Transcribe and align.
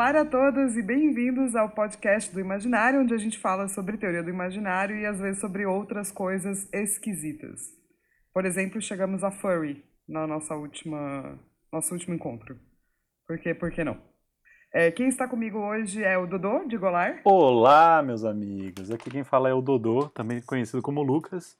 Olá 0.00 0.18
a 0.18 0.24
todos 0.24 0.78
e 0.78 0.82
bem-vindos 0.82 1.54
ao 1.54 1.68
podcast 1.68 2.32
do 2.32 2.40
Imaginário, 2.40 3.02
onde 3.02 3.12
a 3.12 3.18
gente 3.18 3.38
fala 3.38 3.68
sobre 3.68 3.98
teoria 3.98 4.22
do 4.22 4.30
imaginário 4.30 4.96
e 4.96 5.04
às 5.04 5.20
vezes 5.20 5.42
sobre 5.42 5.66
outras 5.66 6.10
coisas 6.10 6.66
esquisitas. 6.72 7.60
Por 8.32 8.46
exemplo, 8.46 8.80
chegamos 8.80 9.22
a 9.22 9.30
furry 9.30 9.84
na 10.08 10.26
nossa 10.26 10.54
última 10.54 11.38
nosso 11.70 11.92
último 11.92 12.14
encontro. 12.14 12.58
Por 13.26 13.38
quê? 13.40 13.52
Por 13.52 13.70
que 13.70 13.84
não? 13.84 13.98
É, 14.72 14.90
quem 14.90 15.06
está 15.06 15.28
comigo 15.28 15.58
hoje 15.58 16.02
é 16.02 16.16
o 16.16 16.26
Dodô, 16.26 16.64
de 16.66 16.78
Golar. 16.78 17.20
Olá, 17.22 18.02
meus 18.02 18.24
amigos. 18.24 18.90
Aqui 18.90 19.10
quem 19.10 19.22
fala 19.22 19.50
é 19.50 19.52
o 19.52 19.60
Dodô, 19.60 20.08
também 20.08 20.40
conhecido 20.40 20.80
como 20.80 21.02
Lucas. 21.02 21.58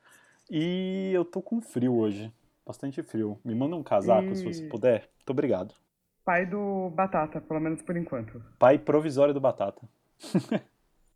E 0.50 1.10
eu 1.12 1.26
tô 1.26 1.42
com 1.42 1.60
frio 1.60 1.94
hoje. 1.94 2.32
Bastante 2.66 3.02
frio. 3.02 3.38
Me 3.44 3.54
manda 3.54 3.76
um 3.76 3.82
casaco, 3.82 4.30
E- 4.30 4.36
se 4.36 4.44
você 4.44 4.66
puder. 4.66 5.10
Muito 5.18 5.28
obrigado. 5.28 5.74
Pai 6.24 6.46
do 6.46 6.90
Batata, 6.90 7.40
pelo 7.40 7.60
menos 7.60 7.82
por 7.82 7.96
enquanto. 7.96 8.42
Pai 8.58 8.78
provisório 8.78 9.34
do 9.34 9.40
Batata. 9.40 9.80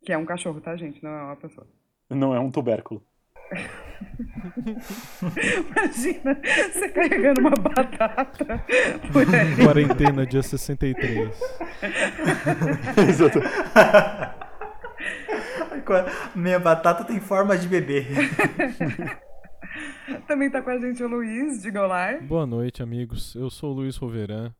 Que 0.05 0.13
é 0.13 0.17
um 0.17 0.25
cachorro, 0.25 0.61
tá, 0.61 0.77
gente? 0.77 1.03
Não 1.03 1.09
é 1.09 1.23
uma 1.23 1.35
pessoa. 1.35 1.65
Não 2.11 2.35
é 2.35 2.39
um 2.39 2.51
tubérculo. 2.51 3.03
Imagina 5.67 6.39
você 6.71 6.89
carregando 6.89 7.41
uma 7.41 7.49
batata 7.49 8.63
por 9.11 9.35
aí. 9.35 9.55
Quarentena, 9.65 10.25
dia 10.27 10.43
63. 10.43 11.41
Exato. 13.09 13.39
Minha 16.35 16.59
batata 16.59 17.03
tem 17.03 17.19
forma 17.19 17.57
de 17.57 17.67
bebê. 17.67 18.05
Também 20.27 20.51
tá 20.51 20.61
com 20.61 20.69
a 20.69 20.77
gente 20.77 21.03
o 21.03 21.07
Luiz, 21.07 21.63
de 21.63 21.71
Golar. 21.71 22.21
Boa 22.21 22.45
noite, 22.45 22.83
amigos. 22.83 23.33
Eu 23.33 23.49
sou 23.49 23.71
o 23.71 23.73
Luiz 23.73 23.97
Roveran 23.97 24.53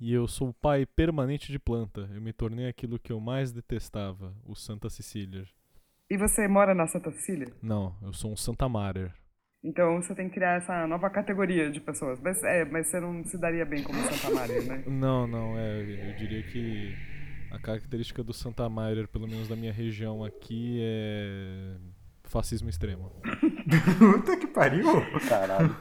e 0.00 0.12
eu 0.14 0.26
sou 0.26 0.48
o 0.48 0.54
pai 0.54 0.86
permanente 0.86 1.52
de 1.52 1.58
planta. 1.58 2.08
Eu 2.14 2.20
me 2.22 2.32
tornei 2.32 2.66
aquilo 2.68 2.98
que 2.98 3.12
eu 3.12 3.20
mais 3.20 3.52
detestava, 3.52 4.34
o 4.44 4.56
Santa 4.56 4.88
Cecília. 4.88 5.44
E 6.08 6.16
você 6.16 6.48
mora 6.48 6.74
na 6.74 6.86
Santa 6.86 7.10
Cecília? 7.12 7.48
Não, 7.62 7.94
eu 8.02 8.12
sou 8.12 8.32
um 8.32 8.36
Santa 8.36 8.68
Marer. 8.68 9.12
Então 9.62 10.00
você 10.00 10.14
tem 10.14 10.28
que 10.28 10.34
criar 10.34 10.56
essa 10.56 10.86
nova 10.86 11.10
categoria 11.10 11.70
de 11.70 11.80
pessoas. 11.80 12.18
Mas, 12.18 12.42
é, 12.42 12.64
mas 12.64 12.86
você 12.86 12.98
não 12.98 13.22
se 13.24 13.38
daria 13.38 13.66
bem 13.66 13.82
como 13.82 13.98
Santa 13.98 14.34
Maria, 14.34 14.62
né? 14.62 14.84
Não, 14.88 15.26
não, 15.26 15.58
é, 15.58 15.82
eu 15.82 16.16
diria 16.16 16.42
que 16.44 16.94
a 17.50 17.58
característica 17.58 18.24
do 18.24 18.32
Santa 18.32 18.68
Marer, 18.70 19.06
pelo 19.06 19.28
menos 19.28 19.48
da 19.48 19.54
minha 19.54 19.72
região 19.72 20.24
aqui, 20.24 20.78
é 20.80 21.76
fascismo 22.30 22.70
extremo. 22.70 23.10
Puta 23.98 24.36
que 24.36 24.46
pariu. 24.46 24.86
Caralho. 25.28 25.76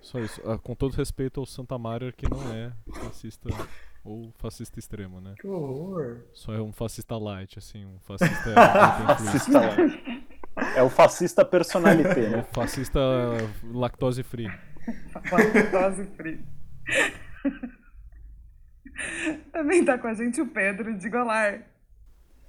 Só 0.00 0.18
isso. 0.20 0.40
Ah, 0.46 0.56
com 0.56 0.74
todo 0.74 0.94
respeito 0.94 1.40
ao 1.40 1.46
Santa 1.46 1.76
Marer, 1.76 2.14
que 2.14 2.28
não 2.28 2.54
é 2.54 2.72
fascista 2.92 3.48
ou 4.04 4.32
fascista 4.38 4.78
extremo, 4.78 5.20
né? 5.20 5.34
Que 5.40 5.46
horror. 5.46 6.20
Só 6.32 6.54
é 6.54 6.60
um 6.62 6.72
fascista 6.72 7.16
light, 7.16 7.58
assim, 7.58 7.84
um 7.84 7.98
fascista. 8.00 8.54
Fascista 9.18 9.60
lá. 9.60 9.76
É 10.76 10.82
o 10.82 10.88
fascista 10.88 11.44
personalité, 11.44 12.28
né? 12.28 12.46
Fascista 12.52 13.00
lactose 13.72 14.22
free. 14.22 14.48
Lactose 15.32 16.06
free. 16.16 16.44
Também 19.52 19.84
tá 19.84 19.98
com 19.98 20.06
a 20.06 20.14
gente 20.14 20.40
o 20.40 20.46
Pedro, 20.46 20.96
de 20.96 21.08
Golar. 21.08 21.73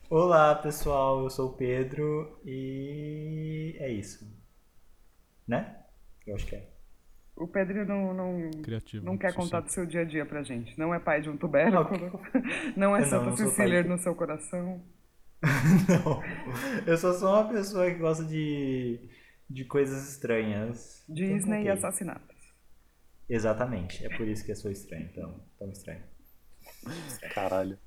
Olá, 0.09 0.55
pessoal. 0.55 1.23
Eu 1.23 1.29
sou 1.29 1.49
o 1.49 1.53
Pedro 1.53 2.39
e 2.45 3.75
é 3.79 3.91
isso. 3.91 4.25
Né? 5.47 5.83
Eu 6.25 6.35
acho 6.35 6.45
que 6.47 6.55
é. 6.55 6.69
O 7.35 7.47
Pedro 7.47 7.85
não, 7.85 8.13
não, 8.13 8.51
Criativo. 8.63 9.05
não 9.05 9.17
quer 9.17 9.33
sucinto. 9.33 9.43
contar 9.45 9.59
do 9.61 9.69
seu 9.71 9.85
dia 9.85 10.01
a 10.01 10.05
dia 10.05 10.25
pra 10.25 10.41
gente. 10.43 10.77
Não 10.79 10.93
é 10.93 10.99
pai 10.99 11.21
de 11.21 11.29
um 11.29 11.37
tubérculo. 11.37 12.19
Não 12.77 12.95
é 12.95 13.03
Eu 13.03 13.07
não, 13.09 13.09
Santa 13.09 13.25
não 13.31 13.37
sou 13.37 13.49
Cecília 13.49 13.83
pai. 13.83 13.91
no 13.91 13.97
seu 13.99 14.15
coração. 14.15 14.81
Não. 15.89 16.21
Eu 16.87 16.97
só 16.97 17.13
sou 17.13 17.29
uma 17.29 17.49
pessoa 17.49 17.91
que 17.91 17.97
gosta 17.99 18.23
de, 18.23 19.09
de 19.49 19.65
coisas 19.65 20.09
estranhas. 20.09 21.03
Disney 21.09 21.65
e 21.65 21.67
Então, 21.67 21.73
assassinatos. 21.73 22.35
Exatamente. 23.27 24.05
É 24.05 24.09
por 24.15 24.27
isso 24.27 24.45
que 24.45 24.51
eu 24.51 24.55
sou 24.55 24.71
estranho. 24.71 25.09
Então, 25.11 25.43
tão 25.59 25.69
estranho. 25.71 26.03
Caralho. 27.33 27.77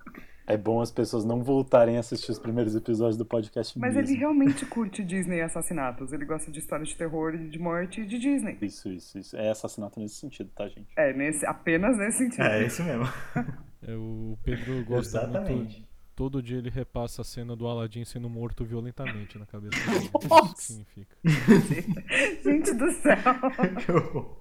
É 0.49 0.57
bom 0.57 0.81
as 0.81 0.91
pessoas 0.91 1.27
não 1.27 1.43
voltarem 1.43 1.99
a 1.99 2.01
assistir 2.01 2.31
os 2.33 2.39
primeiros 2.39 2.75
episódios 2.75 3.19
do 3.19 3.25
podcast 3.27 3.79
Mas 3.79 3.95
mesmo. 3.95 4.11
ele 4.11 4.19
realmente 4.19 4.65
curte 4.67 5.05
Disney 5.05 5.37
e 5.37 5.43
assassinatos. 5.43 6.11
Ele 6.11 6.25
gosta 6.25 6.51
de 6.51 6.59
histórias 6.59 6.89
de 6.89 6.97
terror 6.97 7.35
e 7.35 7.51
de 7.51 7.59
morte 7.59 8.01
e 8.01 8.07
de 8.07 8.19
Disney. 8.19 8.57
Isso, 8.63 8.89
isso, 8.89 9.19
isso. 9.19 9.37
É 9.37 9.51
assassinato 9.51 10.01
nesse 10.01 10.15
sentido, 10.15 10.49
tá, 10.57 10.67
gente? 10.67 10.89
É, 10.97 11.13
nesse, 11.13 11.45
apenas 11.45 11.99
nesse 11.99 12.17
sentido. 12.17 12.45
É 12.45 12.65
isso 12.65 12.83
mesmo. 12.83 13.05
É, 13.81 13.95
o 13.95 14.37
Pedro 14.43 14.85
gosta 14.85 15.21
muito. 15.21 15.37
Exatamente. 15.39 15.89
Todo 16.17 16.43
dia 16.43 16.59
ele 16.59 16.69
repassa 16.69 17.23
a 17.23 17.25
cena 17.25 17.55
do 17.55 17.65
Aladdin 17.65 18.05
sendo 18.05 18.29
morto 18.29 18.65
violentamente 18.65 19.39
na 19.39 19.47
cabeça 19.47 19.79
dele. 19.89 20.11
Nossa. 20.29 20.73
Isso 20.73 20.85
que 20.85 21.31
significa. 21.31 22.05
Gente 22.43 22.75
do 22.75 22.91
céu. 22.91 24.41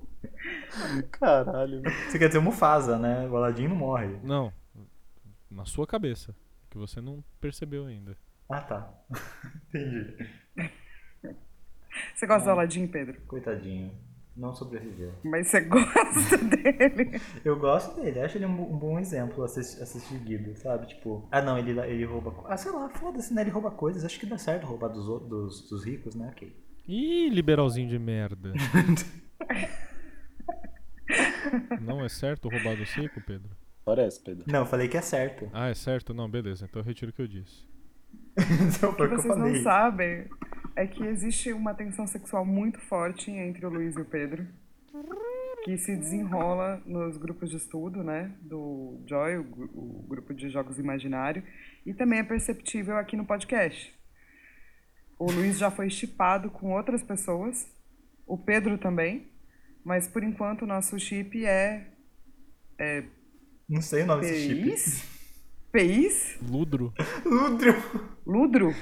Caralho. 1.11 1.83
Você 2.09 2.17
quer 2.17 2.27
dizer 2.29 2.39
o 2.39 2.41
Mufasa, 2.41 2.97
né? 2.97 3.27
O 3.29 3.37
Aladdin 3.37 3.67
não 3.67 3.75
morre. 3.75 4.17
Não, 4.23 4.51
na 5.49 5.65
sua 5.65 5.87
cabeça. 5.87 6.35
Que 6.69 6.77
você 6.77 6.99
não 6.99 7.23
percebeu 7.39 7.85
ainda. 7.85 8.17
Ah, 8.49 8.61
tá. 8.61 8.93
Entendi. 9.69 10.29
Você 12.13 12.27
gosta 12.27 12.45
do 12.45 12.51
Aladdin, 12.51 12.87
Pedro? 12.87 13.19
Coitadinho. 13.21 13.91
Não 14.35 14.53
sobreviveu. 14.53 15.13
Mas 15.23 15.47
você 15.47 15.61
gosta 15.65 16.37
dele. 16.37 17.19
Eu 17.43 17.57
gosto 17.57 17.99
dele, 17.99 18.19
acho 18.19 18.37
ele 18.37 18.45
um, 18.45 18.73
um 18.73 18.77
bom 18.77 18.99
exemplo 18.99 19.43
a 19.43 19.47
ser, 19.47 19.63
seguido, 19.63 20.55
sabe? 20.57 20.85
Tipo, 20.87 21.27
ah 21.31 21.41
não, 21.41 21.57
ele, 21.57 21.71
ele 21.79 22.05
rouba. 22.05 22.45
Ah, 22.47 22.55
sei 22.55 22.71
lá, 22.71 22.87
foda-se, 22.89 23.33
né? 23.33 23.41
Ele 23.41 23.49
rouba 23.49 23.71
coisas. 23.71 24.05
Acho 24.05 24.19
que 24.19 24.27
dá 24.27 24.37
certo 24.37 24.67
roubar 24.67 24.89
dos, 24.89 25.05
dos, 25.27 25.67
dos 25.67 25.83
ricos, 25.83 26.13
né? 26.13 26.29
Ok. 26.29 26.55
Ih, 26.87 27.29
liberalzinho 27.29 27.89
de 27.89 27.97
merda. 27.97 28.53
não 31.81 32.05
é 32.05 32.09
certo 32.09 32.47
roubar 32.47 32.77
do 32.77 32.85
cinco, 32.85 33.19
Pedro? 33.21 33.49
Parece, 33.87 34.19
Pedro. 34.19 34.43
Não, 34.51 34.59
eu 34.59 34.65
falei 34.65 34.89
que 34.89 34.97
é 34.97 35.01
certo. 35.01 35.49
Ah, 35.53 35.69
é 35.69 35.73
certo? 35.73 36.13
Não, 36.13 36.29
beleza. 36.29 36.65
Então 36.65 36.81
eu 36.81 36.85
retiro 36.85 37.09
o 37.09 37.13
que 37.13 37.21
eu 37.21 37.27
disse. 37.27 37.65
Então 38.75 38.89
O 38.89 38.95
que 38.95 39.07
vocês 39.07 39.37
não 39.37 39.55
sabem 39.63 40.27
é 40.75 40.85
que 40.85 41.01
existe 41.05 41.53
uma 41.53 41.73
tensão 41.73 42.05
sexual 42.05 42.45
muito 42.45 42.81
forte 42.81 43.31
entre 43.31 43.65
o 43.65 43.69
Luiz 43.69 43.95
e 43.95 44.01
o 44.01 44.03
Pedro. 44.03 44.45
Que 45.63 45.77
se 45.77 45.95
desenrola 45.95 46.81
nos 46.85 47.15
grupos 47.15 47.49
de 47.49 47.55
estudo, 47.55 48.03
né? 48.03 48.29
Do 48.41 49.01
Joy, 49.07 49.37
o, 49.37 49.41
o 49.73 50.05
grupo 50.05 50.33
de 50.33 50.49
jogos 50.49 50.77
imaginário. 50.77 51.41
E 51.85 51.93
também 51.93 52.19
é 52.19 52.23
perceptível 52.23 52.97
aqui 52.97 53.15
no 53.15 53.23
podcast. 53.23 53.97
O 55.17 55.31
Luiz 55.31 55.57
já 55.57 55.71
foi 55.71 55.89
chipado 55.89 56.51
com 56.51 56.73
outras 56.73 57.01
pessoas. 57.01 57.65
O 58.25 58.37
Pedro 58.37 58.77
também. 58.77 59.31
Mas 59.81 60.09
por 60.09 60.23
enquanto 60.23 60.63
o 60.63 60.67
nosso 60.67 60.99
chip 60.99 61.45
é. 61.45 61.87
É. 62.77 63.15
Não 63.69 63.81
sei 63.81 64.03
o 64.03 64.05
nome 64.05 64.21
desse 64.21 64.47
chip. 64.47 64.63
PIs? 64.63 65.03
PIs? 65.71 66.37
Ludro. 66.49 66.93
Ludro. 67.25 67.75
Ludro? 68.25 68.75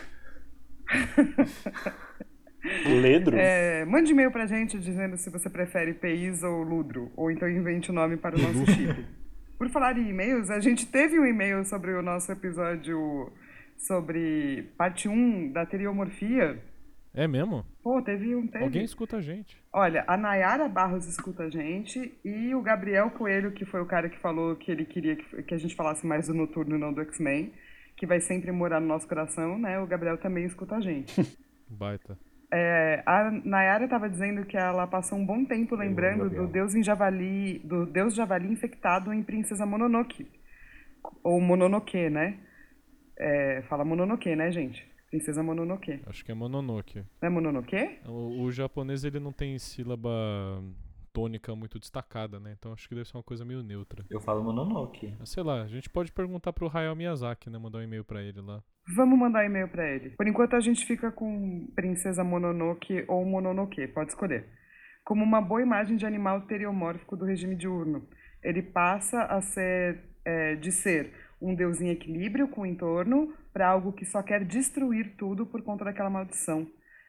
Ledro? 2.86 3.36
É, 3.38 3.84
mande 3.86 4.12
e-mail 4.12 4.32
pra 4.32 4.46
gente 4.46 4.80
dizendo 4.80 5.18
se 5.18 5.30
você 5.30 5.50
prefere 5.50 5.94
PIs 5.94 6.44
ou 6.44 6.62
Ludro, 6.64 7.12
ou 7.16 7.32
então 7.32 7.50
invente 7.50 7.90
o 7.90 7.94
nome 7.94 8.18
para 8.18 8.36
o 8.36 8.42
nosso 8.42 8.72
chip. 8.72 9.06
Por 9.58 9.70
falar 9.70 9.98
em 9.98 10.10
e-mails, 10.10 10.50
a 10.50 10.60
gente 10.60 10.86
teve 10.86 11.20
um 11.20 11.26
e-mail 11.26 11.64
sobre 11.66 11.94
o 11.94 12.02
nosso 12.02 12.32
episódio 12.32 13.32
sobre 13.78 14.72
parte 14.78 15.08
1 15.08 15.52
da 15.52 15.66
teriomorfia. 15.66 16.62
É 17.16 17.28
mesmo? 17.28 17.66
Pô, 17.82 18.02
teve 18.02 18.36
um. 18.36 18.46
Teve. 18.46 18.66
Alguém 18.66 18.84
escuta 18.84 19.18
a 19.18 19.22
gente. 19.22 19.58
Olha, 19.72 20.04
a 20.06 20.18
Nayara 20.18 20.68
Barros 20.68 21.08
escuta 21.08 21.44
a 21.44 21.50
gente 21.50 22.14
e 22.26 22.54
o 22.54 22.62
Gabriel 22.62 23.10
Coelho, 23.12 23.54
que 23.54 23.64
foi 23.64 23.82
o 23.82 23.86
cara 23.86 24.10
que 24.10 24.20
falou 24.20 24.56
que 24.58 24.70
ele 24.70 24.86
queria 24.86 25.16
que, 25.16 25.44
que 25.44 25.54
a 25.54 25.58
gente 25.58 25.76
falasse 25.76 26.06
mais 26.06 26.28
do 26.28 26.34
Noturno 26.34 26.76
e 26.76 26.80
não 26.80 26.92
do 26.92 27.02
X-Men, 27.02 27.54
que 27.96 28.06
vai 28.06 28.20
sempre 28.20 28.52
morar 28.52 28.82
no 28.82 28.88
nosso 28.88 29.08
coração, 29.08 29.58
né? 29.58 29.80
O 29.80 29.88
Gabriel 29.88 30.18
também 30.18 30.44
escuta 30.44 30.76
a 30.76 30.82
gente. 30.82 31.16
Baita. 31.70 32.18
É, 32.54 33.02
a 33.06 33.32
Nayara 33.32 33.86
estava 33.86 34.10
dizendo 34.10 34.46
que 34.46 34.58
ela 34.58 34.86
passou 34.86 35.18
um 35.18 35.26
bom 35.26 35.46
tempo 35.46 35.76
lembrando 35.76 36.30
do 36.30 36.48
deus 36.48 36.76
em 36.76 36.84
javali, 36.84 37.60
do 37.60 37.86
deus 37.86 38.14
javali 38.14 38.52
infectado 38.52 39.14
em 39.14 39.24
Princesa 39.24 39.66
Mononoke. 39.66 40.28
Ou 41.24 41.40
Mononoke, 41.40 42.10
né? 42.10 42.38
É, 43.18 43.64
fala 43.70 43.86
Mononoke, 43.86 44.36
né, 44.36 44.52
gente? 44.52 44.95
Princesa 45.16 45.42
Mononoke. 45.42 46.02
Acho 46.06 46.26
que 46.26 46.32
é 46.32 46.36
Mononoke. 46.36 46.98
Não 47.22 47.28
é 47.28 47.30
Mononoke? 47.30 48.00
O, 48.06 48.44
o 48.44 48.52
japonês 48.52 49.06
ele 49.06 49.18
não 49.18 49.32
tem 49.32 49.58
sílaba 49.58 50.12
tônica 51.14 51.56
muito 51.56 51.80
destacada, 51.80 52.38
né? 52.38 52.54
Então 52.60 52.74
acho 52.74 52.90
que 52.90 52.94
deve 52.94 53.08
ser 53.08 53.16
uma 53.16 53.24
coisa 53.24 53.46
meio 53.46 53.64
neutra. 53.64 54.04
Eu 54.10 54.20
falo 54.20 54.44
Mononoke. 54.44 55.16
Mas 55.18 55.30
sei 55.30 55.42
lá, 55.42 55.62
a 55.62 55.68
gente 55.68 55.90
pode 55.90 56.12
perguntar 56.12 56.52
pro 56.52 56.70
Hayao 56.70 56.96
Miyazaki, 56.98 57.50
né? 57.50 57.58
Mandar 57.58 57.80
um 57.80 57.84
e-mail 57.84 58.04
pra 58.04 58.22
ele 58.22 58.42
lá. 58.42 58.62
Vamos 58.94 59.18
mandar 59.18 59.46
e-mail 59.46 59.70
pra 59.70 59.90
ele. 59.90 60.10
Por 60.18 60.28
enquanto 60.28 60.58
a 60.58 60.60
gente 60.60 60.86
fica 60.86 61.10
com 61.10 61.66
Princesa 61.74 62.22
Mononoke 62.22 63.06
ou 63.08 63.24
Mononoke, 63.26 63.88
pode 63.88 64.10
escolher. 64.10 64.46
Como 65.06 65.24
uma 65.24 65.40
boa 65.40 65.62
imagem 65.62 65.96
de 65.96 66.06
animal 66.06 66.42
teriomórfico 66.42 67.16
do 67.16 67.24
regime 67.24 67.56
diurno. 67.56 68.06
Ele 68.44 68.62
passa 68.62 69.24
a 69.24 69.40
ser 69.40 70.04
é, 70.26 70.56
de 70.56 70.74
ser 70.74 71.14
um 71.42 71.56
deus 71.56 71.80
em 71.80 71.90
equilíbrio 71.90 72.50
com 72.50 72.62
o 72.62 72.66
entorno 72.66 73.34
para 73.56 73.70
algo 73.70 73.94
que 73.94 74.04
só 74.04 74.22
quer 74.22 74.44
destruir 74.44 75.16
tudo 75.16 75.46
por 75.46 75.62
conta 75.64 75.86
daquela 75.86 76.10
maldição 76.10 76.68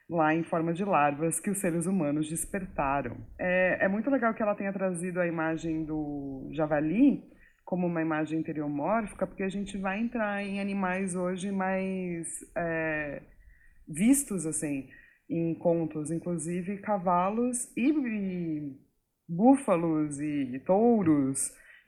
lá 0.09 0.33
em 0.33 0.45
forma 0.45 0.73
de 0.73 0.85
larvas 0.85 1.41
que 1.41 1.51
os 1.51 1.59
seres 1.59 1.87
humanos 1.87 2.31
despertaram. 2.31 3.17
É, 3.37 3.85
é 3.85 3.89
muito 3.89 4.09
legal 4.09 4.33
que 4.33 4.41
ela 4.41 4.55
tenha 4.55 4.73
trazido 4.73 5.21
a 5.21 5.27
imagem 5.27 5.85
do 5.85 6.49
javali 6.53 7.25
como 7.65 7.89
uma 7.89 8.01
imagem 8.01 8.39
interiomórfica, 8.39 9.27
porque 9.27 9.43
a 9.43 9.49
gente 9.49 9.77
vai 9.77 9.99
entrar 9.99 10.41
em 10.45 10.61
animais 10.61 11.17
hoje 11.17 11.51
mais 11.51 12.29
é, 12.57 13.23
vistos 13.89 14.47
assim 14.47 14.89
em 15.29 15.53
contos, 15.57 16.13
inclusive 16.13 16.79
cavalos 16.79 17.77
e, 17.77 17.91
e 17.91 18.77
búfalos 19.29 20.21
e 20.21 20.63
touros. 20.65 21.41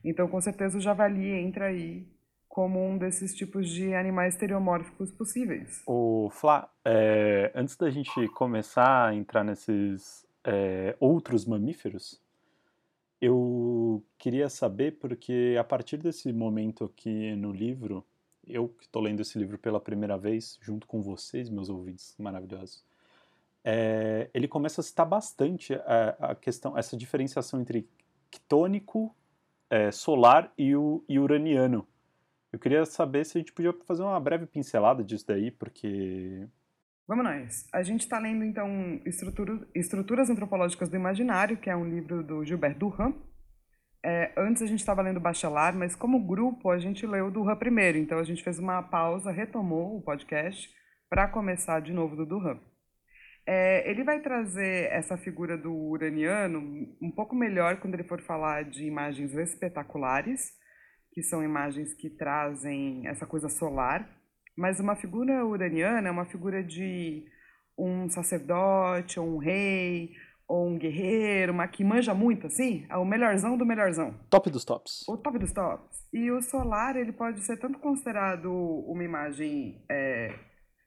Então, 0.05 0.27
com 0.27 0.41
certeza, 0.41 0.79
o 0.79 0.81
javali 0.81 1.31
entra 1.31 1.67
aí 1.67 2.18
como 2.49 2.85
um 2.85 2.97
desses 2.97 3.35
tipos 3.35 3.69
de 3.69 3.95
animais 3.95 4.35
estereomórficos 4.35 5.11
possíveis. 5.13 5.83
O 5.87 6.31
Flá, 6.33 6.69
é, 6.85 7.53
antes 7.55 7.77
da 7.77 7.91
gente 7.91 8.27
começar 8.29 9.09
a 9.09 9.15
entrar 9.15 9.45
nesses 9.45 10.27
é, 10.45 10.97
outros 10.99 11.45
mamíferos, 11.45 12.21
eu 13.21 14.03
queria 14.17 14.49
saber, 14.49 14.99
porque 14.99 15.57
a 15.59 15.65
partir 15.65 15.99
desse 15.99 16.33
momento 16.33 16.85
aqui 16.85 17.35
no 17.37 17.53
livro, 17.53 18.05
eu 18.47 18.69
que 18.69 18.85
estou 18.85 19.03
lendo 19.03 19.21
esse 19.21 19.39
livro 19.39 19.59
pela 19.59 19.81
primeira 19.81 20.17
vez, 20.17 20.59
junto 20.63 20.87
com 20.87 21.03
vocês, 21.03 21.51
meus 21.51 21.69
ouvintes 21.69 22.15
maravilhosos, 22.19 22.85
é, 23.65 24.31
ele 24.33 24.49
começa 24.49 24.81
a 24.81 24.85
citar 24.85 25.05
bastante 25.05 25.75
a, 25.75 26.17
a, 26.31 26.35
questão, 26.35 26.79
essa 26.79 26.97
diferenciação 26.97 27.61
entre 27.61 27.89
quitônico, 28.31 29.15
é, 29.69 29.91
solar 29.91 30.53
e, 30.57 30.75
o, 30.75 31.05
e 31.09 31.19
uraniano. 31.19 31.87
Eu 32.53 32.59
queria 32.59 32.85
saber 32.87 33.25
se 33.25 33.37
a 33.37 33.41
gente 33.41 33.53
podia 33.53 33.73
fazer 33.87 34.03
uma 34.03 34.19
breve 34.19 34.47
pincelada 34.47 35.05
disso 35.05 35.27
daí, 35.27 35.51
porque. 35.51 36.47
Vamos 37.07 37.25
nós. 37.25 37.67
A 37.73 37.83
gente 37.83 38.01
está 38.01 38.19
lendo, 38.19 38.45
então, 38.45 39.01
Estrutura, 39.05 39.67
Estruturas 39.75 40.31
Antropológicas 40.31 40.89
do 40.89 40.97
Imaginário, 40.97 41.57
que 41.57 41.71
é 41.71 41.77
um 41.77 41.89
livro 41.89 42.23
do 42.23 42.45
Gilbert 42.45 42.77
Durand. 42.77 43.15
É, 44.05 44.33
antes 44.37 44.63
a 44.63 44.67
gente 44.67 44.81
estava 44.81 45.03
lendo 45.03 45.21
Bachelard, 45.21 45.77
mas 45.77 45.97
como 45.97 46.25
grupo 46.25 46.71
a 46.71 46.79
gente 46.79 47.07
leu 47.07 47.31
Durand 47.31 47.57
primeiro, 47.57 47.99
então 47.99 48.19
a 48.19 48.25
gente 48.25 48.45
fez 48.45 48.59
uma 48.59 48.83
pausa, 48.83 49.31
retomou 49.31 49.97
o 49.97 50.03
podcast 50.03 50.71
para 51.11 51.27
começar 51.29 51.81
de 51.81 51.93
novo 51.93 52.15
do 52.15 52.25
Durand. 52.25 52.61
É, 53.47 53.91
ele 53.91 54.05
vai 54.05 54.21
trazer 54.21 54.93
essa 54.93 55.17
figura 55.17 55.57
do 55.57 55.73
uraniano 55.73 56.61
um 57.01 57.11
pouco 57.11 57.35
melhor 57.35 57.81
quando 57.81 57.95
ele 57.95 58.05
for 58.05 58.21
falar 58.21 58.65
de 58.65 58.85
imagens 58.85 59.35
espetaculares, 59.35 60.53
que 61.19 61.23
são 61.25 61.43
imagens 61.43 61.95
que 61.95 62.09
trazem 62.09 63.05
essa 63.05 63.27
coisa 63.27 63.49
solar, 63.49 64.09
mas 64.57 64.79
uma 64.79 64.95
figura 64.95 65.45
uraniana 65.45 66.07
é 66.07 66.11
uma 66.13 66.27
figura 66.27 66.63
de 66.63 67.27
um 67.77 68.09
sacerdote, 68.09 69.19
ou 69.19 69.35
um 69.35 69.39
rei, 69.39 70.13
ou 70.47 70.69
um 70.69 70.79
guerreiro, 70.79 71.53
uma 71.53 71.67
que 71.67 71.83
manja 71.83 72.15
muito, 72.15 72.47
assim, 72.47 72.87
é 72.89 72.97
o 72.97 73.05
melhorzão 73.05 73.59
do 73.59 73.67
melhorzão. 73.67 74.15
Top 74.31 74.49
dos 74.49 74.65
tops. 74.65 75.09
O 75.09 75.17
top 75.17 75.41
dos 75.41 75.51
tops. 75.53 76.07
E 76.13 76.31
o 76.31 76.41
solar, 76.41 76.95
ele 76.95 77.11
pode 77.11 77.41
ser 77.41 77.57
tanto 77.57 77.81
considerado 77.81 78.53
uma 78.87 79.03
imagem 79.03 79.83
é, 79.91 80.33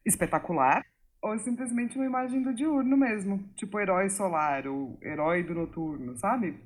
espetacular, 0.05 0.81
ou 1.21 1.37
simplesmente 1.39 1.97
uma 1.97 2.05
imagem 2.05 2.41
do 2.41 2.53
diurno 2.53 2.95
mesmo, 2.95 3.43
tipo 3.57 3.77
herói 3.77 4.09
solar, 4.09 4.65
ou 4.65 4.97
herói 5.01 5.43
do 5.43 5.53
noturno, 5.53 6.17
sabe? 6.17 6.57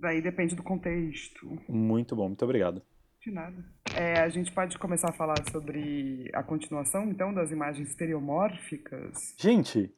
Daí 0.00 0.22
depende 0.22 0.54
do 0.54 0.62
contexto. 0.62 1.58
Muito 1.68 2.14
bom, 2.14 2.28
muito 2.28 2.44
obrigado. 2.44 2.80
De 3.20 3.32
nada. 3.32 3.64
É, 3.96 4.20
a 4.20 4.28
gente 4.28 4.52
pode 4.52 4.78
começar 4.78 5.10
a 5.10 5.12
falar 5.12 5.36
sobre 5.50 6.30
a 6.32 6.42
continuação, 6.42 7.04
então, 7.10 7.34
das 7.34 7.50
imagens 7.50 7.88
estereomórficas. 7.88 9.34
Gente, 9.36 9.92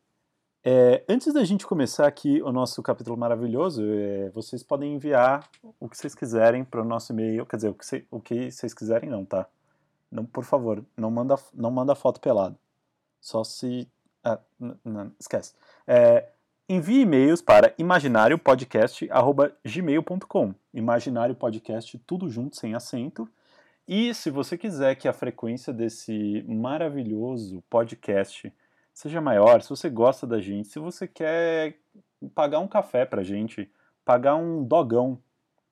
é, 0.65 1.05
antes 1.07 1.33
da 1.35 1.45
gente 1.45 1.67
começar 1.67 2.07
aqui 2.07 2.41
o 2.43 2.51
nosso 2.51 2.83
capítulo 2.83 3.17
maravilhoso, 3.17 3.83
é, 3.85 4.31
vocês 4.31 4.63
podem 4.63 4.95
enviar 4.95 5.49
o 5.79 5.89
que 5.89 5.99
vocês 5.99 6.15
quiserem 6.15 6.65
para 6.65 6.81
o 6.81 6.85
nosso 6.85 7.13
e-mail. 7.13 7.45
Quer 7.45 7.57
dizer, 7.57 7.69
o 7.69 7.75
que, 7.75 7.85
cê, 7.85 8.07
o 8.11 8.21
que 8.21 8.51
vocês 8.51 8.73
quiserem, 8.73 9.11
não, 9.11 9.25
tá? 9.25 9.47
Não, 10.11 10.25
por 10.25 10.45
favor, 10.45 10.85
não 10.97 11.11
manda, 11.11 11.37
não 11.55 11.71
manda 11.71 11.95
foto 11.95 12.21
pelado. 12.21 12.59
Só 13.21 13.45
se. 13.45 13.87
Ah, 14.25 14.41
não, 14.85 15.13
esquece. 15.21 15.55
É, 15.87 16.29
Envie 16.73 17.01
e-mails 17.01 17.43
para 17.43 17.75
imaginariopodcast.gmail.com 17.77 20.55
Imaginariopodcast, 20.73 21.99
tudo 22.07 22.29
junto, 22.29 22.55
sem 22.55 22.77
acento. 22.77 23.29
E 23.89 24.15
se 24.15 24.31
você 24.31 24.57
quiser 24.57 24.95
que 24.95 25.09
a 25.09 25.13
frequência 25.13 25.73
desse 25.73 26.45
maravilhoso 26.47 27.61
podcast 27.69 28.55
seja 28.95 29.21
maior, 29.21 29.63
se 29.63 29.71
você 29.71 29.91
gosta 29.91 30.29
da 30.29 30.41
gente, 30.41 30.69
se 30.69 30.79
você 30.79 31.09
quer 31.09 31.77
pagar 32.37 32.61
um 32.61 32.69
café 32.69 33.05
pra 33.05 33.25
gente, 33.25 33.69
pagar 34.05 34.37
um 34.37 34.63
dogão 34.63 35.19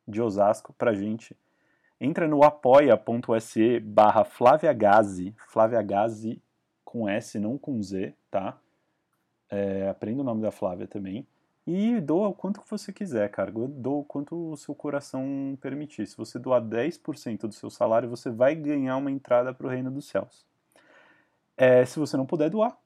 de 0.05 0.21
Osasco 0.21 0.73
pra 0.73 0.95
gente, 0.95 1.37
entra 2.00 2.27
no 2.27 2.43
apoia.se 2.43 3.79
barra 3.79 4.25
Flávia 4.25 4.73
Gazi, 4.73 5.33
Flávia 5.47 5.81
Gazi 5.81 6.43
com 6.85 7.09
S, 7.09 7.39
não 7.39 7.56
com 7.56 7.81
Z, 7.81 8.17
tá? 8.29 8.59
É, 9.50 9.89
aprenda 9.89 10.21
o 10.21 10.25
nome 10.25 10.43
da 10.43 10.50
Flávia 10.50 10.87
também. 10.87 11.27
E 11.67 12.00
doa 12.00 12.29
o 12.29 12.35
quanto 12.35 12.62
você 12.69 12.93
quiser, 12.93 13.29
cara. 13.31 13.50
Doa 13.53 13.99
o 13.99 14.05
quanto 14.05 14.53
o 14.53 14.56
seu 14.56 14.75
coração 14.75 15.59
permitir. 15.61 16.06
Se 16.06 16.17
você 16.17 16.39
doar 16.39 16.62
10% 16.62 17.41
do 17.41 17.53
seu 17.53 17.69
salário, 17.69 18.09
você 18.09 18.31
vai 18.31 18.55
ganhar 18.55 18.97
uma 18.97 19.11
entrada 19.11 19.53
para 19.53 19.67
o 19.67 19.71
reino 19.71 19.91
dos 19.91 20.09
céus. 20.09 20.47
É, 21.56 21.85
se 21.85 21.99
você 21.99 22.17
não 22.17 22.25
puder 22.25 22.49
doar, 22.49 22.79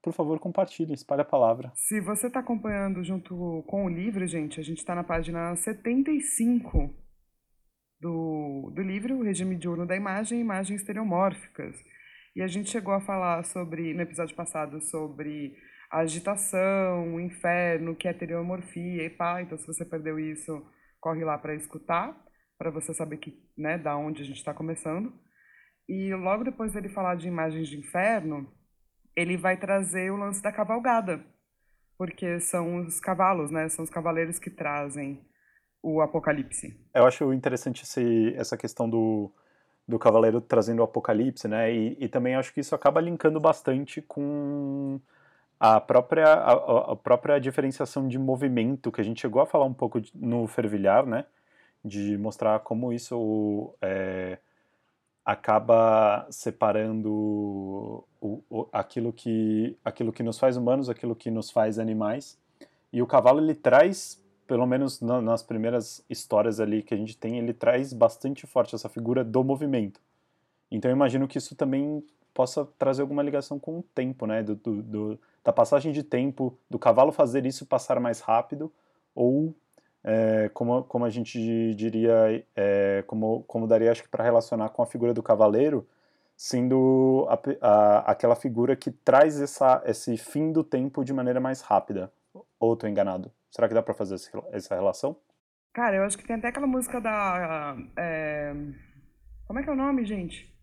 por 0.00 0.12
favor, 0.12 0.38
compartilhe, 0.38 0.94
espalhe 0.94 1.22
a 1.22 1.24
palavra. 1.24 1.72
Se 1.74 2.00
você 2.00 2.28
está 2.28 2.40
acompanhando 2.40 3.02
junto 3.02 3.62
com 3.66 3.86
o 3.86 3.88
livro, 3.88 4.26
gente, 4.26 4.60
a 4.60 4.62
gente 4.62 4.78
está 4.78 4.94
na 4.94 5.02
página 5.02 5.56
75 5.56 6.94
do, 8.00 8.70
do 8.74 8.82
livro, 8.82 9.16
O 9.16 9.22
Regime 9.22 9.56
Diurno 9.56 9.86
da 9.86 9.96
Imagem 9.96 10.38
e 10.38 10.40
Imagens 10.42 10.80
Estereomórficas. 10.80 11.74
E 12.36 12.42
a 12.42 12.46
gente 12.46 12.70
chegou 12.70 12.92
a 12.92 13.00
falar 13.00 13.44
sobre, 13.44 13.94
no 13.94 14.02
episódio 14.02 14.36
passado, 14.36 14.80
sobre 14.80 15.56
a 15.90 16.00
agitação, 16.00 17.14
o 17.14 17.20
inferno, 17.20 17.94
que 17.94 18.08
é 18.08 18.10
estereomorfia 18.10 19.04
e 19.04 19.10
pá. 19.10 19.42
Então, 19.42 19.58
se 19.58 19.66
você 19.66 19.84
perdeu 19.84 20.18
isso, 20.18 20.64
corre 21.00 21.24
lá 21.24 21.36
para 21.38 21.54
escutar, 21.54 22.16
para 22.58 22.70
você 22.70 22.94
saber 22.94 23.18
que, 23.18 23.38
né, 23.56 23.76
da 23.78 23.96
onde 23.96 24.22
a 24.22 24.24
gente 24.24 24.38
está 24.38 24.54
começando. 24.54 25.12
E 25.88 26.14
logo 26.14 26.44
depois 26.44 26.72
dele 26.72 26.88
falar 26.88 27.14
de 27.16 27.28
imagens 27.28 27.68
de 27.68 27.78
inferno, 27.78 28.50
ele 29.14 29.36
vai 29.36 29.56
trazer 29.56 30.10
o 30.10 30.16
lance 30.16 30.42
da 30.42 30.50
cavalgada, 30.50 31.24
porque 31.96 32.40
são 32.40 32.78
os 32.78 32.98
cavalos, 33.00 33.50
né? 33.50 33.68
São 33.68 33.84
os 33.84 33.90
cavaleiros 33.90 34.38
que 34.38 34.50
trazem 34.50 35.20
o 35.82 36.00
apocalipse. 36.00 36.74
Eu 36.94 37.06
acho 37.06 37.32
interessante 37.32 37.82
esse, 37.82 38.34
essa 38.34 38.56
questão 38.56 38.88
do, 38.88 39.30
do 39.86 39.98
cavaleiro 39.98 40.40
trazendo 40.40 40.80
o 40.80 40.84
apocalipse, 40.84 41.46
né? 41.46 41.72
E, 41.72 41.96
e 42.00 42.08
também 42.08 42.34
acho 42.34 42.52
que 42.52 42.60
isso 42.60 42.74
acaba 42.74 43.00
linkando 43.00 43.38
bastante 43.38 44.00
com 44.00 44.98
a 45.58 45.80
própria, 45.80 46.26
a, 46.26 46.92
a, 46.92 46.96
própria 46.96 47.38
diferenciação 47.38 48.06
de 48.08 48.18
movimento, 48.18 48.92
que 48.92 49.00
a 49.00 49.04
gente 49.04 49.20
chegou 49.20 49.40
a 49.40 49.46
falar 49.46 49.64
um 49.64 49.72
pouco 49.74 50.00
no 50.14 50.46
Fervilhar, 50.46 51.06
né? 51.06 51.24
De 51.84 52.16
mostrar 52.18 52.60
como 52.60 52.92
isso 52.92 53.74
é, 53.80 54.38
acaba 55.24 56.26
separando 56.30 58.04
o, 58.20 58.42
o, 58.50 58.68
aquilo, 58.72 59.12
que, 59.12 59.76
aquilo 59.84 60.12
que 60.12 60.22
nos 60.22 60.38
faz 60.38 60.56
humanos, 60.56 60.88
aquilo 60.88 61.14
que 61.14 61.30
nos 61.30 61.50
faz 61.50 61.78
animais. 61.78 62.38
E 62.92 63.00
o 63.00 63.06
cavalo, 63.06 63.40
ele 63.40 63.54
traz, 63.54 64.22
pelo 64.46 64.66
menos 64.66 65.00
na, 65.00 65.20
nas 65.20 65.42
primeiras 65.42 66.04
histórias 66.08 66.60
ali 66.60 66.82
que 66.82 66.94
a 66.94 66.96
gente 66.96 67.16
tem, 67.16 67.38
ele 67.38 67.52
traz 67.52 67.92
bastante 67.92 68.46
forte 68.46 68.74
essa 68.74 68.88
figura 68.88 69.24
do 69.24 69.42
movimento. 69.42 70.00
Então 70.70 70.90
eu 70.90 70.94
imagino 70.96 71.26
que 71.26 71.38
isso 71.38 71.54
também 71.54 72.04
possa 72.34 72.66
trazer 72.78 73.02
alguma 73.02 73.22
ligação 73.22 73.58
com 73.58 73.78
o 73.78 73.82
tempo, 73.82 74.26
né? 74.26 74.42
Do, 74.42 74.56
do, 74.56 74.82
do, 74.82 75.20
da 75.42 75.52
passagem 75.52 75.92
de 75.92 76.02
tempo, 76.02 76.58
do 76.68 76.78
cavalo 76.78 77.12
fazer 77.12 77.46
isso 77.46 77.64
passar 77.64 78.00
mais 78.00 78.20
rápido, 78.20 78.70
ou 79.14 79.54
é, 80.02 80.50
como, 80.52 80.82
como 80.84 81.04
a 81.04 81.10
gente 81.10 81.74
diria, 81.74 82.44
é, 82.54 83.02
como, 83.06 83.44
como 83.44 83.66
daria 83.66 83.92
acho 83.92 84.02
que 84.02 84.08
para 84.08 84.24
relacionar 84.24 84.68
com 84.70 84.82
a 84.82 84.86
figura 84.86 85.14
do 85.14 85.22
cavaleiro, 85.22 85.86
sendo 86.36 87.26
a, 87.28 87.38
a, 87.66 88.10
aquela 88.10 88.34
figura 88.34 88.74
que 88.76 88.90
traz 88.90 89.40
essa, 89.40 89.82
esse 89.86 90.16
fim 90.16 90.52
do 90.52 90.64
tempo 90.64 91.04
de 91.04 91.12
maneira 91.12 91.40
mais 91.40 91.60
rápida. 91.60 92.12
Ou 92.58 92.74
estou 92.74 92.88
enganado? 92.88 93.30
Será 93.50 93.68
que 93.68 93.74
dá 93.74 93.82
para 93.82 93.94
fazer 93.94 94.16
essa 94.52 94.74
relação? 94.74 95.16
Cara, 95.72 95.96
eu 95.96 96.04
acho 96.04 96.18
que 96.18 96.26
tem 96.26 96.36
até 96.36 96.48
aquela 96.48 96.66
música 96.66 97.00
da. 97.00 97.76
É... 97.96 98.54
Como 99.46 99.58
é 99.58 99.62
que 99.62 99.68
é 99.68 99.72
o 99.72 99.76
nome, 99.76 100.04
gente? 100.04 100.53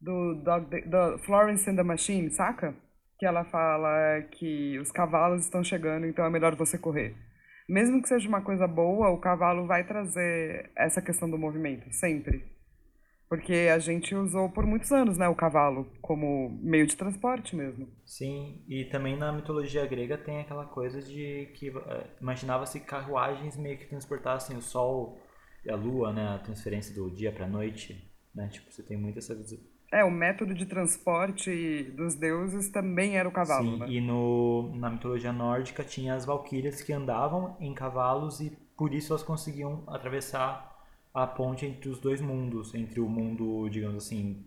Do, 0.00 0.34
do 0.34 1.18
Florence 1.24 1.68
and 1.68 1.76
the 1.76 1.82
Machine, 1.82 2.30
saca? 2.30 2.74
Que 3.18 3.26
ela 3.26 3.44
fala 3.44 4.22
que 4.32 4.78
os 4.78 4.92
cavalos 4.92 5.44
estão 5.44 5.64
chegando, 5.64 6.06
então 6.06 6.24
é 6.24 6.30
melhor 6.30 6.54
você 6.54 6.78
correr. 6.78 7.14
mesmo 7.68 8.00
que 8.00 8.08
seja 8.08 8.28
uma 8.28 8.42
coisa 8.42 8.66
boa, 8.66 9.10
o 9.10 9.18
cavalo 9.18 9.66
vai 9.66 9.84
trazer 9.84 10.70
essa 10.76 11.02
questão 11.02 11.28
do 11.28 11.38
movimento, 11.38 11.92
sempre. 11.92 12.44
Porque 13.28 13.68
a 13.74 13.78
gente 13.80 14.14
usou 14.14 14.48
por 14.50 14.64
muitos 14.64 14.92
anos, 14.92 15.18
né, 15.18 15.28
o 15.28 15.34
cavalo 15.34 15.84
como 16.00 16.48
meio 16.62 16.86
de 16.86 16.96
transporte 16.96 17.56
mesmo. 17.56 17.88
Sim, 18.04 18.62
e 18.68 18.84
também 18.84 19.16
na 19.16 19.32
mitologia 19.32 19.84
grega 19.84 20.16
tem 20.16 20.40
aquela 20.40 20.64
coisa 20.64 21.02
de 21.02 21.46
que 21.56 21.70
uh, 21.70 21.82
imaginava-se 22.20 22.78
carruagens 22.80 23.56
meio 23.56 23.78
que 23.78 23.86
transportassem 23.86 24.56
o 24.56 24.62
sol 24.62 25.20
e 25.64 25.70
a 25.70 25.74
lua, 25.74 26.12
né, 26.12 26.28
a 26.28 26.38
transferência 26.38 26.94
do 26.94 27.10
dia 27.10 27.32
para 27.32 27.46
a 27.46 27.48
noite, 27.48 28.08
né? 28.32 28.48
Tipo, 28.48 28.70
você 28.70 28.82
tem 28.82 28.96
muito 28.96 29.18
essa. 29.18 29.34
É, 29.92 30.04
o 30.04 30.10
método 30.10 30.52
de 30.52 30.66
transporte 30.66 31.84
dos 31.96 32.14
deuses 32.14 32.68
também 32.68 33.16
era 33.16 33.28
o 33.28 33.32
cavalo, 33.32 33.70
Sim, 33.70 33.78
né? 33.78 33.86
e 33.88 34.00
no, 34.00 34.74
na 34.74 34.90
mitologia 34.90 35.32
nórdica 35.32 35.84
tinha 35.84 36.14
as 36.14 36.24
valquírias 36.24 36.82
que 36.82 36.92
andavam 36.92 37.56
em 37.60 37.72
cavalos 37.72 38.40
e 38.40 38.50
por 38.76 38.92
isso 38.92 39.12
elas 39.12 39.22
conseguiam 39.22 39.84
atravessar 39.86 40.76
a 41.14 41.26
ponte 41.26 41.64
entre 41.64 41.88
os 41.88 41.98
dois 41.98 42.20
mundos, 42.20 42.74
entre 42.74 43.00
o 43.00 43.08
mundo, 43.08 43.68
digamos 43.70 43.96
assim, 44.04 44.44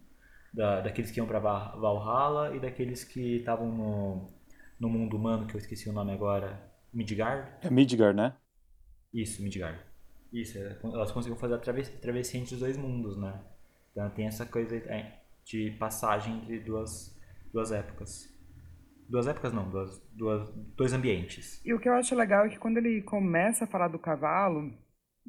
da, 0.54 0.82
daqueles 0.82 1.10
que 1.10 1.20
iam 1.20 1.26
para 1.26 1.40
Valhalla 1.40 2.56
e 2.56 2.60
daqueles 2.60 3.04
que 3.04 3.38
estavam 3.38 3.72
no, 3.72 4.28
no 4.80 4.90
mundo 4.90 5.16
humano, 5.16 5.48
que 5.48 5.56
eu 5.56 5.60
esqueci 5.60 5.90
o 5.90 5.94
nome 5.94 6.12
agora, 6.12 6.62
Midgard? 6.94 7.50
É 7.62 7.70
Midgard, 7.70 8.16
né? 8.16 8.36
Isso, 9.14 9.42
Midgard. 9.42 9.80
Isso, 10.32 10.58
é, 10.58 10.78
elas 10.84 11.12
conseguiam 11.12 11.40
fazer 11.40 11.56
a 11.56 11.58
travessia, 11.58 11.98
travessia 11.98 12.40
entre 12.40 12.54
os 12.54 12.60
dois 12.60 12.78
mundos, 12.78 13.18
né? 13.18 13.40
Então 13.92 14.10
tem 14.12 14.28
essa 14.28 14.46
coisa 14.46 14.76
é, 14.76 15.19
de 15.50 15.72
passagem 15.80 16.38
entre 16.38 16.60
duas, 16.60 17.18
duas 17.52 17.72
épocas. 17.72 18.30
Duas 19.10 19.28
épocas 19.28 19.52
não, 19.52 19.68
duas, 19.68 20.00
duas, 20.16 20.50
dois 20.78 20.94
ambientes. 20.94 21.60
E 21.66 21.74
o 21.74 21.80
que 21.80 21.90
eu 21.90 21.94
acho 21.94 22.14
legal 22.14 22.46
é 22.46 22.50
que 22.50 22.60
quando 22.60 22.78
ele 22.78 23.02
começa 23.02 23.64
a 23.64 23.68
falar 23.68 23.88
do 23.88 23.98
cavalo, 23.98 24.72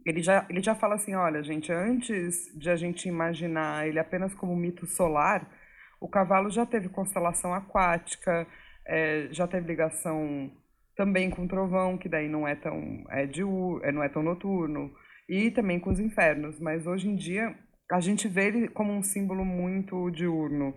ele 0.05 0.23
já, 0.23 0.47
ele 0.51 0.63
já 0.63 0.75
fala 0.75 0.97
assim, 0.97 1.15
olha, 1.15 1.43
gente, 1.43 1.73
antes 1.73 2.37
de 2.55 2.69
a 2.69 2.77
gente 2.77 3.09
imaginar 3.09 3.89
ele 3.89 3.99
apenas 3.99 4.35
como 4.35 4.55
mito 4.55 4.87
solar, 4.87 5.51
o 5.99 6.09
cavalo 6.09 6.51
já 6.51 6.67
teve 6.67 6.91
constelação 6.91 7.55
aquática, 7.55 8.47
é, 8.87 9.29
já 9.31 9.47
teve 9.47 9.67
ligação 9.67 10.51
também 10.95 11.31
com 11.31 11.45
o 11.45 11.49
trovão, 11.49 11.97
que 11.97 12.11
daí 12.11 12.29
não 12.29 12.47
é 12.47 12.55
tão, 12.55 13.07
é 13.09 13.25
de, 13.25 13.41
é, 13.83 13.93
não 13.93 14.03
é 14.03 14.09
tão 14.11 14.23
noturno, 14.23 14.93
e 15.27 15.51
também 15.51 15.81
com 15.81 15.89
os 15.89 15.99
infernos, 15.99 16.61
mas 16.61 16.87
hoje 16.87 17.09
em 17.09 17.17
dia 17.17 17.57
a 17.91 18.01
gente 18.01 18.29
vê 18.29 18.47
ele 18.47 18.69
como 18.69 18.93
um 18.93 19.03
símbolo 19.03 19.45
muito 19.45 20.11
diurno, 20.11 20.75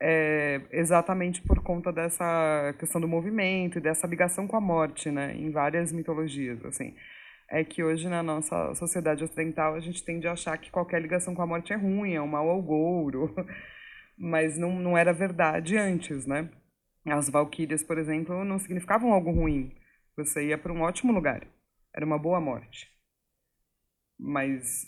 é, 0.00 0.60
exatamente 0.70 1.42
por 1.42 1.62
conta 1.62 1.92
dessa 1.92 2.74
questão 2.78 3.00
do 3.00 3.08
movimento 3.08 3.78
e 3.78 3.80
dessa 3.80 4.06
ligação 4.06 4.46
com 4.46 4.56
a 4.56 4.60
morte, 4.60 5.10
né, 5.10 5.34
em 5.34 5.50
várias 5.50 5.92
mitologias, 5.92 6.64
assim 6.64 6.94
é 7.48 7.64
que 7.64 7.82
hoje 7.82 8.08
na 8.08 8.22
nossa 8.22 8.74
sociedade 8.74 9.24
ocidental 9.24 9.74
a 9.74 9.80
gente 9.80 10.04
tende 10.04 10.28
a 10.28 10.32
achar 10.32 10.56
que 10.58 10.70
qualquer 10.70 11.00
ligação 11.00 11.34
com 11.34 11.42
a 11.42 11.46
morte 11.46 11.72
é 11.72 11.76
ruim, 11.76 12.12
é 12.12 12.20
um 12.20 12.28
mau 12.28 12.48
augurio, 12.48 13.34
mas 14.16 14.58
não, 14.58 14.78
não 14.78 14.98
era 14.98 15.12
verdade 15.12 15.76
antes, 15.76 16.26
né? 16.26 16.50
As 17.06 17.30
valquírias, 17.30 17.82
por 17.82 17.96
exemplo, 17.96 18.44
não 18.44 18.58
significavam 18.58 19.12
algo 19.12 19.30
ruim. 19.30 19.74
Você 20.16 20.48
ia 20.48 20.58
para 20.58 20.72
um 20.72 20.82
ótimo 20.82 21.12
lugar, 21.12 21.46
era 21.94 22.04
uma 22.04 22.18
boa 22.18 22.40
morte. 22.40 22.90
Mas 24.18 24.86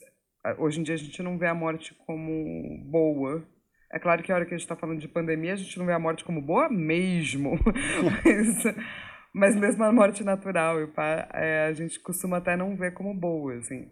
hoje 0.59 0.81
em 0.81 0.83
dia 0.83 0.95
a 0.95 0.99
gente 0.99 1.23
não 1.23 1.39
vê 1.39 1.47
a 1.47 1.55
morte 1.55 1.95
como 2.07 2.79
boa. 2.91 3.47
É 3.93 3.99
claro 3.99 4.23
que 4.23 4.31
a 4.31 4.35
hora 4.37 4.47
que 4.47 4.55
a 4.55 4.57
gente 4.57 4.65
está 4.65 4.77
falando 4.77 5.01
de 5.01 5.09
pandemia, 5.09 5.53
a 5.53 5.57
gente 5.57 5.79
não 5.79 5.87
vê 5.87 5.93
a 5.93 5.99
morte 5.99 6.25
como 6.25 6.41
boa 6.41 6.69
mesmo. 6.69 7.59
mas, 8.25 8.65
mas 9.35 9.57
mesmo 9.57 9.83
a 9.85 9.93
morte 9.93 10.23
natural, 10.23 10.87
pá, 10.89 11.29
é, 11.35 11.67
a 11.67 11.73
gente 11.73 11.99
costuma 12.01 12.37
até 12.37 12.57
não 12.57 12.77
ver 12.77 12.95
como 12.95 13.13
boa, 13.13 13.57
assim. 13.57 13.91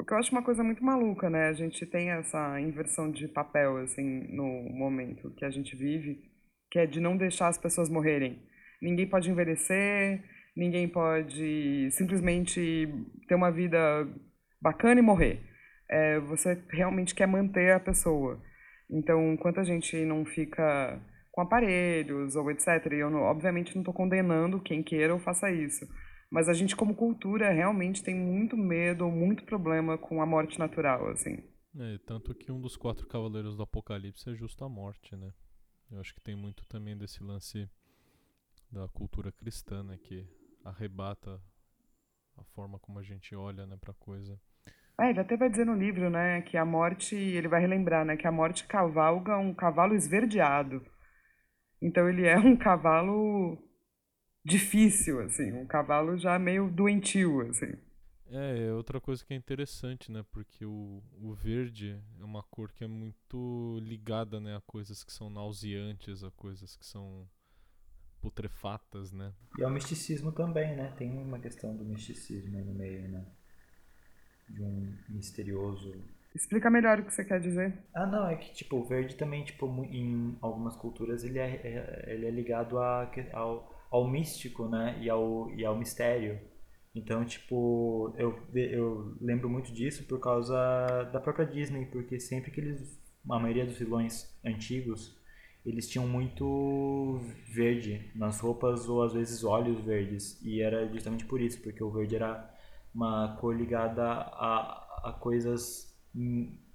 O 0.00 0.04
que 0.04 0.14
eu 0.14 0.18
acho 0.18 0.32
uma 0.32 0.42
coisa 0.42 0.62
muito 0.62 0.82
maluca, 0.82 1.28
né? 1.28 1.48
A 1.48 1.52
gente 1.52 1.84
tem 1.84 2.10
essa 2.10 2.58
inversão 2.60 3.10
de 3.10 3.28
papel, 3.28 3.76
assim, 3.78 4.26
no 4.34 4.62
momento 4.70 5.34
que 5.34 5.44
a 5.44 5.50
gente 5.50 5.76
vive, 5.76 6.22
que 6.70 6.78
é 6.78 6.86
de 6.86 7.00
não 7.00 7.16
deixar 7.16 7.48
as 7.48 7.58
pessoas 7.58 7.90
morrerem. 7.90 8.40
Ninguém 8.80 9.06
pode 9.06 9.30
envelhecer, 9.30 10.24
ninguém 10.56 10.88
pode 10.88 11.90
simplesmente 11.90 12.88
ter 13.28 13.34
uma 13.34 13.50
vida 13.50 13.78
bacana 14.60 15.00
e 15.00 15.02
morrer. 15.02 15.40
É, 15.88 16.20
você 16.20 16.62
realmente 16.70 17.14
quer 17.14 17.26
manter 17.26 17.72
a 17.72 17.80
pessoa. 17.80 18.40
Então, 18.88 19.32
enquanto 19.32 19.60
a 19.60 19.64
gente 19.64 19.96
não 20.04 20.24
fica 20.24 21.00
com 21.30 21.40
aparelhos 21.40 22.36
ou 22.36 22.50
etc. 22.50 22.86
Eu, 22.92 23.10
não, 23.10 23.22
obviamente, 23.22 23.74
não 23.74 23.82
estou 23.82 23.94
condenando 23.94 24.60
quem 24.60 24.82
queira 24.82 25.14
ou 25.14 25.20
faça 25.20 25.50
isso. 25.50 25.86
Mas 26.30 26.48
a 26.48 26.52
gente, 26.52 26.76
como 26.76 26.94
cultura, 26.94 27.50
realmente 27.50 28.02
tem 28.02 28.14
muito 28.14 28.56
medo, 28.56 29.08
muito 29.08 29.44
problema 29.44 29.98
com 29.98 30.22
a 30.22 30.26
morte 30.26 30.58
natural, 30.58 31.08
assim. 31.08 31.42
É, 31.78 31.98
tanto 32.06 32.34
que 32.34 32.52
um 32.52 32.60
dos 32.60 32.76
quatro 32.76 33.06
cavaleiros 33.06 33.56
do 33.56 33.62
Apocalipse 33.62 34.30
é 34.30 34.34
justo 34.34 34.64
a 34.64 34.68
morte, 34.68 35.16
né? 35.16 35.32
Eu 35.90 36.00
acho 36.00 36.14
que 36.14 36.20
tem 36.20 36.36
muito 36.36 36.64
também 36.66 36.96
desse 36.96 37.22
lance 37.22 37.68
da 38.70 38.86
cultura 38.88 39.32
cristã, 39.32 39.82
né? 39.82 39.98
Que 39.98 40.24
arrebata 40.64 41.40
a 42.36 42.44
forma 42.44 42.78
como 42.78 42.98
a 42.98 43.02
gente 43.02 43.34
olha, 43.34 43.66
né, 43.66 43.76
pra 43.76 43.92
coisa. 43.94 44.40
É, 44.98 45.10
ele 45.10 45.20
até 45.20 45.36
vai 45.36 45.48
dizer 45.48 45.64
no 45.64 45.74
livro, 45.74 46.10
né, 46.10 46.42
que 46.42 46.56
a 46.56 46.64
morte, 46.64 47.14
ele 47.14 47.48
vai 47.48 47.60
relembrar, 47.60 48.04
né, 48.04 48.16
que 48.16 48.26
a 48.26 48.32
morte 48.32 48.66
cavalga 48.66 49.36
um 49.38 49.54
cavalo 49.54 49.94
esverdeado. 49.94 50.84
Então 51.80 52.08
ele 52.08 52.26
é 52.26 52.38
um 52.38 52.56
cavalo 52.56 53.58
difícil, 54.44 55.20
assim, 55.20 55.52
um 55.52 55.66
cavalo 55.66 56.18
já 56.18 56.38
meio 56.38 56.70
doentio, 56.70 57.40
assim. 57.48 57.72
É, 58.32 58.66
é 58.66 58.72
outra 58.72 59.00
coisa 59.00 59.24
que 59.24 59.34
é 59.34 59.36
interessante, 59.36 60.12
né? 60.12 60.24
Porque 60.30 60.64
o, 60.64 61.02
o 61.20 61.34
verde 61.34 62.00
é 62.20 62.24
uma 62.24 62.42
cor 62.44 62.70
que 62.72 62.84
é 62.84 62.86
muito 62.86 63.78
ligada, 63.82 64.38
né, 64.40 64.56
a 64.56 64.60
coisas 64.60 65.02
que 65.02 65.12
são 65.12 65.28
nauseantes, 65.28 66.22
a 66.22 66.30
coisas 66.30 66.76
que 66.76 66.86
são 66.86 67.28
putrefatas, 68.20 69.12
né? 69.12 69.32
E 69.58 69.64
ao 69.64 69.70
misticismo 69.70 70.30
também, 70.30 70.76
né? 70.76 70.92
Tem 70.96 71.10
uma 71.18 71.40
questão 71.40 71.76
do 71.76 71.84
misticismo 71.84 72.56
aí 72.56 72.64
no 72.64 72.74
meio, 72.74 73.08
né? 73.08 73.26
De 74.50 74.62
um 74.62 74.92
misterioso 75.08 75.94
Explica 76.34 76.70
melhor 76.70 77.00
o 77.00 77.04
que 77.04 77.12
você 77.12 77.24
quer 77.24 77.40
dizer. 77.40 77.74
Ah, 77.92 78.06
não, 78.06 78.28
é 78.28 78.36
que 78.36 78.52
tipo, 78.54 78.76
o 78.76 78.84
verde 78.84 79.16
também, 79.16 79.42
tipo, 79.44 79.66
em 79.84 80.36
algumas 80.40 80.76
culturas 80.76 81.24
ele 81.24 81.38
é, 81.38 81.46
é 81.46 82.04
ele 82.14 82.26
é 82.26 82.30
ligado 82.30 82.78
a, 82.78 83.10
ao, 83.32 83.86
ao 83.90 84.08
místico, 84.08 84.68
né? 84.68 84.96
E 85.00 85.10
ao, 85.10 85.50
e 85.50 85.64
ao 85.64 85.76
mistério. 85.76 86.38
Então, 86.94 87.24
tipo, 87.24 88.14
eu, 88.16 88.38
eu 88.54 89.16
lembro 89.20 89.48
muito 89.48 89.72
disso 89.72 90.04
por 90.04 90.20
causa 90.20 90.54
da 91.12 91.20
própria 91.20 91.46
Disney, 91.46 91.86
porque 91.86 92.20
sempre 92.20 92.50
que 92.50 92.60
eles. 92.60 93.00
A 93.28 93.38
maioria 93.38 93.66
dos 93.66 93.76
vilões 93.76 94.32
antigos, 94.44 95.14
eles 95.66 95.88
tinham 95.88 96.08
muito 96.08 97.20
verde 97.52 98.10
nas 98.14 98.40
roupas 98.40 98.88
ou 98.88 99.02
às 99.02 99.12
vezes 99.12 99.44
olhos 99.44 99.84
verdes. 99.84 100.40
E 100.42 100.62
era 100.62 100.88
justamente 100.88 101.24
por 101.26 101.40
isso, 101.40 101.60
porque 101.60 101.82
o 101.82 101.90
verde 101.90 102.16
era 102.16 102.49
uma 102.94 103.36
cor 103.40 103.56
ligada 103.56 104.04
a, 104.04 105.10
a 105.10 105.12
coisas 105.20 105.90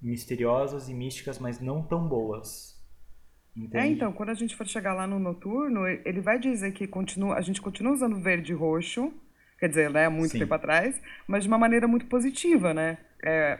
misteriosas 0.00 0.88
e 0.88 0.94
místicas, 0.94 1.38
mas 1.38 1.60
não 1.60 1.82
tão 1.82 2.08
boas. 2.08 2.76
Entende? 3.56 3.76
É, 3.76 3.86
então, 3.86 4.12
quando 4.12 4.30
a 4.30 4.34
gente 4.34 4.54
for 4.54 4.66
chegar 4.66 4.94
lá 4.94 5.06
no 5.06 5.18
noturno, 5.18 5.86
ele 5.86 6.20
vai 6.20 6.38
dizer 6.38 6.72
que 6.72 6.86
continua, 6.86 7.36
a 7.36 7.40
gente 7.40 7.60
continua 7.60 7.92
usando 7.92 8.20
verde 8.20 8.52
e 8.52 8.54
roxo, 8.54 9.12
quer 9.58 9.68
dizer, 9.68 9.90
né, 9.90 10.08
muito 10.08 10.32
Sim. 10.32 10.40
tempo 10.40 10.54
atrás, 10.54 11.00
mas 11.26 11.44
de 11.44 11.48
uma 11.48 11.58
maneira 11.58 11.88
muito 11.88 12.06
positiva, 12.06 12.74
né? 12.74 12.98
É, 13.24 13.58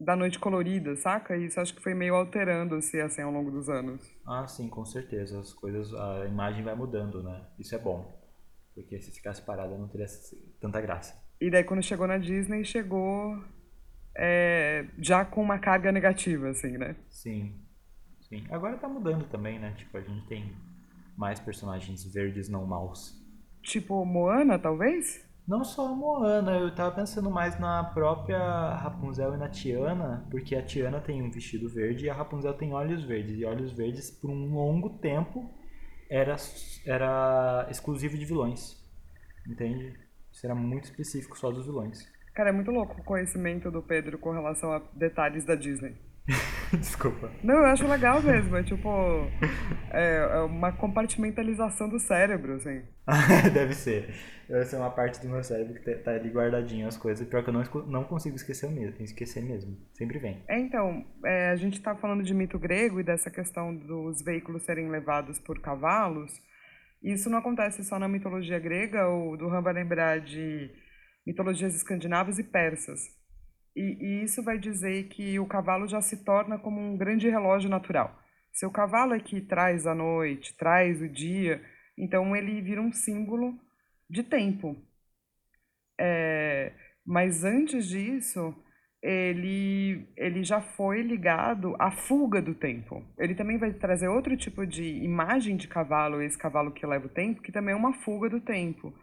da 0.00 0.16
noite 0.16 0.38
colorida, 0.38 0.96
saca? 0.96 1.36
Isso 1.36 1.60
acho 1.60 1.74
que 1.74 1.82
foi 1.82 1.94
meio 1.94 2.16
alterando-se 2.16 3.00
assim 3.00 3.22
ao 3.22 3.30
longo 3.30 3.50
dos 3.50 3.68
anos. 3.68 4.02
Ah, 4.26 4.46
sim, 4.46 4.68
com 4.68 4.84
certeza. 4.84 5.38
As 5.38 5.52
coisas, 5.52 5.94
a 5.94 6.26
imagem 6.26 6.64
vai 6.64 6.74
mudando, 6.74 7.22
né? 7.22 7.46
Isso 7.58 7.74
é 7.74 7.78
bom. 7.78 8.20
Porque 8.74 9.00
se 9.00 9.12
ficasse 9.12 9.42
parada 9.42 9.76
não 9.78 9.88
teria 9.88 10.06
tanta 10.60 10.80
graça. 10.80 11.21
E 11.42 11.50
daí 11.50 11.64
quando 11.64 11.82
chegou 11.82 12.06
na 12.06 12.18
Disney, 12.18 12.64
chegou 12.64 13.36
é, 14.16 14.86
já 14.96 15.24
com 15.24 15.42
uma 15.42 15.58
carga 15.58 15.90
negativa, 15.90 16.50
assim, 16.50 16.78
né? 16.78 16.94
Sim, 17.10 17.52
sim. 18.28 18.44
Agora 18.48 18.76
tá 18.76 18.88
mudando 18.88 19.24
também, 19.24 19.58
né? 19.58 19.74
Tipo, 19.76 19.98
a 19.98 20.00
gente 20.02 20.24
tem 20.28 20.54
mais 21.16 21.40
personagens 21.40 22.04
verdes 22.04 22.48
não 22.48 22.64
maus. 22.64 23.20
Tipo 23.60 24.04
Moana, 24.04 24.56
talvez? 24.56 25.26
Não 25.44 25.64
só 25.64 25.88
a 25.88 25.96
Moana, 25.96 26.52
eu 26.52 26.72
tava 26.72 26.94
pensando 26.94 27.28
mais 27.28 27.58
na 27.58 27.82
própria 27.82 28.76
Rapunzel 28.76 29.34
e 29.34 29.36
na 29.36 29.48
Tiana, 29.48 30.24
porque 30.30 30.54
a 30.54 30.62
Tiana 30.62 31.00
tem 31.00 31.20
um 31.20 31.30
vestido 31.32 31.68
verde 31.68 32.04
e 32.04 32.08
a 32.08 32.14
Rapunzel 32.14 32.54
tem 32.54 32.72
olhos 32.72 33.02
verdes. 33.02 33.36
E 33.36 33.44
olhos 33.44 33.72
verdes, 33.72 34.12
por 34.12 34.30
um 34.30 34.54
longo 34.54 34.90
tempo, 35.00 35.50
era, 36.08 36.36
era 36.86 37.66
exclusivo 37.68 38.16
de 38.16 38.24
vilões. 38.24 38.80
Entende? 39.44 40.01
Era 40.42 40.54
muito 40.54 40.84
específico 40.84 41.38
só 41.38 41.50
dos 41.50 41.66
vilões. 41.66 42.10
Cara, 42.34 42.48
é 42.48 42.52
muito 42.52 42.70
louco 42.70 43.00
o 43.00 43.04
conhecimento 43.04 43.70
do 43.70 43.82
Pedro 43.82 44.18
com 44.18 44.30
relação 44.30 44.72
a 44.72 44.82
detalhes 44.94 45.44
da 45.44 45.54
Disney. 45.54 45.94
Desculpa. 46.72 47.30
Não, 47.42 47.56
eu 47.56 47.66
acho 47.66 47.86
legal 47.86 48.22
mesmo. 48.22 48.56
É 48.56 48.62
tipo. 48.62 48.88
É, 49.90 50.16
é 50.16 50.38
uma 50.40 50.72
compartimentalização 50.72 51.88
do 51.88 51.98
cérebro, 51.98 52.54
assim. 52.54 52.82
Deve 53.52 53.74
ser. 53.74 54.14
Deve 54.48 54.64
ser 54.64 54.76
uma 54.76 54.90
parte 54.90 55.20
do 55.20 55.28
meu 55.28 55.42
cérebro 55.42 55.74
que 55.74 55.94
tá 55.96 56.12
ali 56.12 56.30
guardadinho 56.30 56.86
as 56.86 56.96
coisas. 56.96 57.26
Pior 57.26 57.42
que 57.42 57.50
eu 57.50 57.54
não, 57.54 57.62
não 57.86 58.04
consigo 58.04 58.36
esquecer 58.36 58.70
mesmo. 58.70 59.02
Esquecer 59.02 59.42
mesmo. 59.42 59.76
Sempre 59.92 60.18
vem. 60.18 60.42
É, 60.48 60.58
então, 60.58 61.04
é, 61.24 61.50
a 61.50 61.56
gente 61.56 61.80
tá 61.80 61.94
falando 61.94 62.22
de 62.22 62.32
mito 62.32 62.58
grego 62.58 63.00
e 63.00 63.04
dessa 63.04 63.30
questão 63.30 63.74
dos 63.74 64.22
veículos 64.22 64.62
serem 64.62 64.88
levados 64.88 65.38
por 65.38 65.60
cavalos. 65.60 66.40
Isso 67.02 67.28
não 67.28 67.38
acontece 67.38 67.82
só 67.82 67.98
na 67.98 68.06
mitologia 68.06 68.58
grega, 68.58 69.08
o 69.08 69.36
Duran 69.36 69.60
vai 69.60 69.72
lembrar 69.72 70.20
de 70.20 70.70
mitologias 71.26 71.74
escandinavas 71.74 72.38
e 72.38 72.44
persas. 72.44 73.00
E, 73.74 73.96
e, 74.00 74.22
isso 74.22 74.42
vai 74.42 74.58
dizer 74.58 75.08
que 75.08 75.38
o 75.38 75.46
cavalo 75.46 75.88
já 75.88 76.00
se 76.00 76.24
torna 76.24 76.58
como 76.58 76.80
um 76.80 76.96
grande 76.96 77.28
relógio 77.28 77.70
natural. 77.70 78.16
Se 78.52 78.66
o 78.66 78.70
cavalo 78.70 79.14
é 79.14 79.20
que 79.20 79.40
traz 79.40 79.86
a 79.86 79.94
noite, 79.94 80.54
traz 80.56 81.00
o 81.00 81.08
dia, 81.08 81.62
então 81.96 82.36
ele 82.36 82.60
vira 82.60 82.80
um 82.80 82.92
símbolo 82.92 83.58
de 84.08 84.22
tempo. 84.22 84.76
É, 85.98 86.72
mas 87.04 87.44
antes 87.44 87.88
disso, 87.88 88.54
ele, 89.02 90.06
ele 90.16 90.44
já 90.44 90.60
foi 90.60 91.02
ligado 91.02 91.74
à 91.78 91.90
fuga 91.90 92.40
do 92.40 92.54
tempo. 92.54 93.04
Ele 93.18 93.34
também 93.34 93.58
vai 93.58 93.72
trazer 93.72 94.06
outro 94.08 94.36
tipo 94.36 94.64
de 94.64 94.84
imagem 94.84 95.56
de 95.56 95.66
cavalo, 95.66 96.22
esse 96.22 96.38
cavalo 96.38 96.70
que 96.70 96.86
leva 96.86 97.06
o 97.06 97.10
tempo, 97.10 97.42
que 97.42 97.50
também 97.50 97.74
é 97.74 97.76
uma 97.76 97.92
fuga 97.92 98.30
do 98.30 98.40
tempo. 98.40 98.94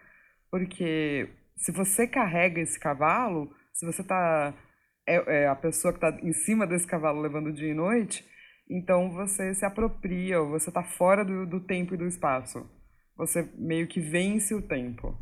Porque 0.50 1.30
se 1.58 1.72
você 1.72 2.08
carrega 2.08 2.62
esse 2.62 2.80
cavalo, 2.80 3.54
se 3.74 3.86
você 3.86 4.02
está 4.02 4.54
é, 5.06 5.42
é, 5.42 5.48
a 5.48 5.56
pessoa 5.56 5.94
que 5.94 5.98
está 6.06 6.18
em 6.26 6.34
cima 6.34 6.66
desse 6.66 6.88
cavalo 6.88 7.20
levando 7.20 7.52
dia 7.52 7.70
e 7.70 7.74
noite, 7.74 8.26
então 8.70 9.12
você 9.12 9.54
se 9.54 9.66
apropria, 9.66 10.40
ou 10.40 10.50
você 10.52 10.70
está 10.70 10.84
fora 10.84 11.26
do, 11.26 11.46
do 11.46 11.60
tempo 11.60 11.94
e 11.94 11.98
do 11.98 12.06
espaço. 12.06 12.66
Você 13.18 13.50
meio 13.58 13.86
que 13.88 14.00
vence 14.00 14.56
o 14.56 14.62
tempo. 14.62 15.18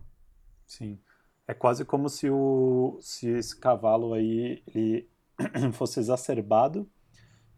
Sim. 0.67 0.99
É 1.47 1.53
quase 1.53 1.85
como 1.85 2.09
se, 2.09 2.29
o, 2.29 2.97
se 3.01 3.29
esse 3.29 3.57
cavalo 3.57 4.13
aí 4.13 4.61
ele 4.67 5.09
fosse 5.73 5.99
exacerbado, 5.99 6.89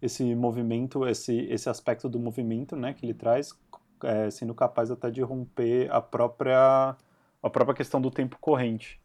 esse 0.01 0.35
movimento, 0.35 1.07
esse, 1.07 1.35
esse 1.49 1.69
aspecto 1.69 2.07
do 2.07 2.19
movimento 2.19 2.75
né, 2.75 2.93
que 2.93 3.05
ele 3.05 3.13
traz, 3.13 3.57
é, 4.03 4.29
sendo 4.29 4.53
capaz 4.53 4.91
até 4.91 5.09
de 5.09 5.21
romper 5.21 5.91
a 5.91 5.99
própria, 6.01 6.95
a 7.41 7.49
própria 7.49 7.75
questão 7.75 7.99
do 7.99 8.11
tempo 8.11 8.37
corrente. 8.39 9.01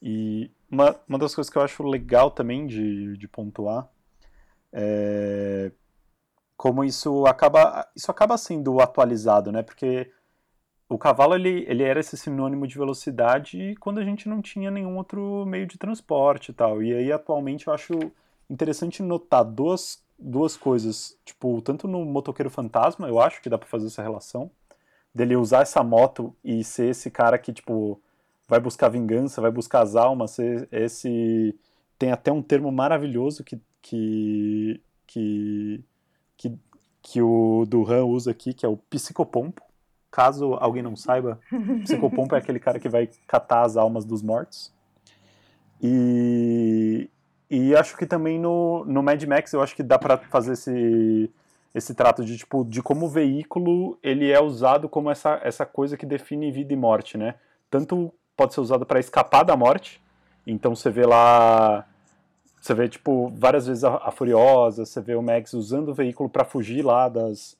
E 0.00 0.50
uma, 0.70 0.98
uma 1.08 1.18
das 1.18 1.34
coisas 1.34 1.50
que 1.50 1.58
eu 1.58 1.62
acho 1.62 1.82
legal 1.84 2.30
também 2.30 2.66
de, 2.66 3.16
de 3.16 3.28
pontuar 3.28 3.88
é 4.72 5.70
como 6.62 6.84
isso 6.84 7.26
acaba, 7.26 7.90
isso 7.96 8.08
acaba 8.08 8.38
sendo 8.38 8.80
atualizado, 8.80 9.50
né? 9.50 9.64
Porque 9.64 10.12
o 10.92 10.98
cavalo 10.98 11.34
ele, 11.34 11.64
ele 11.66 11.82
era 11.82 12.00
esse 12.00 12.16
sinônimo 12.16 12.66
de 12.66 12.76
velocidade 12.76 13.74
quando 13.80 13.98
a 13.98 14.04
gente 14.04 14.28
não 14.28 14.42
tinha 14.42 14.70
nenhum 14.70 14.96
outro 14.98 15.46
meio 15.46 15.66
de 15.66 15.78
transporte 15.78 16.50
e 16.50 16.54
tal. 16.54 16.82
E 16.82 16.92
aí 16.92 17.10
atualmente 17.10 17.66
eu 17.66 17.72
acho 17.72 17.94
interessante 18.50 19.02
notar 19.02 19.42
duas, 19.42 20.02
duas 20.18 20.54
coisas, 20.56 21.16
tipo, 21.24 21.62
tanto 21.62 21.88
no 21.88 22.04
motoqueiro 22.04 22.50
fantasma, 22.50 23.08
eu 23.08 23.18
acho 23.18 23.40
que 23.40 23.48
dá 23.48 23.56
para 23.56 23.68
fazer 23.68 23.86
essa 23.86 24.02
relação, 24.02 24.50
dele 25.14 25.34
usar 25.34 25.62
essa 25.62 25.82
moto 25.82 26.34
e 26.44 26.62
ser 26.62 26.90
esse 26.90 27.10
cara 27.10 27.38
que 27.38 27.52
tipo 27.52 28.00
vai 28.46 28.60
buscar 28.60 28.90
vingança, 28.90 29.40
vai 29.40 29.50
buscar 29.50 29.80
as 29.82 29.96
almas, 29.96 30.36
esse 30.70 31.58
tem 31.98 32.12
até 32.12 32.30
um 32.30 32.42
termo 32.42 32.70
maravilhoso 32.70 33.42
que 33.44 33.58
que 33.80 34.80
que 35.06 35.84
que, 36.36 36.58
que 37.00 37.22
o 37.22 37.64
Duran 37.66 38.04
usa 38.04 38.30
aqui, 38.30 38.52
que 38.52 38.66
é 38.66 38.68
o 38.68 38.76
psicopompo. 38.76 39.62
Caso 40.12 40.54
alguém 40.60 40.82
não 40.82 40.94
saiba, 40.94 41.40
psicopompo 41.82 42.34
é 42.34 42.38
aquele 42.38 42.60
cara 42.60 42.78
que 42.78 42.88
vai 42.88 43.08
catar 43.26 43.62
as 43.62 43.76
almas 43.76 44.04
dos 44.04 44.22
mortos. 44.22 44.70
E, 45.82 47.10
e 47.50 47.74
acho 47.74 47.96
que 47.96 48.06
também 48.06 48.38
no, 48.38 48.84
no 48.84 49.02
Mad 49.02 49.20
Max 49.24 49.52
eu 49.52 49.62
acho 49.62 49.74
que 49.74 49.82
dá 49.82 49.98
para 49.98 50.18
fazer 50.18 50.52
esse, 50.52 51.30
esse 51.74 51.94
trato 51.94 52.24
de 52.24 52.36
tipo 52.36 52.62
de 52.64 52.82
como 52.82 53.06
o 53.06 53.08
veículo 53.08 53.98
ele 54.02 54.30
é 54.30 54.40
usado 54.40 54.88
como 54.88 55.10
essa, 55.10 55.40
essa 55.42 55.64
coisa 55.64 55.96
que 55.96 56.06
define 56.06 56.52
vida 56.52 56.74
e 56.74 56.76
morte, 56.76 57.16
né? 57.16 57.34
Tanto 57.70 58.12
pode 58.36 58.52
ser 58.52 58.60
usado 58.60 58.84
para 58.84 59.00
escapar 59.00 59.42
da 59.44 59.56
morte. 59.56 60.00
Então 60.46 60.76
você 60.76 60.90
vê 60.90 61.06
lá 61.06 61.86
você 62.60 62.74
vê, 62.74 62.88
tipo, 62.88 63.32
várias 63.34 63.66
vezes 63.66 63.82
a, 63.82 63.96
a 63.96 64.12
Furiosa, 64.12 64.84
você 64.84 65.00
vê 65.00 65.16
o 65.16 65.22
Max 65.22 65.52
usando 65.52 65.88
o 65.88 65.94
veículo 65.94 66.28
para 66.28 66.44
fugir 66.44 66.84
lá 66.84 67.08
das, 67.08 67.56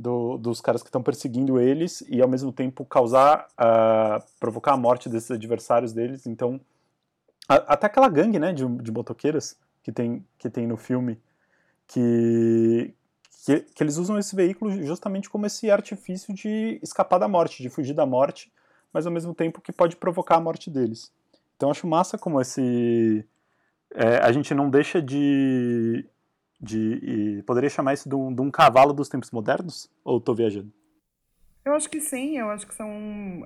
do, 0.00 0.38
dos 0.38 0.60
caras 0.60 0.82
que 0.82 0.88
estão 0.88 1.02
perseguindo 1.02 1.60
eles 1.60 2.02
e 2.08 2.20
ao 2.22 2.28
mesmo 2.28 2.52
tempo 2.52 2.84
causar, 2.84 3.46
uh, 3.52 4.24
provocar 4.38 4.72
a 4.72 4.76
morte 4.76 5.08
desses 5.08 5.30
adversários 5.30 5.92
deles. 5.92 6.26
Então, 6.26 6.60
a, 7.48 7.56
até 7.74 7.86
aquela 7.86 8.08
gangue, 8.08 8.38
né, 8.38 8.52
de, 8.52 8.66
de 8.66 8.92
que 9.82 9.92
tem, 9.92 10.24
que 10.38 10.50
tem 10.50 10.66
no 10.66 10.76
filme, 10.76 11.20
que, 11.86 12.94
que, 13.44 13.60
que, 13.60 13.82
eles 13.82 13.96
usam 13.96 14.18
esse 14.18 14.34
veículo 14.34 14.70
justamente 14.84 15.28
como 15.28 15.46
esse 15.46 15.70
artifício 15.70 16.34
de 16.34 16.78
escapar 16.82 17.18
da 17.18 17.28
morte, 17.28 17.62
de 17.62 17.68
fugir 17.68 17.94
da 17.94 18.06
morte, 18.06 18.52
mas 18.92 19.06
ao 19.06 19.12
mesmo 19.12 19.34
tempo 19.34 19.60
que 19.60 19.72
pode 19.72 19.96
provocar 19.96 20.36
a 20.36 20.40
morte 20.40 20.70
deles. 20.70 21.12
Então 21.56 21.70
acho 21.70 21.86
massa 21.86 22.16
como 22.16 22.40
esse 22.40 23.26
é, 23.94 24.18
a 24.18 24.30
gente 24.32 24.54
não 24.54 24.70
deixa 24.70 25.02
de. 25.02 26.06
De 26.60 27.42
poderia 27.46 27.70
chamar 27.70 27.94
isso 27.94 28.08
de 28.08 28.14
um, 28.14 28.34
de 28.34 28.40
um 28.40 28.50
cavalo 28.50 28.92
dos 28.92 29.08
tempos 29.08 29.30
modernos? 29.30 29.90
Ou 30.04 30.18
estou 30.18 30.34
viajando? 30.34 30.72
Eu 31.64 31.74
acho 31.74 31.88
que 31.88 32.00
sim, 32.00 32.38
eu 32.38 32.50
acho 32.50 32.66
que 32.66 32.74
são 32.74 32.90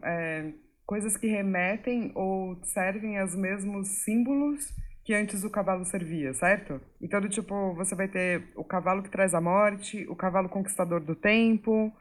é, 0.02 0.52
coisas 0.86 1.16
que 1.16 1.26
remetem 1.26 2.12
ou 2.14 2.58
servem 2.64 3.18
aos 3.18 3.34
mesmos 3.34 3.88
símbolos 3.88 4.72
que 5.04 5.12
antes 5.12 5.44
o 5.44 5.50
cavalo 5.50 5.84
servia, 5.84 6.32
certo? 6.32 6.80
Então, 7.00 7.20
do 7.20 7.28
tipo, 7.28 7.74
você 7.74 7.94
vai 7.94 8.08
ter 8.08 8.48
o 8.56 8.64
cavalo 8.64 9.02
que 9.02 9.10
traz 9.10 9.34
a 9.34 9.40
morte, 9.40 10.06
o 10.08 10.16
cavalo 10.16 10.48
conquistador 10.48 11.00
do 11.00 11.14
tempo, 11.14 11.92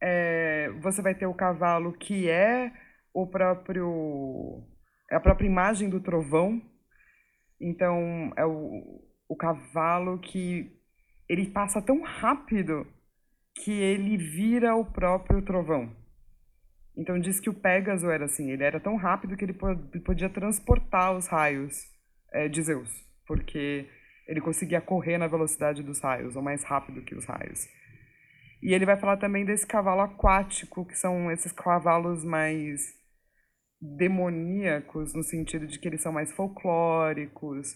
é, 0.00 0.70
você 0.80 1.02
vai 1.02 1.14
ter 1.14 1.26
o 1.26 1.34
cavalo 1.34 1.92
que 1.92 2.30
é 2.30 2.72
o 3.12 3.26
próprio 3.26 4.62
a 5.10 5.20
própria 5.20 5.46
imagem 5.46 5.90
do 5.90 6.00
trovão, 6.00 6.62
então, 7.62 8.32
é 8.36 8.44
o, 8.44 9.00
o 9.32 9.36
cavalo 9.36 10.18
que 10.18 10.70
ele 11.26 11.46
passa 11.46 11.80
tão 11.80 12.02
rápido 12.02 12.86
que 13.54 13.72
ele 13.72 14.18
vira 14.18 14.76
o 14.76 14.84
próprio 14.84 15.40
trovão. 15.40 15.90
Então 16.94 17.18
diz 17.18 17.40
que 17.40 17.48
o 17.48 17.54
Pégaso 17.54 18.10
era 18.10 18.26
assim, 18.26 18.50
ele 18.50 18.62
era 18.62 18.78
tão 18.78 18.94
rápido 18.96 19.34
que 19.34 19.42
ele 19.42 19.54
podia 20.04 20.28
transportar 20.28 21.16
os 21.16 21.28
raios 21.28 21.74
é, 22.30 22.46
de 22.46 22.60
Zeus, 22.60 22.90
porque 23.26 23.88
ele 24.28 24.42
conseguia 24.42 24.82
correr 24.82 25.16
na 25.16 25.28
velocidade 25.28 25.82
dos 25.82 25.98
raios, 25.98 26.36
ou 26.36 26.42
mais 26.42 26.62
rápido 26.62 27.00
que 27.00 27.14
os 27.14 27.24
raios. 27.24 27.66
E 28.62 28.74
ele 28.74 28.84
vai 28.84 28.98
falar 28.98 29.16
também 29.16 29.46
desse 29.46 29.66
cavalo 29.66 30.02
aquático, 30.02 30.84
que 30.84 30.94
são 30.94 31.30
esses 31.30 31.52
cavalos 31.52 32.22
mais 32.22 32.82
demoníacos 33.80 35.14
no 35.14 35.22
sentido 35.22 35.66
de 35.66 35.78
que 35.78 35.88
eles 35.88 36.02
são 36.02 36.12
mais 36.12 36.30
folclóricos 36.32 37.74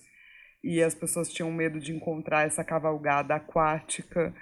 e 0.67 0.83
as 0.83 0.95
pessoas 0.95 1.33
tinham 1.33 1.53
medo 1.53 1.79
de 1.79 1.95
encontrar 1.95 2.47
essa 2.47 2.65
cavalgada 2.65 3.35
aquática 3.37 4.35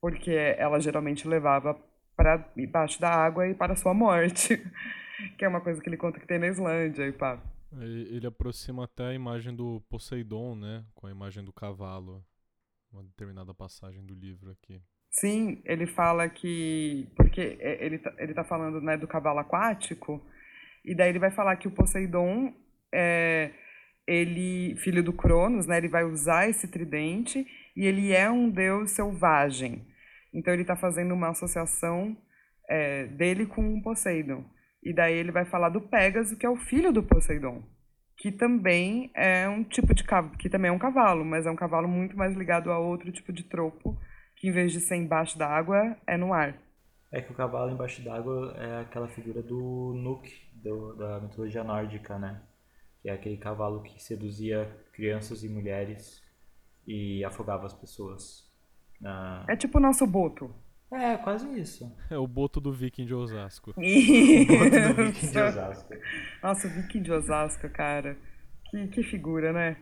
porque 0.00 0.30
ela 0.30 0.80
geralmente 0.80 1.28
levava 1.28 1.74
para 2.16 2.50
embaixo 2.56 3.00
da 3.00 3.10
água 3.10 3.46
e 3.46 3.54
para 3.54 3.74
a 3.74 3.76
sua 3.76 3.92
morte, 3.92 4.56
que 5.36 5.44
é 5.44 5.48
uma 5.48 5.60
coisa 5.60 5.80
que 5.80 5.88
ele 5.88 5.96
conta 5.96 6.18
que 6.18 6.26
tem 6.26 6.38
na 6.38 6.48
Islândia 6.48 7.06
e 7.06 7.12
pá. 7.12 7.40
Ele 7.80 8.26
aproxima 8.26 8.84
até 8.84 9.08
a 9.08 9.14
imagem 9.14 9.54
do 9.54 9.82
Poseidon, 9.90 10.54
né, 10.54 10.84
com 10.94 11.06
a 11.06 11.10
imagem 11.10 11.44
do 11.44 11.52
cavalo, 11.52 12.24
uma 12.90 13.02
determinada 13.02 13.52
passagem 13.52 14.04
do 14.04 14.14
livro 14.14 14.50
aqui. 14.50 14.80
Sim, 15.10 15.60
ele 15.64 15.86
fala 15.86 16.28
que 16.28 17.08
porque 17.14 17.58
ele 17.60 17.98
tá, 17.98 18.14
ele 18.18 18.34
tá 18.34 18.44
falando, 18.44 18.80
né, 18.80 18.96
do 18.96 19.06
cavalo 19.06 19.40
aquático, 19.40 20.24
e 20.84 20.94
daí 20.94 21.10
ele 21.10 21.18
vai 21.18 21.30
falar 21.30 21.56
que 21.56 21.68
o 21.68 21.70
Poseidon 21.70 22.54
é 22.92 23.52
ele 24.08 24.74
filho 24.76 25.04
do 25.04 25.12
Cronos, 25.12 25.66
né? 25.66 25.76
Ele 25.76 25.88
vai 25.88 26.02
usar 26.02 26.48
esse 26.48 26.66
tridente 26.66 27.46
e 27.76 27.84
ele 27.84 28.12
é 28.12 28.30
um 28.30 28.48
deus 28.48 28.92
selvagem. 28.92 29.86
Então 30.32 30.52
ele 30.52 30.62
está 30.62 30.74
fazendo 30.74 31.12
uma 31.12 31.28
associação 31.28 32.16
é, 32.68 33.04
dele 33.04 33.44
com 33.44 33.74
o 33.74 33.82
Poseidon. 33.82 34.44
E 34.82 34.94
daí 34.94 35.14
ele 35.14 35.30
vai 35.30 35.44
falar 35.44 35.68
do 35.68 35.80
Pégaso, 35.80 36.38
que 36.38 36.46
é 36.46 36.48
o 36.48 36.56
filho 36.56 36.90
do 36.90 37.02
Poseidon, 37.02 37.62
que 38.16 38.32
também 38.32 39.10
é 39.14 39.46
um 39.46 39.62
tipo 39.62 39.92
de 39.92 40.04
cavalo, 40.04 40.36
que 40.38 40.48
também 40.48 40.70
é 40.70 40.72
um 40.72 40.78
cavalo, 40.78 41.24
mas 41.24 41.44
é 41.44 41.50
um 41.50 41.56
cavalo 41.56 41.86
muito 41.86 42.16
mais 42.16 42.34
ligado 42.34 42.72
a 42.72 42.78
outro 42.78 43.12
tipo 43.12 43.32
de 43.32 43.42
tropo, 43.42 43.98
que 44.36 44.48
em 44.48 44.52
vez 44.52 44.72
de 44.72 44.80
ser 44.80 44.96
embaixo 44.96 45.36
da 45.36 45.48
água, 45.48 45.96
é 46.06 46.16
no 46.16 46.32
ar. 46.32 46.56
É 47.12 47.20
que 47.20 47.32
o 47.32 47.34
cavalo 47.34 47.72
embaixo 47.72 48.02
d'água 48.02 48.54
é 48.56 48.80
aquela 48.82 49.08
figura 49.08 49.42
do 49.42 49.94
Nuke, 49.96 50.32
do, 50.62 50.94
da 50.94 51.20
mitologia 51.20 51.64
nórdica, 51.64 52.18
né? 52.18 52.40
É 53.08 53.12
aquele 53.12 53.36
cavalo 53.36 53.82
que 53.82 54.02
seduzia 54.02 54.70
crianças 54.92 55.42
e 55.44 55.48
mulheres 55.48 56.22
e 56.86 57.24
afogava 57.24 57.66
as 57.66 57.74
pessoas. 57.74 58.46
na- 59.00 59.44
É 59.48 59.56
tipo 59.56 59.78
o 59.78 59.80
nosso 59.80 60.06
boto. 60.06 60.50
É, 60.90 61.16
quase 61.18 61.46
isso. 61.60 61.90
É 62.10 62.16
o 62.16 62.26
boto 62.26 62.60
do 62.60 62.72
Viking 62.72 63.04
de 63.04 63.14
Osasco. 63.14 63.72
Boto 63.76 64.94
do 64.94 65.04
Viking 65.04 65.30
de 65.30 65.38
Osasco. 65.38 65.94
Nossa, 66.42 66.66
o 66.66 66.70
Viking 66.70 67.02
de 67.02 67.12
Osasco, 67.12 67.68
cara. 67.68 68.16
Que, 68.70 68.86
que 68.88 69.02
figura, 69.02 69.52
né? 69.52 69.76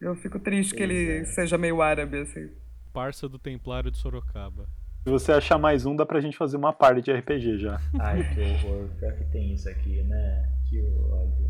Eu 0.00 0.14
fico 0.16 0.38
triste 0.40 0.74
que 0.74 0.82
ele 0.82 1.18
é. 1.20 1.24
seja 1.26 1.58
meio 1.58 1.82
árabe, 1.82 2.18
assim. 2.20 2.50
Parça 2.92 3.28
do 3.28 3.38
Templário 3.38 3.90
de 3.90 3.98
Sorocaba. 3.98 4.66
Se 5.04 5.10
você 5.10 5.30
achar 5.32 5.58
mais 5.58 5.84
um, 5.86 5.94
dá 5.94 6.04
pra 6.06 6.20
gente 6.20 6.36
fazer 6.36 6.56
uma 6.56 6.72
party 6.72 7.02
de 7.02 7.12
RPG 7.12 7.58
já. 7.58 7.78
Ai, 8.00 8.22
que 8.34 8.40
horror. 8.40 8.88
Pior 8.98 9.12
que 9.12 9.24
tem 9.26 9.52
isso 9.52 9.68
aqui, 9.68 10.02
né? 10.04 10.50
Que 10.68 10.80
ódio. 10.80 11.48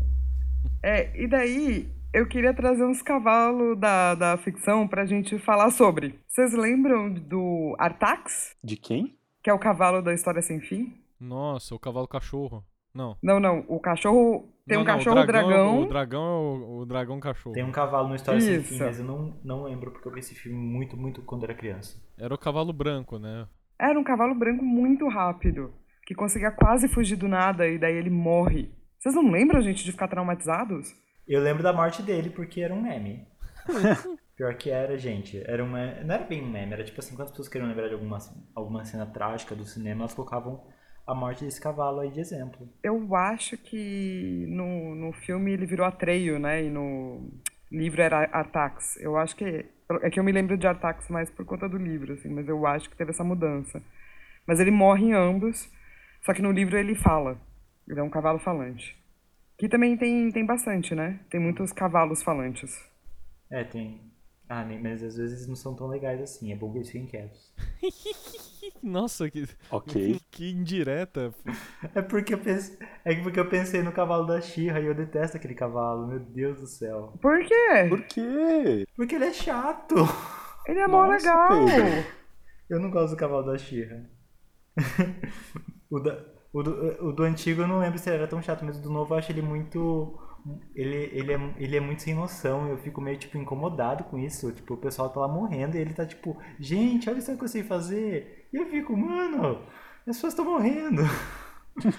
É, 0.83 1.11
e 1.21 1.27
daí 1.27 1.89
eu 2.13 2.27
queria 2.27 2.53
trazer 2.53 2.85
uns 2.85 3.01
cavalos 3.01 3.77
da, 3.77 4.15
da 4.15 4.37
ficção 4.37 4.87
pra 4.87 5.05
gente 5.05 5.37
falar 5.37 5.71
sobre. 5.71 6.19
Vocês 6.27 6.53
lembram 6.53 7.13
do 7.13 7.75
Artax? 7.77 8.55
De 8.63 8.77
quem? 8.77 9.17
Que 9.43 9.49
é 9.49 9.53
o 9.53 9.59
cavalo 9.59 10.01
da 10.01 10.13
História 10.13 10.41
Sem 10.41 10.59
Fim? 10.59 10.93
Nossa, 11.19 11.75
o 11.75 11.79
cavalo 11.79 12.07
cachorro. 12.07 12.63
Não. 12.93 13.15
Não, 13.21 13.39
não. 13.39 13.63
O 13.67 13.79
cachorro. 13.79 14.51
Tem 14.65 14.75
Não, 14.75 14.83
um 14.83 14.85
não, 14.85 14.93
cachorro 14.95 15.21
o 15.21 15.25
dragão. 15.25 15.83
O 15.83 15.87
dragão 15.87 16.23
é 16.23 16.35
o, 16.35 16.77
o 16.79 16.85
dragão 16.85 17.19
cachorro. 17.19 17.53
Tem 17.53 17.63
um 17.63 17.71
cavalo 17.71 18.09
no 18.09 18.15
História 18.15 18.41
Sem 18.41 18.55
Isso. 18.55 18.73
Fim, 18.73 18.79
mas 18.79 18.99
eu 18.99 19.05
não, 19.05 19.37
não 19.43 19.63
lembro 19.63 19.91
porque 19.91 20.07
eu 20.07 20.11
vi 20.11 20.19
esse 20.19 20.35
filme 20.35 20.57
muito, 20.57 20.97
muito 20.97 21.21
quando 21.21 21.43
era 21.43 21.53
criança. 21.53 22.01
Era 22.17 22.33
o 22.33 22.37
cavalo 22.37 22.73
branco, 22.73 23.19
né? 23.19 23.47
Era 23.79 23.99
um 23.99 24.03
cavalo 24.03 24.33
branco 24.33 24.63
muito 24.63 25.07
rápido. 25.07 25.71
Que 26.05 26.15
conseguia 26.15 26.51
quase 26.51 26.87
fugir 26.87 27.15
do 27.15 27.27
nada 27.27 27.67
e 27.67 27.77
daí 27.77 27.95
ele 27.95 28.09
morre. 28.09 28.71
Vocês 28.99 29.13
não 29.13 29.29
lembram, 29.29 29.61
gente, 29.61 29.83
de 29.83 29.91
ficar 29.91 30.07
traumatizados? 30.07 30.93
Eu 31.27 31.41
lembro 31.41 31.61
da 31.61 31.73
morte 31.73 32.01
dele 32.01 32.29
porque 32.29 32.61
era 32.61 32.73
um 32.73 32.81
meme. 32.81 33.27
Pior 34.35 34.53
que 34.55 34.69
era, 34.69 34.97
gente. 34.97 35.41
Era 35.45 35.63
uma. 35.63 35.95
Não 36.03 36.15
era 36.15 36.23
bem 36.23 36.43
um 36.43 36.49
meme, 36.49 36.73
era 36.73 36.83
tipo 36.83 36.99
assim, 36.99 37.15
quando 37.15 37.25
as 37.25 37.31
pessoas 37.31 37.49
queriam 37.49 37.67
lembrar 37.67 37.87
de 37.87 37.93
alguma, 37.95 38.17
alguma 38.55 38.85
cena 38.85 39.05
trágica 39.05 39.55
do 39.55 39.65
cinema, 39.65 40.01
elas 40.01 40.13
colocavam 40.13 40.63
a 41.07 41.15
morte 41.15 41.43
desse 41.43 41.59
cavalo 41.59 42.01
aí 42.01 42.11
de 42.11 42.19
exemplo. 42.19 42.69
Eu 42.83 43.15
acho 43.15 43.57
que 43.57 44.45
no, 44.47 44.93
no 44.93 45.13
filme 45.13 45.53
ele 45.53 45.65
virou 45.65 45.85
Atreio, 45.85 46.37
né? 46.37 46.63
E 46.63 46.69
no 46.69 47.31
livro 47.71 48.01
era 48.01 48.29
Artax. 48.31 48.97
Eu 48.97 49.17
acho 49.17 49.35
que. 49.35 49.65
É 50.01 50.09
que 50.09 50.19
eu 50.19 50.23
me 50.23 50.33
lembro 50.33 50.57
de 50.57 50.67
Artax 50.67 51.09
mais 51.09 51.29
por 51.29 51.45
conta 51.45 51.67
do 51.67 51.77
livro, 51.77 52.13
assim, 52.13 52.29
mas 52.29 52.47
eu 52.47 52.67
acho 52.67 52.89
que 52.89 52.95
teve 52.97 53.11
essa 53.11 53.23
mudança. 53.23 53.81
Mas 54.45 54.59
ele 54.59 54.71
morre 54.71 55.05
em 55.05 55.13
ambos, 55.13 55.69
só 56.21 56.33
que 56.33 56.41
no 56.41 56.51
livro 56.51 56.77
ele 56.77 56.93
fala. 56.93 57.39
Ele 57.87 57.99
é 57.99 58.03
um 58.03 58.09
cavalo 58.09 58.39
falante. 58.39 58.95
Que 59.57 59.67
também 59.67 59.97
tem, 59.97 60.31
tem 60.31 60.45
bastante, 60.45 60.93
né? 60.93 61.19
Tem 61.29 61.39
muitos 61.39 61.71
cavalos 61.71 62.21
falantes. 62.21 62.77
É, 63.49 63.63
tem. 63.63 64.01
Ah, 64.49 64.63
mas 64.81 65.03
às 65.03 65.17
vezes 65.17 65.47
não 65.47 65.55
são 65.55 65.75
tão 65.75 65.87
legais 65.87 66.21
assim. 66.21 66.53
É 66.53 66.55
bom 66.55 66.71
que 66.71 66.77
eles 66.77 66.89
fiquem 66.89 67.07
quietos. 67.07 67.53
Nossa, 68.83 69.29
que, 69.29 69.47
Ok. 69.71 70.19
que 70.31 70.51
indireta. 70.51 71.33
É 71.95 72.01
porque 72.01 72.33
eu 72.33 72.37
pensei, 72.37 72.77
é 73.03 73.15
porque 73.21 73.39
eu 73.39 73.49
pensei 73.49 73.81
no 73.81 73.91
cavalo 73.91 74.25
da 74.27 74.39
Xirra 74.39 74.79
e 74.79 74.85
eu 74.85 74.93
detesto 74.95 75.37
aquele 75.37 75.55
cavalo, 75.55 76.07
meu 76.07 76.19
Deus 76.19 76.59
do 76.61 76.67
céu. 76.67 77.17
Por 77.21 77.39
quê? 77.43 77.85
Por 77.89 78.01
quê? 78.03 78.85
Porque 78.95 79.15
ele 79.15 79.25
é 79.25 79.33
chato. 79.33 79.95
Ele 80.67 80.79
é 80.79 80.87
mó 80.87 81.07
legal. 81.07 81.65
Pedro. 81.65 82.11
Eu 82.69 82.79
não 82.79 82.91
gosto 82.91 83.15
do 83.15 83.17
cavalo 83.19 83.45
da 83.51 83.57
Xirra. 83.57 84.09
o, 85.89 85.99
da- 85.99 86.23
o 86.53 86.63
do, 86.63 87.07
o 87.07 87.11
do 87.11 87.23
antigo 87.23 87.61
eu 87.61 87.67
não 87.67 87.79
lembro 87.79 87.99
se 87.99 88.09
ele 88.09 88.17
era 88.17 88.27
tão 88.27 88.41
chato, 88.41 88.63
mas 88.63 88.77
o 88.77 88.81
do 88.81 88.89
novo 88.89 89.13
eu 89.13 89.17
acho 89.17 89.31
ele 89.31 89.41
muito. 89.41 90.19
Ele, 90.73 91.09
ele, 91.11 91.33
é, 91.33 91.53
ele 91.57 91.77
é 91.77 91.79
muito 91.79 92.01
sem 92.01 92.13
noção. 92.13 92.69
Eu 92.69 92.77
fico 92.77 93.01
meio 93.01 93.17
tipo 93.17 93.37
incomodado 93.37 94.03
com 94.05 94.17
isso. 94.17 94.51
Tipo, 94.51 94.75
o 94.75 94.77
pessoal 94.77 95.09
tá 95.09 95.19
lá 95.19 95.27
morrendo 95.27 95.75
e 95.75 95.79
ele 95.79 95.93
tá 95.93 96.05
tipo, 96.05 96.37
gente, 96.59 97.09
olha 97.09 97.21
só 97.21 97.33
o 97.33 97.37
que 97.37 97.43
eu 97.43 97.49
sei 97.49 97.63
fazer. 97.63 98.47
E 98.53 98.57
eu 98.57 98.65
fico, 98.67 98.95
mano, 98.95 99.61
as 99.99 100.15
pessoas 100.15 100.33
estão 100.33 100.45
morrendo. 100.45 101.03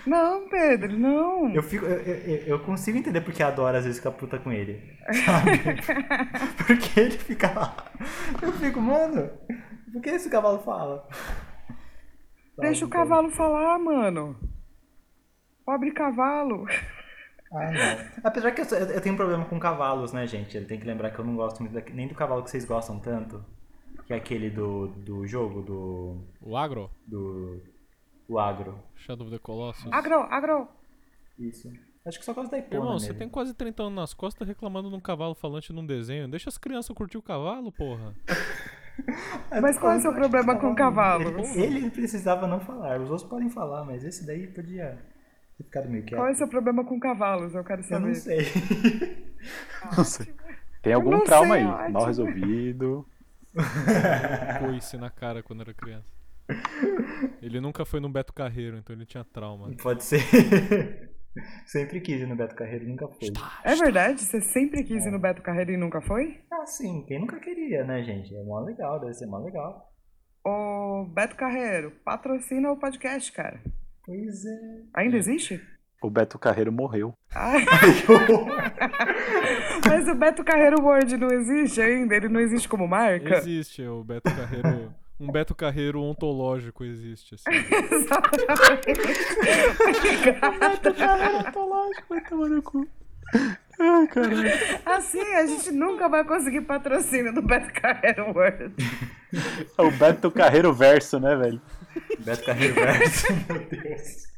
Não, 0.04 0.48
Pedro, 0.48 0.98
não. 0.98 1.54
Eu, 1.54 1.62
fico, 1.62 1.84
eu, 1.84 2.00
eu, 2.00 2.36
eu 2.46 2.58
consigo 2.60 2.98
entender 2.98 3.20
porque 3.20 3.42
a 3.42 3.50
Dora 3.50 3.78
às 3.78 3.84
vezes 3.84 4.00
fica 4.00 4.10
puta 4.10 4.36
com 4.36 4.50
ele. 4.50 4.82
Sabe? 5.24 5.60
porque 6.66 6.98
ele 6.98 7.12
fica 7.12 7.52
lá. 7.52 7.76
Eu 8.42 8.52
fico, 8.54 8.80
mano, 8.80 9.30
por 9.92 10.02
que 10.02 10.10
esse 10.10 10.28
cavalo 10.28 10.58
fala? 10.58 11.06
Deixa 12.58 12.84
o 12.84 12.88
Sabe? 12.88 12.92
cavalo 12.92 13.30
falar, 13.30 13.78
mano. 13.78 14.36
Pobre 15.64 15.90
cavalo. 15.92 16.66
Ah, 17.52 17.70
não. 17.70 18.20
Apesar 18.24 18.50
que 18.52 18.60
eu, 18.60 18.64
eu- 18.66 19.00
tenho 19.00 19.14
um 19.14 19.18
problema 19.18 19.44
com 19.44 19.58
cavalos, 19.58 20.12
né, 20.12 20.26
gente? 20.26 20.56
Ele 20.56 20.66
tem 20.66 20.78
que 20.78 20.86
lembrar 20.86 21.10
que 21.10 21.18
eu 21.18 21.24
não 21.24 21.36
gosto 21.36 21.60
muito 21.62 21.72
da- 21.72 21.92
nem 21.94 22.08
do 22.08 22.14
cavalo 22.14 22.42
que 22.42 22.50
vocês 22.50 22.64
gostam 22.64 22.98
tanto. 22.98 23.44
Que 24.06 24.12
é 24.12 24.16
aquele 24.16 24.50
do, 24.50 24.88
do 24.88 25.26
jogo, 25.26 25.62
do. 25.62 26.24
O 26.42 26.56
agro? 26.56 26.90
do. 27.06 27.60
do 28.28 28.38
agro. 28.38 28.78
Shadow 28.96 29.26
of 29.26 29.34
the 29.36 29.38
Colossus. 29.42 29.90
Agro, 29.92 30.20
agro. 30.30 30.68
Isso. 31.38 31.70
Acho 32.06 32.18
que 32.18 32.24
só 32.24 32.32
gosto 32.32 32.50
da 32.50 32.58
Ipona 32.58 32.74
Irmão, 32.82 32.98
você 32.98 33.12
tem 33.12 33.28
quase 33.28 33.52
30 33.52 33.82
anos 33.82 33.94
nas 33.94 34.14
costas 34.14 34.48
reclamando 34.48 34.88
de 34.88 34.96
um 34.96 35.00
cavalo 35.00 35.34
falante 35.34 35.72
num 35.74 35.84
desenho. 35.84 36.26
Deixa 36.28 36.48
as 36.48 36.56
crianças 36.56 36.94
curtir 36.96 37.18
o 37.18 37.22
cavalo, 37.22 37.70
porra. 37.70 38.14
Mas 39.62 39.78
qual 39.78 39.92
é 39.92 39.96
o 39.96 40.00
seu 40.00 40.12
problema 40.12 40.56
com 40.58 40.74
cavalos? 40.74 41.56
Ele, 41.56 41.78
ele 41.78 41.90
precisava 41.90 42.46
não 42.46 42.60
falar. 42.60 43.00
Os 43.00 43.10
outros 43.10 43.28
podem 43.28 43.48
falar, 43.50 43.84
mas 43.84 44.04
esse 44.04 44.26
daí 44.26 44.46
podia 44.46 44.98
ter 45.56 45.64
ficado 45.64 45.88
meio 45.88 46.04
quieto. 46.04 46.18
Qual 46.18 46.28
é 46.28 46.32
o 46.32 46.34
seu 46.36 46.48
problema 46.48 46.84
com 46.84 46.98
cavalos? 47.00 47.54
Eu 47.54 47.64
quero 47.64 47.80
Eu 47.82 47.84
saber. 47.84 48.06
não 48.06 48.14
sei. 48.14 48.38
Não 49.96 50.04
sei. 50.04 50.34
Tem 50.82 50.92
algum 50.92 51.10
não 51.10 51.24
trauma 51.24 51.54
sei, 51.54 51.64
aí, 51.64 51.68
ótimo. 51.70 51.90
mal 51.92 52.06
resolvido. 52.06 53.06
Coice 54.60 54.96
na 54.96 55.10
cara 55.10 55.42
quando 55.42 55.62
era 55.62 55.72
criança. 55.72 56.06
Ele 57.40 57.60
nunca 57.60 57.84
foi 57.84 58.00
no 58.00 58.08
Beto 58.08 58.32
Carreiro, 58.32 58.78
então 58.78 58.94
ele 58.94 59.06
tinha 59.06 59.24
trauma. 59.24 59.70
Pode 59.80 60.02
ser. 60.02 61.07
Sempre 61.66 62.00
quis 62.00 62.20
ir 62.20 62.26
no 62.26 62.36
Beto 62.36 62.54
Carreiro 62.54 62.84
e 62.84 62.88
nunca 62.88 63.08
foi. 63.08 63.28
É 63.64 63.74
verdade? 63.74 64.22
Você 64.22 64.40
sempre 64.40 64.82
quis 64.82 65.04
ir 65.06 65.10
no 65.10 65.18
Beto 65.18 65.42
Carreiro 65.42 65.72
e 65.72 65.76
nunca 65.76 66.00
foi? 66.00 66.40
Ah, 66.50 66.66
sim, 66.66 67.04
quem 67.06 67.20
nunca 67.20 67.38
queria, 67.38 67.84
né, 67.84 68.02
gente? 68.02 68.34
É 68.34 68.42
mó 68.42 68.60
legal, 68.60 68.98
deve 69.00 69.14
ser 69.14 69.26
mó 69.26 69.38
legal. 69.38 69.92
Ô, 70.44 71.04
Beto 71.12 71.36
Carreiro, 71.36 71.92
patrocina 72.04 72.70
o 72.72 72.76
podcast, 72.76 73.30
cara. 73.32 73.60
Pois 74.04 74.44
é. 74.44 74.82
Ainda 74.94 75.16
existe? 75.16 75.60
O 76.00 76.08
Beto 76.08 76.38
Carreiro 76.38 76.72
morreu. 76.72 77.12
Ai. 77.34 77.64
Mas 79.86 80.08
o 80.08 80.14
Beto 80.14 80.44
Carreiro 80.44 80.80
World 80.80 81.16
não 81.16 81.28
existe 81.28 81.80
ainda? 81.80 82.14
Ele 82.14 82.28
não 82.28 82.40
existe 82.40 82.68
como 82.68 82.86
marca? 82.86 83.36
Existe 83.38 83.82
o 83.82 84.04
Beto 84.04 84.30
Carreiro. 84.34 84.94
Um 85.20 85.32
Beto 85.32 85.54
Carreiro 85.54 86.00
ontológico 86.00 86.84
existe, 86.84 87.34
assim. 87.34 87.50
vai 92.08 92.20
tomar 92.24 92.48
no 92.48 92.62
cu. 92.62 92.86
Ai, 93.80 94.06
caralho. 94.08 94.50
Assim, 94.86 95.34
a 95.34 95.46
gente 95.46 95.72
nunca 95.72 96.08
vai 96.08 96.24
conseguir 96.24 96.62
patrocínio 96.62 97.34
do 97.34 97.42
Beto 97.42 97.72
Carreiro 97.80 98.32
World. 98.32 98.74
É 99.76 99.82
o 99.82 99.90
Beto 99.90 100.30
Carreiro 100.30 100.72
verso, 100.72 101.18
né, 101.18 101.34
velho? 101.36 101.60
Beto 102.20 102.44
Carreiro 102.44 102.74
Verso, 102.74 103.26
meu 103.32 103.68
Deus. 103.68 104.28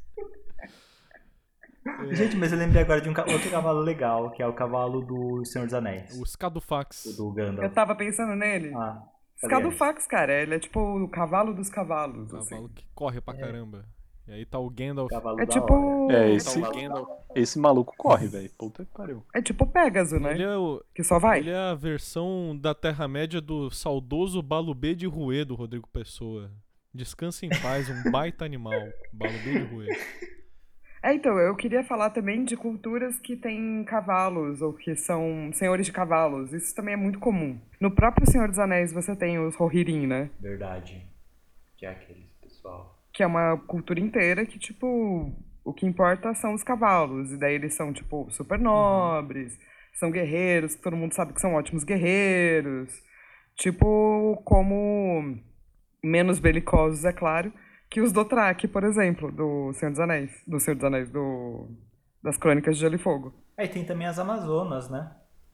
Gente, 2.13 2.37
mas 2.37 2.53
eu 2.53 2.59
lembrei 2.59 2.83
agora 2.83 3.01
de 3.01 3.09
um 3.09 3.15
outro 3.33 3.51
cavalo 3.51 3.81
legal, 3.81 4.31
que 4.31 4.43
é 4.43 4.47
o 4.47 4.53
cavalo 4.53 5.01
do 5.01 5.45
Senhor 5.45 5.65
dos 5.65 5.75
Anéis. 5.75 6.19
O 6.19 6.27
Scadufax. 6.27 7.07
O 7.07 7.17
do 7.17 7.29
Eu 7.29 7.33
Gandalf. 7.33 7.75
tava 7.75 7.95
pensando 7.95 8.35
nele. 8.35 8.73
Ah, 8.75 9.03
Scadufax, 9.45 10.07
cara, 10.07 10.43
ele 10.43 10.55
é 10.55 10.59
tipo 10.59 10.81
o 10.81 11.09
cavalo 11.09 11.55
dos 11.55 11.69
cavalos. 11.69 12.33
O 12.33 12.37
assim. 12.37 12.51
cavalo 12.51 12.69
que 12.69 12.87
corre 12.95 13.21
pra 13.21 13.35
caramba. 13.35 13.85
E 14.29 14.33
aí 14.33 14.45
tá 14.45 14.59
o 14.59 14.71
Gandalf. 14.71 15.11
cavalo 15.11 15.41
É 15.41 15.47
tipo. 15.47 16.09
É, 16.11 16.31
esse, 16.33 16.59
o 16.59 16.73
Gandalf. 16.73 17.09
esse 17.35 17.59
maluco 17.59 17.93
corre, 17.97 18.29
velho. 18.29 18.51
Puta 18.57 18.85
que 18.85 18.93
pariu. 18.93 19.25
É 19.35 19.43
tipo 19.43 19.67
Pégaso, 19.67 20.21
né? 20.21 20.35
Ele 20.35 20.45
é, 20.45 20.57
o, 20.57 20.81
Que 20.95 21.03
só 21.03 21.19
vai. 21.19 21.41
ele 21.41 21.51
é 21.51 21.57
a 21.57 21.75
versão 21.75 22.57
da 22.57 22.73
Terra-média 22.75 23.41
do 23.41 23.71
saudoso 23.71 24.41
Balubê 24.41 24.95
de 24.95 25.07
Ruê 25.07 25.45
do 25.45 25.55
Rodrigo 25.57 25.89
Pessoa. 25.89 26.51
Descansa 26.95 27.45
em 27.47 27.49
paz, 27.49 27.89
um 27.89 28.11
baita 28.11 28.45
animal. 28.45 28.73
Balubê 29.13 29.53
de 29.53 29.65
Ruê. 29.65 29.87
É, 31.03 31.15
então, 31.15 31.39
eu 31.39 31.57
queria 31.57 31.83
falar 31.83 32.11
também 32.11 32.45
de 32.45 32.57
culturas 32.57 33.19
que 33.19 33.35
têm 33.35 33.83
cavalos, 33.85 34.61
ou 34.61 34.75
que 34.75 34.95
são 34.95 35.51
senhores 35.55 35.87
de 35.87 35.93
cavalos. 35.93 36.53
Isso 36.53 36.75
também 36.75 36.95
é 36.95 36.97
muito 36.97 37.19
comum. 37.19 37.59
No 37.81 37.91
próprio 37.91 38.31
Senhor 38.31 38.49
dos 38.49 38.59
Anéis 38.59 38.93
você 38.93 39.17
tem 39.17 39.39
os 39.39 39.57
Rohirrim, 39.57 40.07
né? 40.07 40.31
Verdade. 40.39 41.03
Que 41.79 41.87
é 41.87 41.91
aquele 41.91 42.27
pessoal. 42.43 42.99
Que 43.13 43.23
é 43.23 43.27
uma 43.27 43.57
cultura 43.57 43.99
inteira 43.99 44.45
que, 44.45 44.59
tipo, 44.59 45.33
o 45.65 45.73
que 45.73 45.87
importa 45.87 46.35
são 46.35 46.53
os 46.53 46.63
cavalos. 46.63 47.33
E 47.33 47.39
daí 47.39 47.55
eles 47.55 47.75
são, 47.75 47.95
tipo, 47.95 48.31
super 48.31 48.59
nobres, 48.59 49.59
são 49.95 50.11
guerreiros, 50.11 50.75
todo 50.75 50.97
mundo 50.97 51.15
sabe 51.15 51.33
que 51.33 51.41
são 51.41 51.55
ótimos 51.55 51.83
guerreiros. 51.83 52.93
Tipo, 53.57 54.41
como 54.45 55.39
menos 56.05 56.39
belicosos, 56.39 57.05
é 57.05 57.13
claro, 57.13 57.53
que 57.91 58.01
os 58.01 58.13
Dothraki, 58.13 58.69
por 58.69 58.85
exemplo, 58.85 59.33
do 59.33 59.73
Senhor 59.75 59.91
dos 59.91 60.01
Anéis. 60.01 60.43
Do 60.47 60.61
Senhor 60.61 60.77
dos 60.77 60.85
Anéis, 60.85 61.11
do... 61.11 61.69
das 62.23 62.37
Crônicas 62.37 62.77
de 62.77 62.81
Gelo 62.83 62.95
e 62.95 62.99
Fogo. 62.99 63.35
Aí 63.57 63.69
tem 63.69 63.85
também 63.85 64.07
as 64.07 64.19
Amazonas, 64.19 64.89
né? 64.89 65.11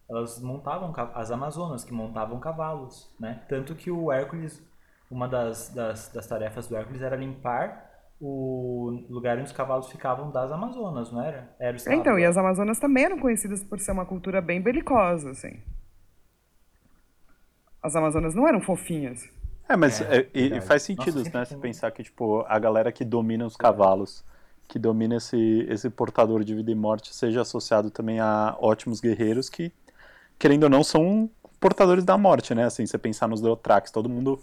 elas 0.08 0.40
montavam 0.40 0.92
as 1.14 1.30
amazonas 1.30 1.84
que 1.84 1.92
montavam 1.92 2.38
cavalos, 2.38 3.12
né? 3.18 3.42
Tanto 3.48 3.74
que 3.74 3.90
o 3.90 4.12
Hércules, 4.12 4.62
uma 5.10 5.28
das, 5.28 5.68
das, 5.70 6.08
das 6.12 6.26
tarefas 6.26 6.68
do 6.68 6.76
Hércules 6.76 7.02
era 7.02 7.16
limpar 7.16 7.84
o 8.20 9.04
lugar 9.10 9.36
onde 9.36 9.46
os 9.46 9.52
cavalos 9.52 9.90
ficavam 9.90 10.30
das 10.30 10.50
Amazonas, 10.50 11.12
não 11.12 11.22
era? 11.22 11.54
Era 11.58 11.76
Então, 11.88 12.18
e 12.18 12.24
as 12.24 12.36
Amazonas 12.36 12.78
também 12.78 13.04
eram 13.04 13.18
conhecidas 13.18 13.62
por 13.62 13.78
ser 13.78 13.92
uma 13.92 14.06
cultura 14.06 14.40
bem 14.40 14.60
belicosa, 14.60 15.30
assim. 15.30 15.60
As 17.82 17.94
Amazonas 17.94 18.34
não 18.34 18.48
eram 18.48 18.60
fofinhas. 18.60 19.28
É, 19.68 19.76
mas 19.76 20.00
é, 20.00 20.18
é, 20.18 20.28
e, 20.32 20.60
faz 20.60 20.82
sentido, 20.82 21.18
Nossa, 21.18 21.38
né? 21.38 21.44
Se 21.44 21.56
pensar 21.56 21.90
que, 21.90 22.02
tipo, 22.02 22.44
a 22.46 22.58
galera 22.58 22.92
que 22.92 23.04
domina 23.04 23.44
os 23.44 23.56
cavalos, 23.56 24.24
que 24.68 24.78
domina 24.78 25.16
esse, 25.16 25.66
esse 25.68 25.90
portador 25.90 26.44
de 26.44 26.54
vida 26.54 26.70
e 26.70 26.74
morte, 26.74 27.14
seja 27.14 27.42
associado 27.42 27.90
também 27.90 28.20
a 28.20 28.56
ótimos 28.60 29.00
guerreiros 29.00 29.48
que, 29.48 29.72
querendo 30.38 30.64
ou 30.64 30.70
não, 30.70 30.84
são 30.84 31.28
portadores 31.58 32.04
da 32.04 32.16
morte, 32.16 32.54
né? 32.54 32.64
Assim, 32.64 32.86
você 32.86 32.96
pensar 32.96 33.28
nos 33.28 33.40
Dothrax, 33.40 33.90
todo 33.90 34.08
mundo 34.08 34.40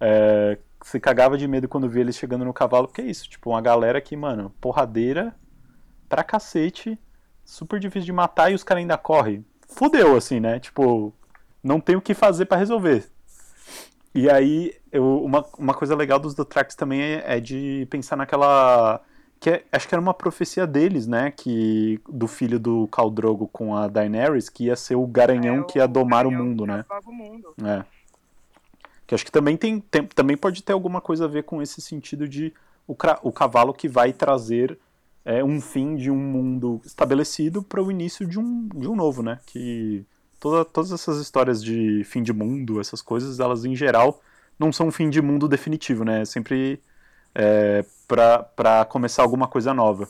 é, 0.00 0.58
se 0.82 1.00
cagava 1.00 1.38
de 1.38 1.48
medo 1.48 1.68
quando 1.68 1.88
via 1.88 2.02
eles 2.02 2.16
chegando 2.16 2.44
no 2.44 2.52
cavalo, 2.52 2.88
porque 2.88 3.02
é 3.02 3.06
isso, 3.06 3.28
tipo, 3.28 3.50
uma 3.50 3.60
galera 3.60 4.00
que, 4.00 4.16
mano, 4.16 4.52
porradeira 4.60 5.34
pra 6.08 6.22
cacete, 6.22 6.98
super 7.44 7.80
difícil 7.80 8.06
de 8.06 8.12
matar 8.12 8.50
e 8.50 8.54
os 8.54 8.62
caras 8.62 8.82
ainda 8.82 8.98
correm. 8.98 9.44
Fudeu, 9.68 10.16
assim, 10.16 10.40
né? 10.40 10.58
Tipo, 10.60 11.12
não 11.62 11.80
tem 11.80 11.96
o 11.96 12.00
que 12.00 12.14
fazer 12.14 12.46
para 12.46 12.58
resolver. 12.58 13.10
E 14.14 14.28
aí, 14.28 14.74
eu, 14.90 15.22
uma, 15.22 15.44
uma 15.58 15.74
coisa 15.74 15.94
legal 15.94 16.18
dos 16.18 16.34
Dothrax 16.34 16.74
também 16.74 17.00
é, 17.00 17.36
é, 17.36 17.40
de 17.40 17.86
pensar 17.90 18.16
naquela. 18.16 19.00
que 19.38 19.50
é, 19.50 19.64
acho 19.70 19.86
que 19.86 19.94
era 19.94 20.00
uma 20.00 20.14
profecia 20.14 20.66
deles, 20.66 21.06
né? 21.06 21.30
Que, 21.30 22.00
do 22.08 22.26
filho 22.26 22.58
do 22.58 22.88
Khal 22.88 23.10
Drogo 23.10 23.48
com 23.48 23.76
a 23.76 23.86
Daenerys, 23.86 24.48
que 24.48 24.64
ia 24.64 24.76
ser 24.76 24.96
o 24.96 25.06
garanhão 25.06 25.60
é, 25.60 25.64
que 25.64 25.78
ia 25.78 25.86
domar 25.86 26.26
o 26.26 26.30
mundo, 26.30 26.66
né? 26.66 26.84
O 27.06 27.12
mundo. 27.12 27.54
É. 27.64 27.84
Que 29.06 29.14
acho 29.14 29.24
que 29.24 29.32
também, 29.32 29.56
tem, 29.56 29.80
tem, 29.80 30.04
também 30.06 30.36
pode 30.36 30.62
ter 30.62 30.72
alguma 30.72 31.00
coisa 31.00 31.24
a 31.24 31.28
ver 31.28 31.44
com 31.44 31.62
esse 31.62 31.80
sentido 31.80 32.28
de 32.28 32.52
o, 32.86 32.96
o 33.22 33.32
cavalo 33.32 33.72
que 33.72 33.88
vai 33.88 34.12
trazer 34.12 34.78
é, 35.24 35.44
um 35.44 35.60
fim 35.60 35.94
de 35.94 36.10
um 36.10 36.16
mundo 36.16 36.80
estabelecido 36.84 37.62
para 37.62 37.82
o 37.82 37.90
início 37.90 38.26
de 38.26 38.38
um, 38.38 38.68
de 38.68 38.88
um 38.88 38.96
novo, 38.96 39.22
né? 39.22 39.38
Que 39.46 40.04
toda, 40.40 40.64
todas 40.64 40.92
essas 40.92 41.18
histórias 41.18 41.62
de 41.62 42.04
fim 42.04 42.22
de 42.22 42.32
mundo, 42.32 42.80
essas 42.80 43.02
coisas, 43.02 43.40
elas 43.40 43.64
em 43.64 43.74
geral 43.74 44.22
não 44.58 44.72
são 44.72 44.88
um 44.88 44.92
fim 44.92 45.08
de 45.08 45.22
mundo 45.22 45.48
definitivo, 45.48 46.04
né? 46.04 46.22
É 46.22 46.24
sempre 46.24 46.80
é, 47.34 47.84
para 48.06 48.84
começar 48.86 49.22
alguma 49.22 49.46
coisa 49.46 49.72
nova. 49.72 50.08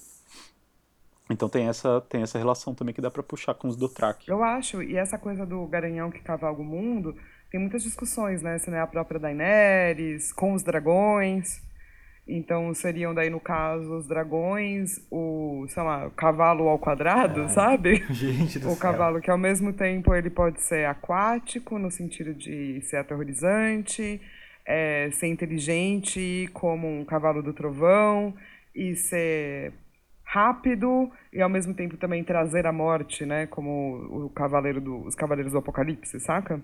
Então 1.30 1.48
tem 1.48 1.68
essa, 1.68 2.00
tem 2.08 2.22
essa 2.22 2.38
relação 2.38 2.74
também 2.74 2.94
que 2.94 3.00
dá 3.00 3.10
para 3.10 3.22
puxar 3.22 3.54
com 3.54 3.68
os 3.68 3.76
do 3.76 3.88
track. 3.88 4.28
Eu 4.28 4.42
acho, 4.42 4.82
e 4.82 4.96
essa 4.96 5.18
coisa 5.18 5.44
do 5.44 5.66
garanhão 5.66 6.10
que 6.10 6.20
cavalga 6.20 6.62
o 6.62 6.64
mundo, 6.64 7.14
tem 7.50 7.60
muitas 7.60 7.82
discussões, 7.82 8.40
né? 8.40 8.58
Se 8.58 8.70
não 8.70 8.78
é 8.78 8.80
a 8.80 8.86
própria 8.86 9.20
Daenerys, 9.20 10.32
com 10.32 10.54
os 10.54 10.62
dragões. 10.62 11.60
Então 12.28 12.74
seriam 12.74 13.14
daí, 13.14 13.30
no 13.30 13.40
caso, 13.40 13.96
os 13.96 14.06
dragões, 14.06 15.00
o, 15.10 15.64
sei 15.68 15.82
lá, 15.82 16.08
o 16.08 16.10
cavalo 16.10 16.68
ao 16.68 16.78
quadrado, 16.78 17.42
é. 17.42 17.48
sabe? 17.48 18.04
Gente 18.12 18.58
do 18.58 18.68
o 18.68 18.70
céu. 18.72 18.78
cavalo 18.78 19.20
que 19.20 19.30
ao 19.30 19.38
mesmo 19.38 19.72
tempo 19.72 20.14
ele 20.14 20.28
pode 20.28 20.60
ser 20.60 20.84
aquático, 20.86 21.78
no 21.78 21.90
sentido 21.90 22.34
de 22.34 22.82
ser 22.82 22.98
aterrorizante, 22.98 24.20
é, 24.66 25.08
ser 25.12 25.28
inteligente 25.28 26.50
como 26.52 26.86
um 26.86 27.04
cavalo 27.04 27.42
do 27.42 27.54
trovão, 27.54 28.34
e 28.74 28.94
ser 28.94 29.72
rápido 30.22 31.10
e 31.32 31.40
ao 31.40 31.48
mesmo 31.48 31.74
tempo 31.74 31.96
também 31.96 32.22
trazer 32.22 32.66
a 32.66 32.72
morte, 32.72 33.24
né? 33.24 33.46
Como 33.46 34.26
o 34.26 34.30
cavaleiro 34.30 34.80
do, 34.80 35.04
os 35.04 35.14
cavaleiros 35.14 35.52
do 35.52 35.58
apocalipse, 35.58 36.20
saca? 36.20 36.62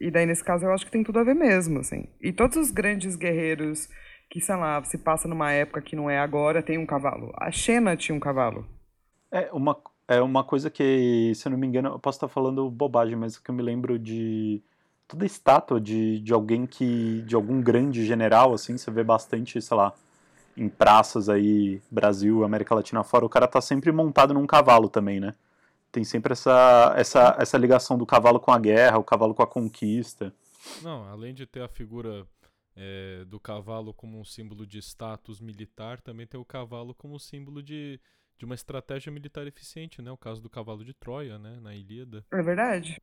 E 0.00 0.10
daí, 0.10 0.24
nesse 0.24 0.42
caso, 0.42 0.64
eu 0.64 0.72
acho 0.72 0.86
que 0.86 0.92
tem 0.92 1.02
tudo 1.02 1.18
a 1.18 1.24
ver 1.24 1.34
mesmo, 1.34 1.80
assim. 1.80 2.06
E 2.22 2.32
todos 2.32 2.56
os 2.56 2.70
grandes 2.70 3.16
guerreiros 3.16 3.88
que, 4.30 4.40
sei 4.40 4.54
lá, 4.54 4.82
se 4.84 4.96
passa 4.96 5.26
numa 5.26 5.50
época 5.50 5.82
que 5.82 5.96
não 5.96 6.08
é 6.08 6.18
agora, 6.18 6.62
tem 6.62 6.78
um 6.78 6.86
cavalo. 6.86 7.32
A 7.36 7.50
Xena 7.50 7.96
tinha 7.96 8.14
um 8.14 8.20
cavalo. 8.20 8.64
É 9.30 9.50
uma, 9.52 9.76
é 10.06 10.22
uma 10.22 10.44
coisa 10.44 10.70
que, 10.70 11.32
se 11.34 11.48
eu 11.48 11.50
não 11.50 11.58
me 11.58 11.66
engano, 11.66 11.88
eu 11.88 11.98
posso 11.98 12.16
estar 12.16 12.28
falando 12.28 12.70
bobagem, 12.70 13.16
mas 13.16 13.38
que 13.38 13.50
eu 13.50 13.54
me 13.54 13.62
lembro 13.62 13.98
de 13.98 14.62
toda 15.08 15.26
estátua 15.26 15.80
de, 15.80 16.20
de 16.20 16.32
alguém 16.32 16.64
que, 16.64 17.22
de 17.22 17.34
algum 17.34 17.60
grande 17.60 18.06
general, 18.06 18.54
assim, 18.54 18.78
você 18.78 18.88
vê 18.92 19.02
bastante, 19.02 19.60
sei 19.60 19.76
lá, 19.76 19.92
em 20.56 20.68
praças 20.68 21.28
aí, 21.28 21.82
Brasil, 21.90 22.44
América 22.44 22.74
Latina 22.74 23.02
fora, 23.02 23.26
o 23.26 23.28
cara 23.28 23.48
tá 23.48 23.60
sempre 23.60 23.90
montado 23.90 24.32
num 24.32 24.46
cavalo 24.46 24.88
também, 24.88 25.18
né? 25.18 25.34
Tem 25.90 26.04
sempre 26.04 26.34
essa, 26.34 26.94
essa, 26.96 27.36
essa 27.40 27.58
ligação 27.58 27.98
do 27.98 28.06
cavalo 28.06 28.38
com 28.38 28.52
a 28.52 28.58
guerra, 28.60 28.98
o 28.98 29.04
cavalo 29.04 29.34
com 29.34 29.42
a 29.42 29.46
conquista. 29.46 30.32
Não, 30.82 31.08
além 31.10 31.34
de 31.34 31.46
ter 31.46 31.62
a 31.62 31.68
figura 31.68 32.24
é, 32.82 33.26
do 33.26 33.38
cavalo 33.38 33.92
como 33.92 34.18
um 34.18 34.24
símbolo 34.24 34.66
de 34.66 34.78
status 34.78 35.38
militar, 35.38 36.00
também 36.00 36.26
tem 36.26 36.40
o 36.40 36.44
cavalo 36.44 36.94
como 36.94 37.20
símbolo 37.20 37.62
de, 37.62 38.00
de 38.38 38.46
uma 38.46 38.54
estratégia 38.54 39.12
militar 39.12 39.46
eficiente, 39.46 40.00
né? 40.00 40.10
O 40.10 40.16
caso 40.16 40.40
do 40.40 40.48
cavalo 40.48 40.82
de 40.82 40.94
Troia, 40.94 41.38
né? 41.38 41.58
Na 41.60 41.74
Ilíada. 41.74 42.24
É 42.32 42.42
verdade. 42.42 42.98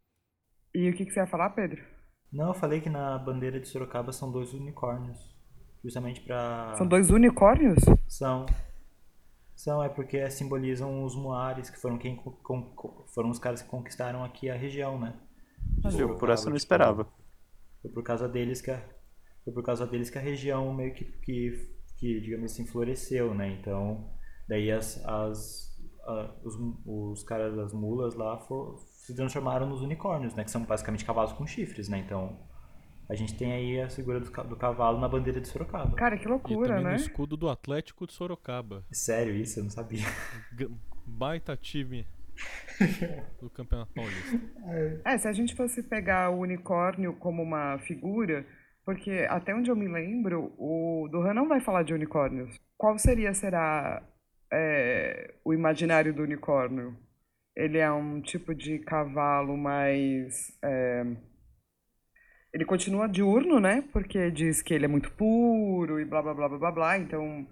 E 0.74 0.90
o 0.90 0.96
que, 0.96 1.06
que 1.06 1.12
você 1.12 1.20
ia 1.20 1.28
falar, 1.28 1.52
Pedro? 1.52 1.86
Não, 2.34 2.48
eu 2.48 2.54
falei 2.56 2.82
que 2.82 2.90
na 2.90 3.20
bandeira 3.20 3.60
de 3.60 3.68
Sorocaba 3.68 4.12
são 4.12 4.32
dois 4.32 4.52
unicórnios. 4.52 5.38
Justamente 5.84 6.22
pra. 6.22 6.74
São 6.76 6.88
dois 6.88 7.12
unicórnios? 7.12 7.78
São. 8.08 8.48
São, 9.56 9.84
é 9.84 9.90
porque 9.90 10.28
simbolizam 10.32 11.04
os 11.04 11.16
Moares, 11.16 11.70
que 11.70 11.80
foram 11.80 12.00
quem 12.00 12.20
foram 13.13 13.30
os 13.30 13.40
caras 13.40 13.62
que 13.62 13.70
conquistaram 13.70 14.24
aqui 14.24 14.50
a 14.50 14.56
região, 14.56 15.00
né? 15.00 15.20
Eu 15.98 16.18
por 16.18 16.30
essa 16.30 16.48
eu 16.48 16.50
não 16.50 16.58
esperava. 16.58 17.08
Foi 17.82 17.92
por 17.92 18.04
causa 18.04 18.28
deles 18.28 18.62
que 18.62 18.72
a, 18.72 18.84
foi 19.47 19.53
por 19.53 19.63
causa 19.63 19.88
deles 19.88 20.10
que 20.10 20.17
a 20.17 20.21
região 20.21 20.73
meio 20.73 20.93
que, 20.93 21.05
que, 21.05 21.69
que 21.97 22.19
digamos 22.19 22.51
assim, 22.51 22.65
floresceu, 22.65 23.33
né? 23.33 23.49
Então, 23.49 24.12
daí 24.45 24.69
as, 24.69 25.01
as, 25.05 25.73
a, 26.03 26.36
os, 26.43 26.55
os 26.86 27.23
caras 27.23 27.55
das 27.55 27.71
mulas 27.71 28.13
lá 28.13 28.38
for, 28.39 28.77
se 28.77 29.15
transformaram 29.15 29.65
nos 29.65 29.81
unicórnios, 29.81 30.36
né? 30.36 30.43
Que 30.43 30.51
são 30.51 30.65
basicamente 30.65 31.05
cavalos 31.05 31.31
com 31.31 31.47
chifres, 31.47 31.88
né? 31.88 31.99
Então, 31.99 32.38
a 33.07 33.15
gente 33.15 33.36
tem 33.36 33.53
aí 33.53 33.79
a 33.79 33.89
figura 33.89 34.19
do, 34.19 34.29
do 34.29 34.55
cavalo 34.57 34.99
na 34.99 35.07
bandeira 35.07 35.39
de 35.39 35.47
Sorocaba. 35.47 35.95
Cara, 35.95 36.17
que 36.17 36.27
loucura, 36.27 36.65
e 36.65 36.67
também 36.67 36.83
né? 36.83 36.89
no 36.89 36.95
escudo 36.97 37.38
do 37.38 37.47
Atlético 37.47 38.05
de 38.05 38.12
Sorocaba. 38.12 38.83
Sério 38.91 39.33
isso? 39.33 39.62
Eu 39.62 39.63
não 39.63 39.71
sabia. 39.71 40.03
Baita 41.05 41.55
time 41.55 42.05
do 43.39 43.49
Campeonato 43.49 43.93
Paulista. 43.93 44.41
É, 45.05 45.17
se 45.17 45.25
a 45.25 45.31
gente 45.31 45.55
fosse 45.55 45.81
pegar 45.83 46.31
o 46.31 46.41
unicórnio 46.41 47.13
como 47.13 47.41
uma 47.41 47.77
figura, 47.79 48.45
porque 48.88 49.28
até 49.30 49.54
onde 49.54 49.69
eu 49.69 49.76
me 49.76 49.86
lembro, 49.86 50.54
o 50.58 51.10
Duran 51.12 51.34
não 51.34 51.45
vai 51.45 51.60
falar 51.60 51.84
de 51.84 51.93
unicórnios. 51.93 52.58
Qual 52.78 52.97
seria, 52.97 53.34
será, 53.34 54.02
é, 54.50 55.34
o 55.43 55.54
imaginário 55.54 56.13
do 56.13 56.23
unicórnio? 56.23 56.97
Ele 57.54 57.80
é 57.80 57.91
um 57.91 58.21
tipo 58.21 58.56
de 58.56 58.80
cavalo 58.80 59.58
mais. 59.58 60.58
É, 60.63 61.04
ele 62.54 62.63
continua 62.63 63.10
diurno, 63.10 63.60
né? 63.60 63.84
Porque 63.91 64.32
diz 64.32 64.62
que 64.62 64.73
ele 64.73 64.86
é 64.86 64.88
muito 64.88 65.12
puro 65.12 66.00
e 66.00 66.06
blá 66.06 66.21
blá 66.21 66.34
blá 66.34 66.47
blá 66.47 66.58
blá 66.58 66.71
blá. 66.71 66.97
Então, 66.97 67.45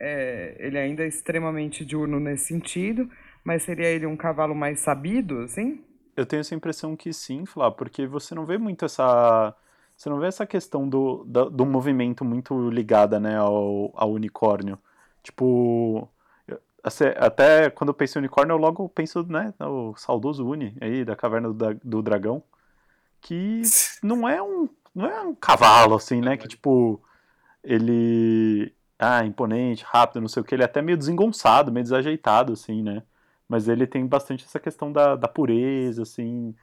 é, 0.00 0.56
ele 0.60 0.78
ainda 0.78 1.04
é 1.04 1.08
extremamente 1.08 1.84
diurno 1.84 2.18
nesse 2.18 2.46
sentido. 2.46 3.06
Mas 3.44 3.64
seria 3.64 3.88
ele 3.88 4.06
um 4.06 4.16
cavalo 4.16 4.54
mais 4.54 4.80
sabido, 4.80 5.40
assim? 5.40 5.84
Eu 6.16 6.24
tenho 6.24 6.40
essa 6.40 6.54
impressão 6.54 6.96
que 6.96 7.12
sim, 7.12 7.44
Flá, 7.44 7.70
porque 7.70 8.06
você 8.06 8.34
não 8.34 8.46
vê 8.46 8.56
muito 8.56 8.86
essa 8.86 9.54
você 9.96 10.08
não 10.08 10.18
vê 10.18 10.26
essa 10.26 10.46
questão 10.46 10.88
do, 10.88 11.24
do, 11.24 11.50
do 11.50 11.66
movimento 11.66 12.24
muito 12.24 12.68
ligada 12.70 13.20
né, 13.20 13.36
ao, 13.36 13.92
ao 13.94 14.12
unicórnio. 14.12 14.78
Tipo, 15.22 16.08
até 17.16 17.70
quando 17.70 17.88
eu 17.88 17.94
penso 17.94 18.18
em 18.18 18.20
unicórnio, 18.20 18.54
eu 18.54 18.58
logo 18.58 18.88
penso 18.88 19.22
né, 19.24 19.54
no 19.58 19.94
saudoso 19.96 20.46
Uni 20.46 20.76
aí, 20.80 21.04
da 21.04 21.16
Caverna 21.16 21.52
do, 21.52 21.74
do 21.82 22.02
Dragão, 22.02 22.42
que 23.20 23.62
não 24.02 24.28
é 24.28 24.42
um 24.42 24.68
não 24.94 25.06
é 25.06 25.20
um 25.22 25.34
cavalo 25.34 25.96
assim, 25.96 26.20
né, 26.20 26.36
que 26.36 26.46
tipo 26.46 27.02
ele 27.64 28.72
ah, 28.98 29.24
imponente, 29.24 29.84
rápido, 29.84 30.20
não 30.20 30.28
sei 30.28 30.42
o 30.42 30.44
que, 30.44 30.54
ele 30.54 30.62
é 30.62 30.66
até 30.66 30.80
meio 30.82 30.98
desengonçado, 30.98 31.72
meio 31.72 31.82
desajeitado 31.84 32.52
assim, 32.52 32.82
né? 32.82 33.02
Mas 33.48 33.68
ele 33.68 33.86
tem 33.86 34.06
bastante 34.06 34.44
essa 34.44 34.60
questão 34.60 34.92
da, 34.92 35.16
da 35.16 35.28
pureza 35.28 36.02
assim, 36.02 36.54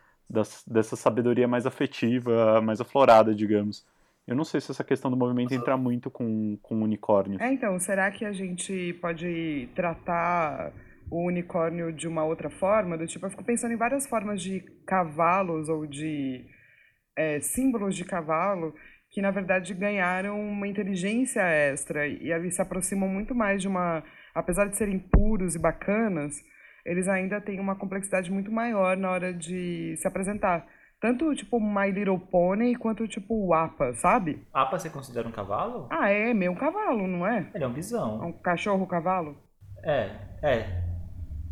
dessa 0.67 0.96
sabedoria 0.96 1.48
mais 1.48 1.65
afetiva, 1.65 2.62
mais 2.62 2.80
aflorada, 2.80 3.36
digamos. 3.36 3.86
Eu 4.28 4.36
não 4.36 4.44
sei 4.44 4.62
se 4.62 4.72
essa 4.72 4.84
questão 4.84 5.12
do 5.12 5.17
movimento 5.17 5.54
entra 5.54 5.76
muito 5.76 6.10
com, 6.10 6.58
com 6.62 6.76
o 6.76 6.84
unicórnio. 6.84 7.41
É, 7.41 7.52
então, 7.52 7.78
será 7.80 8.10
que 8.12 8.24
a 8.24 8.32
gente 8.32 8.94
pode 9.02 9.67
tratar 9.76 10.72
o 11.10 11.28
unicórnio 11.28 11.91
de 11.91 12.08
uma 12.08 12.24
outra 12.24 12.50
forma? 12.50 12.98
Do 12.98 13.08
tipo, 13.08 13.26
eu 13.26 13.30
fico 13.30 13.44
pensando 13.44 13.74
em 13.74 13.78
várias 13.78 14.08
formas 14.08 14.41
de 14.41 14.62
cavalos 14.86 15.67
ou 15.67 15.86
de 15.86 16.46
é, 17.17 17.39
símbolos 17.41 17.96
de 17.96 18.06
cavalo 18.06 18.74
que, 19.10 19.22
na 19.22 19.32
verdade, 19.32 19.74
ganharam 19.74 20.39
uma 20.39 20.67
inteligência 20.67 21.41
extra 21.41 22.08
e 22.08 22.32
eles 22.32 22.56
se 22.56 22.62
aproximam 22.62 23.10
muito 23.10 23.36
mais 23.36 23.62
de 23.62 23.67
uma... 23.67 24.04
Apesar 24.34 24.70
de 24.70 24.78
serem 24.78 24.98
puros 24.98 25.56
e 25.56 25.60
bacanas, 25.60 26.41
eles 26.86 27.08
ainda 27.08 27.39
têm 27.41 27.60
uma 27.60 27.76
complexidade 27.76 28.32
muito 28.32 28.52
maior 28.52 28.98
na 28.98 29.10
hora 29.12 29.34
de 29.34 29.96
se 29.98 30.08
apresentar. 30.08 30.65
Tanto 31.00 31.34
tipo 31.34 31.60
My 31.60 31.89
Little 31.91 32.20
Pony 32.20 32.76
quanto 32.76 33.08
tipo 33.08 33.34
o 33.48 33.54
Apa, 33.56 33.94
sabe? 33.96 34.46
Apa 34.54 34.78
você 34.78 34.89
considera 34.89 35.28
um 35.28 35.32
cavalo? 35.32 35.88
Ah, 35.89 36.10
é 36.10 36.32
meio 36.34 36.52
um 36.52 36.56
cavalo, 36.56 37.08
não 37.08 37.26
é? 37.26 37.50
Ele 37.56 37.63
é 37.63 37.67
um 37.67 37.74
bisão. 37.74 38.22
É 38.24 38.26
um 38.28 38.32
cachorro-cavalo? 38.32 39.36
É, 39.84 40.12
é. 40.44 40.82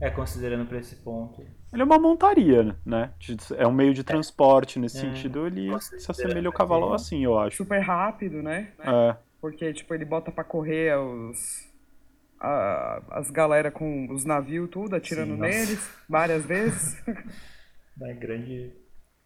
É, 0.02 0.10
considerando 0.12 0.68
pra 0.68 0.78
esse 0.78 0.96
ponto. 0.98 1.42
Ele 1.74 1.82
é 1.82 1.86
uma 1.86 2.00
montaria, 2.00 2.76
né? 2.86 3.12
É 3.58 3.68
um 3.68 3.72
meio 3.72 3.94
de 3.94 4.04
transporte. 4.04 4.80
Nesse 4.80 4.98
É. 4.98 5.02
sentido, 5.02 5.46
ele 5.48 5.70
Considerando 5.70 6.02
se 6.02 6.12
assemelha 6.12 6.48
ao 6.48 6.54
cavalo 6.54 6.94
assim, 6.94 7.24
eu 7.24 7.38
acho. 7.38 7.58
Super 7.58 7.80
rápido, 7.80 8.42
né? 8.42 8.70
É. 8.80 9.16
Porque, 9.42 9.74
tipo, 9.74 9.94
ele 9.94 10.06
bota 10.06 10.32
pra 10.32 10.44
correr 10.44 10.96
os. 10.98 11.69
A- 12.40 13.02
as 13.12 13.30
galera 13.32 13.72
com 13.72 14.12
os 14.14 14.26
navios, 14.26 14.70
tudo, 14.70 14.96
atirando 14.96 15.36
Sim, 15.36 15.38
neles 15.38 15.80
várias 16.08 16.46
vezes. 16.46 17.02
É 18.02 18.14
grande, 18.14 18.74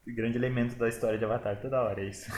grande 0.06 0.38
elemento 0.38 0.76
da 0.76 0.90
história 0.90 1.18
de 1.18 1.26
Avatar 1.26 1.62
toda 1.62 1.82
hora, 1.82 2.02
é 2.02 2.10
isso. 2.10 2.32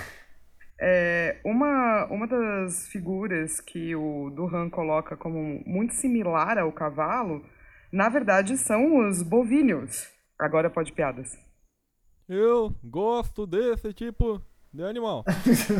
É, 0.80 1.40
uma, 1.46 2.06
uma 2.08 2.28
das 2.28 2.88
figuras 2.90 3.62
que 3.62 3.96
o 3.96 4.30
Duran 4.30 4.70
coloca 4.70 5.16
como 5.16 5.64
muito 5.66 5.94
similar 5.94 6.58
ao 6.58 6.72
cavalo, 6.72 7.46
na 7.92 8.10
verdade, 8.10 8.58
são 8.58 9.08
os 9.08 9.24
bovíneos. 9.24 10.10
Agora 10.38 10.70
pode 10.70 10.92
piadas. 10.92 11.38
Eu 12.28 12.70
gosto 12.84 13.46
desse 13.48 13.94
tipo 13.94 14.42
de 14.76 14.84
animal. 14.84 15.24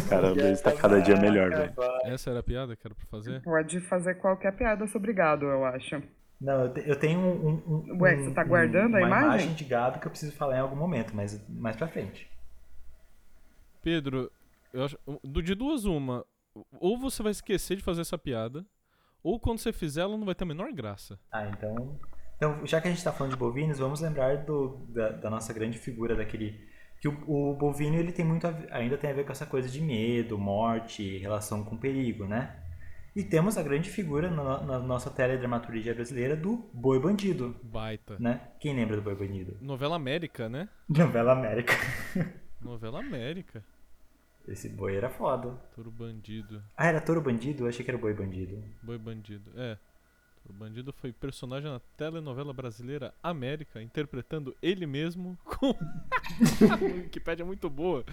Cara, 0.10 0.32
o 0.32 0.34
Luiz 0.36 0.62
tá 0.62 0.72
cada 0.72 1.00
dia 1.02 1.18
melhor, 1.18 1.50
velho. 1.50 1.74
Essa 2.06 2.30
era 2.30 2.40
a 2.40 2.44
piada 2.44 2.76
que 2.76 2.86
era 2.88 2.96
pra 2.96 3.06
fazer? 3.08 3.42
Pode 3.42 3.80
fazer 3.82 4.16
qualquer 4.16 4.56
piada 4.56 4.88
sobre 4.88 5.14
gado, 5.14 5.46
eu 5.46 5.66
acho. 5.66 6.02
Não, 6.40 6.66
eu, 6.66 6.74
te- 6.74 6.84
eu 6.90 6.96
tenho 7.00 7.20
um, 7.20 7.48
um, 7.48 7.94
um- 7.94 8.02
Ué, 8.02 8.16
você 8.18 8.32
tá 8.34 8.44
um- 8.44 8.48
guardando 8.48 8.96
a 8.96 9.00
uma 9.00 9.08
imagem? 9.08 9.26
imagem 9.28 9.54
de 9.54 9.64
gado 9.64 10.00
que 10.00 10.08
eu 10.08 10.12
preciso 10.12 10.34
falar 10.36 10.58
em 10.58 10.60
algum 10.60 10.76
momento, 10.76 11.16
mas 11.16 11.42
mais 11.50 11.76
pra 11.76 11.88
frente. 11.88 12.30
Pedro, 13.82 14.32
eu 14.74 14.84
acho, 14.84 14.98
do- 15.24 15.42
de 15.42 15.56
duas 15.56 15.86
uma, 15.86 16.26
ou 16.80 16.98
você 16.98 17.22
vai 17.22 17.32
esquecer 17.32 17.78
de 17.78 17.84
fazer 17.84 18.02
essa 18.02 18.18
piada, 18.18 18.66
ou 19.24 19.40
quando 19.40 19.60
você 19.60 19.72
fizer 19.72 20.02
ela 20.02 20.18
não 20.18 20.26
vai 20.26 20.36
ter 20.36 20.44
a 20.44 20.48
menor 20.48 20.72
graça. 20.72 21.20
Ah, 21.32 21.48
então. 21.48 21.98
Então, 22.38 22.66
já 22.66 22.82
que 22.82 22.88
a 22.88 22.92
gente 22.92 23.04
tá 23.04 23.14
falando 23.14 23.32
de 23.32 23.38
bovinos, 23.40 23.80
vamos 23.80 24.02
lembrar 24.02 24.38
do, 24.38 24.78
da, 24.90 25.10
da 25.10 25.30
nossa 25.30 25.54
grande 25.54 25.78
figura 25.78 26.16
daquele. 26.16 26.68
Que 27.06 27.10
o, 27.10 27.52
o 27.52 27.54
bovino 27.54 27.96
ele 27.98 28.12
tem 28.12 28.26
muito 28.26 28.48
a 28.48 28.56
ainda 28.72 28.98
tem 28.98 29.12
a 29.12 29.14
ver 29.14 29.26
com 29.26 29.32
essa 29.32 29.46
coisa 29.46 29.70
de 29.70 29.80
medo, 29.80 30.40
morte, 30.40 31.20
relação 31.20 31.64
com 31.64 31.78
perigo, 31.78 32.26
né? 32.26 32.56
E 33.16 33.24
temos 33.24 33.58
a 33.58 33.64
grande 33.64 33.92
figura 33.92 34.30
na, 34.32 34.62
na 34.64 34.80
nossa 34.80 35.12
teledramaturgia 35.12 35.94
brasileira 35.94 36.36
do 36.36 36.68
boi 36.74 37.00
bandido, 37.00 37.56
Baita. 37.62 38.18
né? 38.20 38.42
Quem 38.60 38.76
lembra 38.76 38.96
do 38.96 39.04
boi 39.04 39.14
bandido? 39.14 39.56
Novela 39.62 39.96
América, 39.96 40.50
né? 40.50 40.68
Novela 40.90 41.34
América. 41.34 41.74
Novela 42.60 43.00
América. 43.00 43.64
Esse 44.48 44.68
boi 44.68 44.96
era 44.96 45.10
foda. 45.10 45.52
Touro 45.76 45.92
bandido. 45.92 46.62
Ah, 46.76 46.88
era 46.88 47.00
touro 47.00 47.22
bandido? 47.22 47.64
Eu 47.64 47.70
achei 47.70 47.86
que 47.86 47.92
era 47.92 47.98
boi 48.00 48.16
bandido. 48.16 48.62
Boi 48.82 48.98
bandido. 48.98 49.52
É. 49.56 49.78
Touro 50.46 50.60
bandido 50.60 50.94
foi 50.94 51.12
personagem 51.12 51.72
na 51.72 51.80
telenovela 51.98 52.54
brasileira 52.54 53.12
América, 53.24 53.82
interpretando 53.82 54.56
ele 54.62 54.86
mesmo 54.86 55.36
com. 55.44 55.72
A 56.72 56.76
Wikipédia 56.76 57.42
é 57.42 57.46
muito 57.46 57.68
boa. 57.68 58.06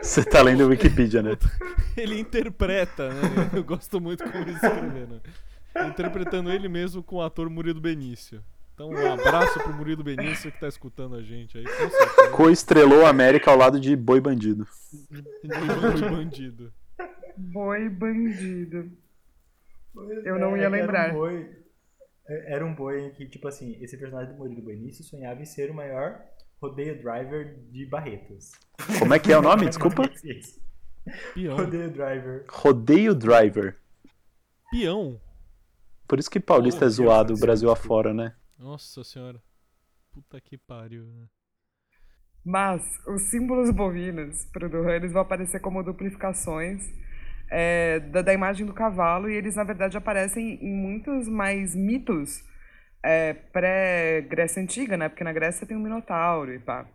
Você 0.00 0.24
tá 0.24 0.40
lendo 0.40 0.64
o 0.64 0.68
Wikipedia, 0.68 1.22
né? 1.22 1.32
Ele 1.96 2.18
interpreta, 2.18 3.10
né? 3.10 3.50
Eu 3.54 3.62
gosto 3.64 4.00
muito 4.00 4.24
como 4.24 4.36
eles 4.36 4.56
escreveram. 4.56 5.20
Interpretando 5.88 6.50
ele 6.50 6.68
mesmo 6.68 7.02
com 7.02 7.16
o 7.16 7.22
ator 7.22 7.48
Murilo 7.48 7.80
Benício. 7.80 8.42
Então, 8.74 8.90
um 8.90 9.12
abraço 9.12 9.58
pro 9.60 9.72
Murilo 9.72 10.04
Benício 10.04 10.52
que 10.52 10.60
tá 10.60 10.68
escutando 10.68 11.14
a 11.16 11.22
gente 11.22 11.56
aí. 11.56 11.64
Co-estrelou 12.32 13.06
a 13.06 13.08
América 13.08 13.50
ao 13.50 13.56
lado 13.56 13.80
de 13.80 13.96
Boi 13.96 14.20
Bandido. 14.20 14.66
Boi 15.42 16.10
bandido. 16.10 16.72
Boi 17.36 17.88
bandido. 17.88 18.90
Eu 20.24 20.36
É, 20.36 20.38
não 20.38 20.56
ia 20.56 20.64
é 20.64 20.68
lembrar. 20.68 21.04
Era 21.06 21.14
um 21.14 21.16
boi, 21.16 21.65
era 22.28 22.64
um 22.64 22.74
boi 22.74 23.10
que, 23.10 23.26
tipo 23.28 23.46
assim, 23.48 23.76
esse 23.80 23.96
personagem 23.96 24.32
do 24.32 24.38
Murilo 24.38 24.62
Benício 24.62 25.04
sonhava 25.04 25.40
em 25.40 25.44
ser 25.44 25.70
o 25.70 25.74
maior 25.74 26.20
rodeio 26.60 26.98
driver 27.00 27.58
de 27.70 27.86
Barretos. 27.86 28.52
Como 28.98 29.14
é 29.14 29.18
que 29.18 29.32
é 29.32 29.38
o 29.38 29.42
nome? 29.42 29.66
Desculpa. 29.66 30.02
Peão. 31.34 31.56
Rodeio 31.56 31.90
driver. 31.90 32.44
Rodeio 32.48 33.14
Driver. 33.14 33.78
Peão. 34.70 35.20
Por 36.08 36.18
isso 36.18 36.30
que 36.30 36.40
Paulista 36.40 36.84
Oh, 36.84 36.88
é 36.88 36.90
zoado 36.90 37.34
o 37.34 37.38
Brasil 37.38 37.70
afora, 37.70 38.12
né? 38.12 38.34
Nossa 38.58 39.04
senhora. 39.04 39.40
Puta 40.12 40.40
que 40.40 40.56
pariu, 40.56 41.04
né? 41.06 41.26
Mas 42.44 42.82
os 43.06 43.22
símbolos 43.22 43.70
bovinos 43.70 44.44
pro 44.46 44.68
Duran, 44.68 44.94
eles 44.94 45.12
vão 45.12 45.22
aparecer 45.22 45.60
como 45.60 45.82
duplicações 45.82 46.88
é, 47.50 48.00
da, 48.00 48.22
da 48.22 48.32
imagem 48.34 48.66
do 48.66 48.72
cavalo 48.72 49.30
e 49.30 49.34
eles, 49.34 49.56
na 49.56 49.64
verdade, 49.64 49.96
aparecem 49.96 50.58
em 50.60 50.72
muitos 50.72 51.28
mais 51.28 51.74
mitos 51.74 52.44
é, 53.02 53.34
pré-Grécia 53.34 54.62
Antiga, 54.62 54.96
né? 54.96 55.08
Porque 55.08 55.24
na 55.24 55.32
Grécia 55.32 55.66
tem 55.66 55.76
o 55.76 55.80
Minotauro 55.80 56.52
e 56.52 56.58
pá. 56.58 56.86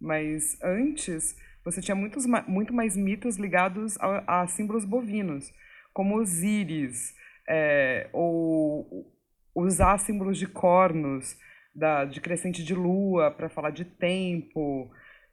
Mas 0.00 0.58
antes, 0.62 1.36
você 1.64 1.80
tinha 1.80 1.94
muitos, 1.94 2.26
muito 2.48 2.74
mais 2.74 2.96
mitos 2.96 3.36
ligados 3.36 3.96
a, 4.00 4.42
a 4.42 4.46
símbolos 4.48 4.84
bovinos, 4.84 5.52
como 5.92 6.18
os 6.18 6.42
íris, 6.42 7.14
é, 7.48 8.08
ou 8.12 9.06
usar 9.54 9.98
símbolos 9.98 10.38
de 10.38 10.48
cornos, 10.48 11.36
da, 11.74 12.04
de 12.04 12.20
crescente 12.20 12.64
de 12.64 12.74
lua 12.74 13.30
para 13.30 13.48
falar 13.48 13.70
de 13.70 13.84
tempo, 13.84 14.90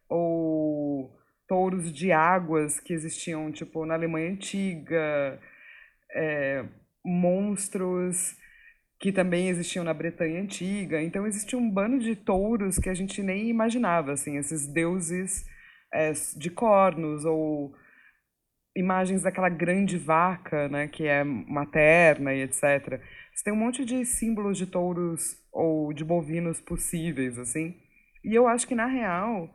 ou 0.07 1.18
touros 1.49 1.91
de 1.91 2.11
águas 2.11 2.79
que 2.79 2.93
existiam 2.93 3.51
tipo 3.51 3.85
na 3.85 3.95
Alemanha 3.95 4.29
antiga, 4.29 5.39
é, 6.15 6.63
monstros 7.03 8.37
que 8.99 9.11
também 9.11 9.49
existiam 9.49 9.83
na 9.83 9.93
Bretanha 9.93 10.41
antiga. 10.41 11.01
Então 11.01 11.25
existia 11.25 11.57
um 11.57 11.69
bando 11.69 11.99
de 11.99 12.15
touros 12.15 12.77
que 12.77 12.89
a 12.89 12.93
gente 12.93 13.23
nem 13.23 13.49
imaginava, 13.49 14.11
assim, 14.13 14.37
esses 14.37 14.67
deuses 14.67 15.45
é, 15.93 16.11
de 16.37 16.49
cornos 16.51 17.25
ou 17.25 17.73
imagens 18.75 19.23
daquela 19.23 19.49
grande 19.49 19.97
vaca, 19.97 20.69
né, 20.69 20.87
que 20.87 21.07
é 21.07 21.23
materna 21.23 22.33
e 22.33 22.41
etc. 22.43 23.01
Você 23.33 23.43
tem 23.43 23.53
um 23.53 23.57
monte 23.57 23.83
de 23.83 24.05
símbolos 24.05 24.57
de 24.57 24.67
touros 24.67 25.37
ou 25.51 25.91
de 25.93 26.05
bovinos 26.05 26.61
possíveis, 26.61 27.39
assim. 27.39 27.75
E 28.23 28.35
eu 28.35 28.47
acho 28.47 28.67
que, 28.67 28.75
na 28.75 28.85
real, 28.85 29.49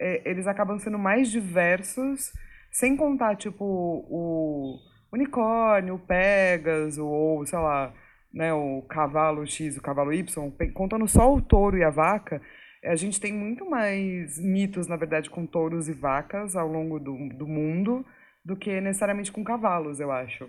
é, 0.00 0.28
eles 0.28 0.46
acabam 0.46 0.78
sendo 0.78 0.98
mais 0.98 1.30
diversos, 1.30 2.32
sem 2.70 2.96
contar, 2.96 3.36
tipo, 3.36 3.64
o 3.64 4.78
unicórnio, 5.12 5.94
o 5.94 5.98
Pégaso, 5.98 7.06
ou, 7.06 7.46
sei 7.46 7.58
lá, 7.58 7.92
né, 8.32 8.52
o 8.52 8.82
cavalo 8.82 9.46
X, 9.46 9.76
o 9.76 9.82
cavalo 9.82 10.12
Y, 10.12 10.50
contando 10.72 11.06
só 11.06 11.32
o 11.32 11.40
touro 11.40 11.78
e 11.78 11.84
a 11.84 11.90
vaca, 11.90 12.42
a 12.84 12.96
gente 12.96 13.20
tem 13.20 13.32
muito 13.32 13.68
mais 13.68 14.38
mitos, 14.38 14.86
na 14.86 14.96
verdade, 14.96 15.30
com 15.30 15.46
touros 15.46 15.88
e 15.88 15.92
vacas 15.92 16.54
ao 16.54 16.68
longo 16.68 16.98
do, 16.98 17.16
do 17.30 17.46
mundo 17.46 18.04
do 18.44 18.56
que 18.56 18.80
necessariamente 18.80 19.32
com 19.32 19.42
cavalos, 19.42 20.00
eu 20.00 20.12
acho. 20.12 20.48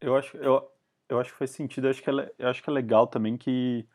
Eu 0.00 0.16
acho, 0.16 0.36
eu, 0.38 0.60
eu 1.08 1.20
acho 1.20 1.32
que 1.32 1.38
faz 1.38 1.50
sentido. 1.50 1.86
Eu 1.86 1.90
acho 1.90 2.02
que 2.02 2.10
é, 2.10 2.32
eu 2.38 2.48
acho 2.48 2.62
que 2.62 2.68
é 2.68 2.72
legal 2.72 3.06
também 3.06 3.36
que, 3.36 3.86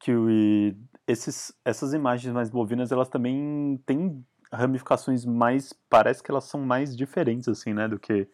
que 0.00 0.76
esses, 1.06 1.52
essas 1.64 1.92
imagens 1.94 2.32
mais 2.32 2.50
bovinas, 2.50 2.92
elas 2.92 3.08
também 3.08 3.80
têm 3.86 4.24
ramificações 4.52 5.24
mais. 5.24 5.72
Parece 5.88 6.22
que 6.22 6.30
elas 6.30 6.44
são 6.44 6.60
mais 6.60 6.96
diferentes, 6.96 7.48
assim, 7.48 7.72
né? 7.74 7.88
Do 7.88 7.98
que 7.98 8.28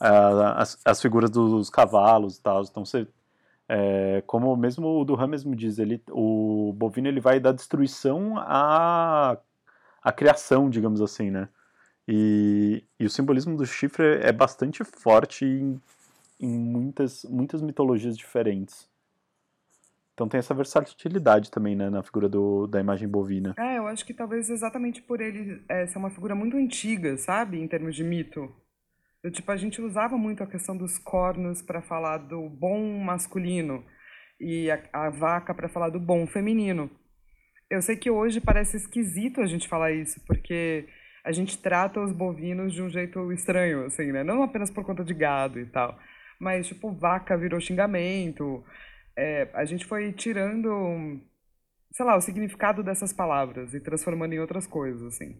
ah, 0.00 0.62
as, 0.62 0.78
as 0.84 1.00
figuras 1.02 1.30
dos 1.30 1.70
cavalos 1.70 2.38
e 2.38 2.42
tal. 2.42 2.62
Então 2.62 2.84
você. 2.84 3.06
é, 3.68 4.22
como 4.26 4.56
mesmo 4.56 5.00
o 5.00 5.04
Duran 5.04 5.28
mesmo 5.28 5.56
diz, 5.56 5.78
ele, 5.78 6.02
o 6.10 6.72
bovino 6.76 7.08
ele 7.08 7.20
vai 7.20 7.40
da 7.40 7.52
destruição 7.52 8.34
à, 8.38 9.38
à 10.02 10.12
criação, 10.12 10.68
digamos 10.70 11.00
assim, 11.00 11.30
né? 11.30 11.48
E, 12.06 12.84
e 12.98 13.06
o 13.06 13.10
simbolismo 13.10 13.56
do 13.56 13.64
chifre 13.66 14.18
é 14.22 14.32
bastante 14.32 14.84
forte 14.84 15.44
em, 15.44 15.80
em 16.40 16.58
muitas, 16.58 17.24
muitas 17.24 17.62
mitologias 17.62 18.16
diferentes. 18.18 18.88
Então 20.14 20.28
tem 20.28 20.38
essa 20.38 20.54
versatilidade 20.54 21.50
também 21.50 21.74
né, 21.74 21.88
na 21.88 22.02
figura 22.02 22.28
do, 22.28 22.66
da 22.66 22.80
imagem 22.80 23.08
bovina. 23.08 23.54
É, 23.58 23.78
eu 23.78 23.86
acho 23.86 24.04
que 24.04 24.12
talvez 24.12 24.50
exatamente 24.50 25.00
por 25.02 25.20
ele 25.20 25.62
é, 25.68 25.86
ser 25.86 25.98
uma 25.98 26.10
figura 26.10 26.34
muito 26.34 26.56
antiga, 26.56 27.16
sabe? 27.16 27.58
Em 27.58 27.66
termos 27.66 27.96
de 27.96 28.04
mito. 28.04 28.52
Eu, 29.22 29.30
tipo, 29.30 29.50
a 29.50 29.56
gente 29.56 29.80
usava 29.80 30.18
muito 30.18 30.42
a 30.42 30.46
questão 30.46 30.76
dos 30.76 30.98
cornos 30.98 31.62
para 31.62 31.80
falar 31.80 32.18
do 32.18 32.48
bom 32.48 32.98
masculino 32.98 33.84
e 34.40 34.70
a, 34.70 34.82
a 34.92 35.10
vaca 35.10 35.54
para 35.54 35.68
falar 35.68 35.90
do 35.90 36.00
bom 36.00 36.26
feminino. 36.26 36.90
Eu 37.70 37.80
sei 37.80 37.96
que 37.96 38.10
hoje 38.10 38.40
parece 38.40 38.76
esquisito 38.76 39.40
a 39.40 39.46
gente 39.46 39.68
falar 39.68 39.92
isso, 39.92 40.20
porque 40.26 40.86
a 41.24 41.32
gente 41.32 41.56
trata 41.56 42.00
os 42.00 42.12
bovinos 42.12 42.74
de 42.74 42.82
um 42.82 42.90
jeito 42.90 43.32
estranho, 43.32 43.86
assim, 43.86 44.10
né? 44.12 44.24
Não 44.24 44.42
apenas 44.42 44.70
por 44.70 44.84
conta 44.84 45.04
de 45.04 45.14
gado 45.14 45.58
e 45.60 45.66
tal, 45.66 45.96
mas, 46.40 46.66
tipo, 46.66 46.92
vaca 46.92 47.38
virou 47.38 47.60
xingamento. 47.60 48.62
É, 49.16 49.48
a 49.52 49.64
gente 49.64 49.84
foi 49.84 50.12
tirando 50.12 51.20
sei 51.92 52.06
lá, 52.06 52.16
o 52.16 52.20
significado 52.20 52.82
dessas 52.82 53.12
palavras 53.12 53.74
e 53.74 53.80
transformando 53.80 54.32
em 54.32 54.40
outras 54.40 54.66
coisas, 54.66 55.02
assim. 55.02 55.36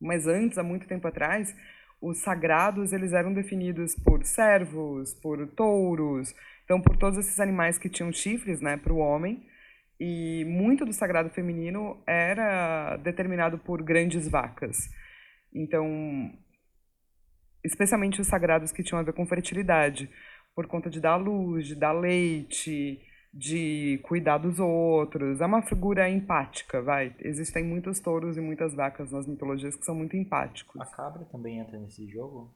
Mas 0.00 0.26
antes, 0.26 0.58
há 0.58 0.62
muito 0.62 0.88
tempo 0.88 1.06
atrás, 1.06 1.54
os 2.00 2.18
sagrados 2.18 2.92
eles 2.92 3.12
eram 3.12 3.32
definidos 3.32 3.94
por 3.94 4.24
servos, 4.24 5.14
por 5.14 5.46
touros, 5.48 6.34
então 6.64 6.80
por 6.80 6.96
todos 6.96 7.18
esses 7.18 7.38
animais 7.38 7.78
que 7.78 7.88
tinham 7.88 8.10
chifres, 8.12 8.60
né, 8.60 8.76
para 8.76 8.92
o 8.92 8.98
homem. 8.98 9.46
E 10.00 10.44
muito 10.46 10.84
do 10.84 10.92
sagrado 10.92 11.30
feminino 11.30 12.02
era 12.06 12.96
determinado 12.96 13.58
por 13.58 13.82
grandes 13.82 14.26
vacas. 14.26 14.90
Então, 15.52 16.32
especialmente 17.62 18.20
os 18.20 18.26
sagrados 18.26 18.72
que 18.72 18.82
tinham 18.82 18.98
a 18.98 19.04
ver 19.04 19.12
com 19.12 19.26
fertilidade, 19.26 20.10
por 20.54 20.66
conta 20.66 20.88
de 20.88 21.00
dar 21.00 21.16
luz, 21.16 21.66
de 21.66 21.74
dar 21.74 21.92
leite, 21.92 23.00
de 23.32 24.00
cuidar 24.04 24.38
dos 24.38 24.60
outros. 24.60 25.40
É 25.40 25.46
uma 25.46 25.62
figura 25.62 26.08
empática, 26.08 26.80
vai. 26.80 27.14
Existem 27.20 27.64
muitos 27.64 27.98
touros 28.00 28.36
e 28.36 28.40
muitas 28.40 28.74
vacas 28.74 29.10
nas 29.10 29.26
mitologias 29.26 29.74
que 29.74 29.84
são 29.84 29.94
muito 29.94 30.16
empáticos. 30.16 30.80
A 30.80 30.86
cabra 30.86 31.24
também 31.24 31.58
entra 31.58 31.78
nesse 31.78 32.08
jogo 32.08 32.54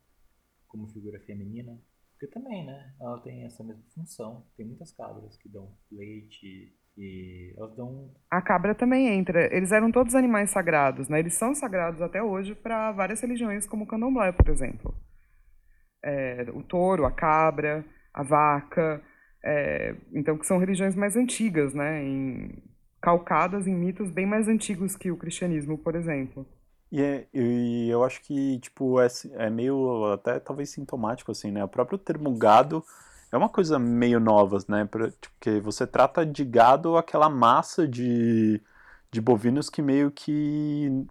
como 0.69 0.89
figura 0.89 1.19
feminina. 1.21 1.79
Porque 2.13 2.33
também, 2.33 2.67
né? 2.67 2.95
Ela 3.01 3.21
tem 3.21 3.45
essa 3.45 3.63
mesma 3.63 3.85
função. 3.95 4.45
Tem 4.57 4.67
muitas 4.67 4.93
cabras 4.93 5.37
que 5.37 5.49
dão 5.49 5.73
leite 5.91 6.75
e 6.97 7.55
elas 7.57 7.77
dão. 7.77 8.13
A 8.29 8.43
cabra 8.43 8.75
também 8.75 9.07
entra. 9.07 9.55
Eles 9.55 9.71
eram 9.71 9.93
todos 9.93 10.17
animais 10.17 10.51
sagrados, 10.51 11.09
né? 11.09 11.21
Eles 11.21 11.35
são 11.35 11.55
sagrados 11.55 12.03
até 12.03 12.21
hoje 12.21 12.57
para 12.57 12.91
várias 12.91 13.21
religiões, 13.21 13.69
como 13.69 13.85
o 13.85 13.87
candomblé, 13.87 14.33
por 14.33 14.49
exemplo. 14.49 14.95
É, 16.03 16.47
o 16.53 16.63
touro, 16.63 17.05
a 17.05 17.11
cabra, 17.11 17.85
a 18.13 18.23
vaca. 18.23 19.03
É, 19.45 19.95
então, 20.13 20.37
que 20.37 20.47
são 20.47 20.59
religiões 20.59 20.95
mais 20.95 21.17
antigas, 21.17 21.75
né? 21.75 22.03
Em, 22.03 22.63
calcadas 23.01 23.67
em 23.67 23.75
mitos 23.75 24.11
bem 24.11 24.27
mais 24.27 24.49
antigos 24.49 24.97
que 24.97 25.11
o 25.11 25.17
cristianismo, 25.17 25.79
por 25.79 25.95
exemplo. 25.95 26.47
E, 26.91 27.03
é, 27.03 27.27
e 27.35 27.89
eu 27.91 28.03
acho 28.03 28.21
que, 28.23 28.59
tipo, 28.61 29.01
é, 29.01 29.09
é 29.35 29.51
meio 29.51 30.13
até 30.13 30.41
talvez 30.41 30.71
sintomático, 30.71 31.31
assim, 31.31 31.51
né? 31.51 31.63
O 31.63 31.69
próprio 31.69 31.99
termo 31.99 32.35
gado 32.37 32.85
é 33.31 33.37
uma 33.37 33.49
coisa 33.49 33.79
meio 33.79 34.19
nova, 34.19 34.59
né? 34.69 34.87
Porque 34.87 35.61
você 35.61 35.87
trata 35.87 36.25
de 36.25 36.45
gado 36.45 36.97
aquela 36.97 37.29
massa 37.29 37.87
de, 37.87 38.61
de 39.11 39.21
bovinos 39.21 39.69
que 39.69 39.83
meio 39.83 40.11
que, 40.11 41.07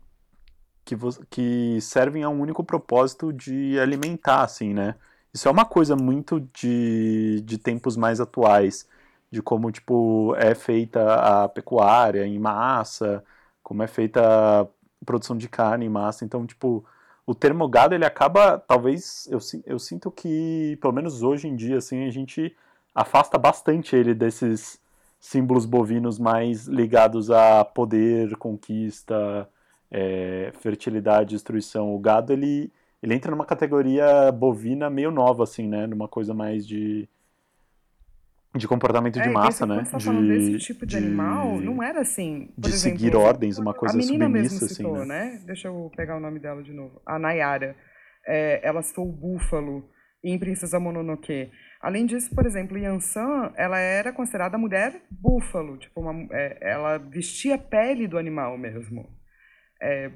que, 0.87 0.95
que 1.29 1.81
servem 1.81 2.23
a 2.23 2.29
um 2.29 2.39
único 2.39 2.63
propósito 2.63 3.33
de 3.33 3.77
alimentar, 3.79 4.43
assim, 4.43 4.73
né? 4.73 4.95
Isso 5.33 5.47
é 5.47 5.51
uma 5.51 5.65
coisa 5.65 5.95
muito 5.95 6.39
de, 6.53 7.41
de 7.41 7.57
tempos 7.57 7.97
mais 7.97 8.21
atuais, 8.21 8.87
de 9.29 9.41
como, 9.41 9.71
tipo, 9.71 10.33
é 10.37 10.55
feita 10.55 11.43
a 11.43 11.49
pecuária 11.49 12.25
em 12.25 12.39
massa, 12.39 13.23
como 13.61 13.83
é 13.83 13.87
feita 13.87 14.21
a 14.61 14.67
produção 15.05 15.37
de 15.37 15.49
carne 15.49 15.85
em 15.85 15.89
massa. 15.89 16.23
Então, 16.25 16.45
tipo, 16.47 16.85
o 17.25 17.35
termo 17.35 17.67
gado, 17.67 17.93
ele 17.93 18.05
acaba, 18.05 18.57
talvez, 18.57 19.27
eu, 19.29 19.39
eu 19.65 19.79
sinto 19.79 20.09
que, 20.09 20.77
pelo 20.81 20.93
menos 20.93 21.21
hoje 21.23 21.47
em 21.47 21.55
dia, 21.55 21.77
assim, 21.79 22.05
a 22.07 22.11
gente 22.11 22.55
afasta 22.95 23.37
bastante 23.37 23.95
ele 23.95 24.13
desses 24.15 24.79
símbolos 25.19 25.65
bovinos 25.65 26.17
mais 26.19 26.67
ligados 26.67 27.29
a 27.31 27.65
poder, 27.65 28.37
conquista, 28.37 29.49
é, 29.91 30.51
fertilidade, 30.59 31.31
destruição. 31.31 31.93
O 31.93 31.99
gado, 31.99 32.33
ele 32.33 32.71
ele 33.01 33.13
entra 33.13 33.29
numa 33.29 33.45
categoria 33.45 34.31
bovina 34.31 34.89
meio 34.89 35.11
nova, 35.11 35.43
assim, 35.43 35.67
né? 35.67 35.85
Numa 35.85 36.07
coisa 36.07 36.33
mais 36.33 36.67
de 36.67 37.07
de 38.55 38.67
comportamento 38.67 39.19
de 39.19 39.27
é, 39.27 39.31
massa, 39.31 39.65
né? 39.67 39.83
Tá 39.89 39.97
de 39.97 40.27
desse 40.27 40.57
tipo 40.57 40.85
de, 40.85 40.97
de, 40.97 41.05
animal, 41.05 41.59
não 41.59 41.83
era 41.83 42.01
assim. 42.01 42.49
de 42.57 42.69
exemplo, 42.69 42.99
seguir 42.99 43.15
ordens, 43.15 43.59
uma 43.59 43.73
coisa 43.73 43.93
a 43.93 43.97
menina 43.97 44.25
submissa, 44.25 44.53
mesmo 44.55 44.67
citou, 44.67 44.95
assim, 44.95 45.07
né? 45.07 45.25
né? 45.25 45.43
Deixa 45.45 45.67
eu 45.67 45.91
pegar 45.95 46.17
o 46.17 46.19
nome 46.19 46.39
dela 46.39 46.63
de 46.63 46.73
novo. 46.73 46.99
A 47.05 47.19
Nayara. 47.19 47.75
É, 48.25 48.59
ela 48.67 48.81
citou 48.81 49.07
o 49.07 49.11
búfalo 49.11 49.87
em 50.23 50.37
Princesa 50.37 50.79
Mononoke. 50.79 51.49
Além 51.79 52.05
disso, 52.05 52.33
por 52.33 52.45
exemplo, 52.45 52.77
Yansan, 52.77 53.53
ela 53.55 53.77
era 53.77 54.11
considerada 54.11 54.57
mulher 54.57 55.01
búfalo, 55.11 55.77
tipo 55.77 56.01
uma, 56.01 56.27
é, 56.31 56.57
ela 56.61 56.97
vestia 56.97 57.55
a 57.55 57.59
pele 57.59 58.07
do 58.07 58.17
animal 58.17 58.57
mesmo. 58.57 59.07
É, 59.81 60.11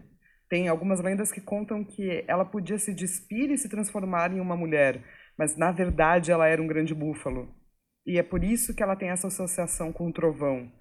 tem 0.50 0.68
algumas 0.68 1.00
lendas 1.00 1.32
que 1.32 1.40
contam 1.40 1.84
que 1.84 2.24
ela 2.28 2.44
podia 2.44 2.78
se 2.78 2.94
despir 2.94 3.52
e 3.52 3.58
se 3.58 3.70
transformar 3.70 4.32
em 4.34 4.40
uma 4.40 4.56
mulher, 4.56 5.02
mas 5.38 5.56
na 5.56 5.72
verdade 5.72 6.32
ela 6.32 6.48
era 6.48 6.62
um 6.62 6.68
grande 6.68 6.94
búfalo. 6.94 7.48
E 8.06 8.18
é 8.18 8.24
por 8.24 8.44
isso 8.44 8.76
que 8.76 8.84
ela 8.84 8.96
tem 8.96 9.10
essa 9.10 9.28
associação 9.28 9.94
com 9.94 10.08
o 10.08 10.14
trovão. 10.14 10.72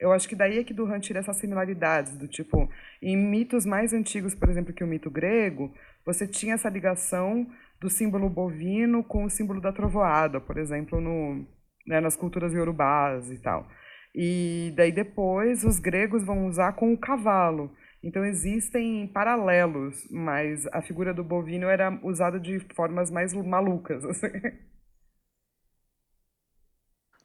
Eu 0.00 0.12
acho 0.12 0.28
que 0.28 0.36
daí 0.36 0.58
é 0.58 0.64
que 0.64 0.72
Duran 0.72 1.00
tira 1.00 1.18
essas 1.18 1.36
similaridades, 1.36 2.16
do 2.16 2.28
tipo, 2.28 2.70
em 3.02 3.16
mitos 3.16 3.66
mais 3.66 3.92
antigos, 3.92 4.34
por 4.34 4.48
exemplo, 4.48 4.72
que 4.72 4.84
o 4.84 4.86
mito 4.86 5.10
grego, 5.10 5.74
você 6.06 6.26
tinha 6.26 6.54
essa 6.54 6.68
ligação 6.68 7.46
do 7.80 7.90
símbolo 7.90 8.28
bovino 8.28 9.02
com 9.02 9.24
o 9.24 9.30
símbolo 9.30 9.60
da 9.60 9.72
trovoada, 9.72 10.40
por 10.40 10.56
exemplo, 10.56 11.00
no, 11.00 11.44
né, 11.86 12.00
nas 12.00 12.16
culturas 12.16 12.52
iorubás 12.52 13.30
e 13.30 13.38
tal. 13.38 13.68
E 14.14 14.72
daí 14.76 14.92
depois 14.92 15.64
os 15.64 15.78
gregos 15.78 16.24
vão 16.24 16.46
usar 16.46 16.72
com 16.72 16.92
o 16.92 16.98
cavalo. 16.98 17.70
Então 18.02 18.24
existem 18.24 19.06
paralelos, 19.08 20.06
mas 20.10 20.66
a 20.68 20.80
figura 20.80 21.12
do 21.12 21.24
bovino 21.24 21.66
era 21.66 21.98
usada 22.02 22.38
de 22.38 22.60
formas 22.74 23.10
mais 23.10 23.32
malucas. 23.34 24.04
Assim. 24.06 24.28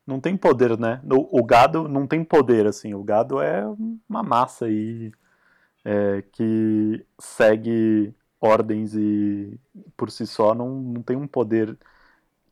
Não 0.05 0.19
tem 0.19 0.35
poder, 0.35 0.77
né? 0.77 1.01
O, 1.09 1.43
gado 1.45 1.87
não 1.87 2.05
tem 2.05 2.25
poder, 2.25 2.67
assim. 2.67 2.93
O 2.93 3.01
gado 3.03 3.41
é 3.41 3.63
uma 4.09 4.21
massa 4.21 4.65
aí 4.65 5.13
é, 5.85 6.21
que 6.23 7.05
segue 7.17 8.13
ordens 8.39 8.93
e 8.95 9.57
por 9.95 10.11
si 10.11 10.27
só 10.27 10.53
não, 10.53 10.75
não 10.75 11.01
tem 11.01 11.15
um 11.15 11.25
poder 11.25 11.77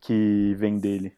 que 0.00 0.54
vem 0.54 0.78
dele. 0.78 1.14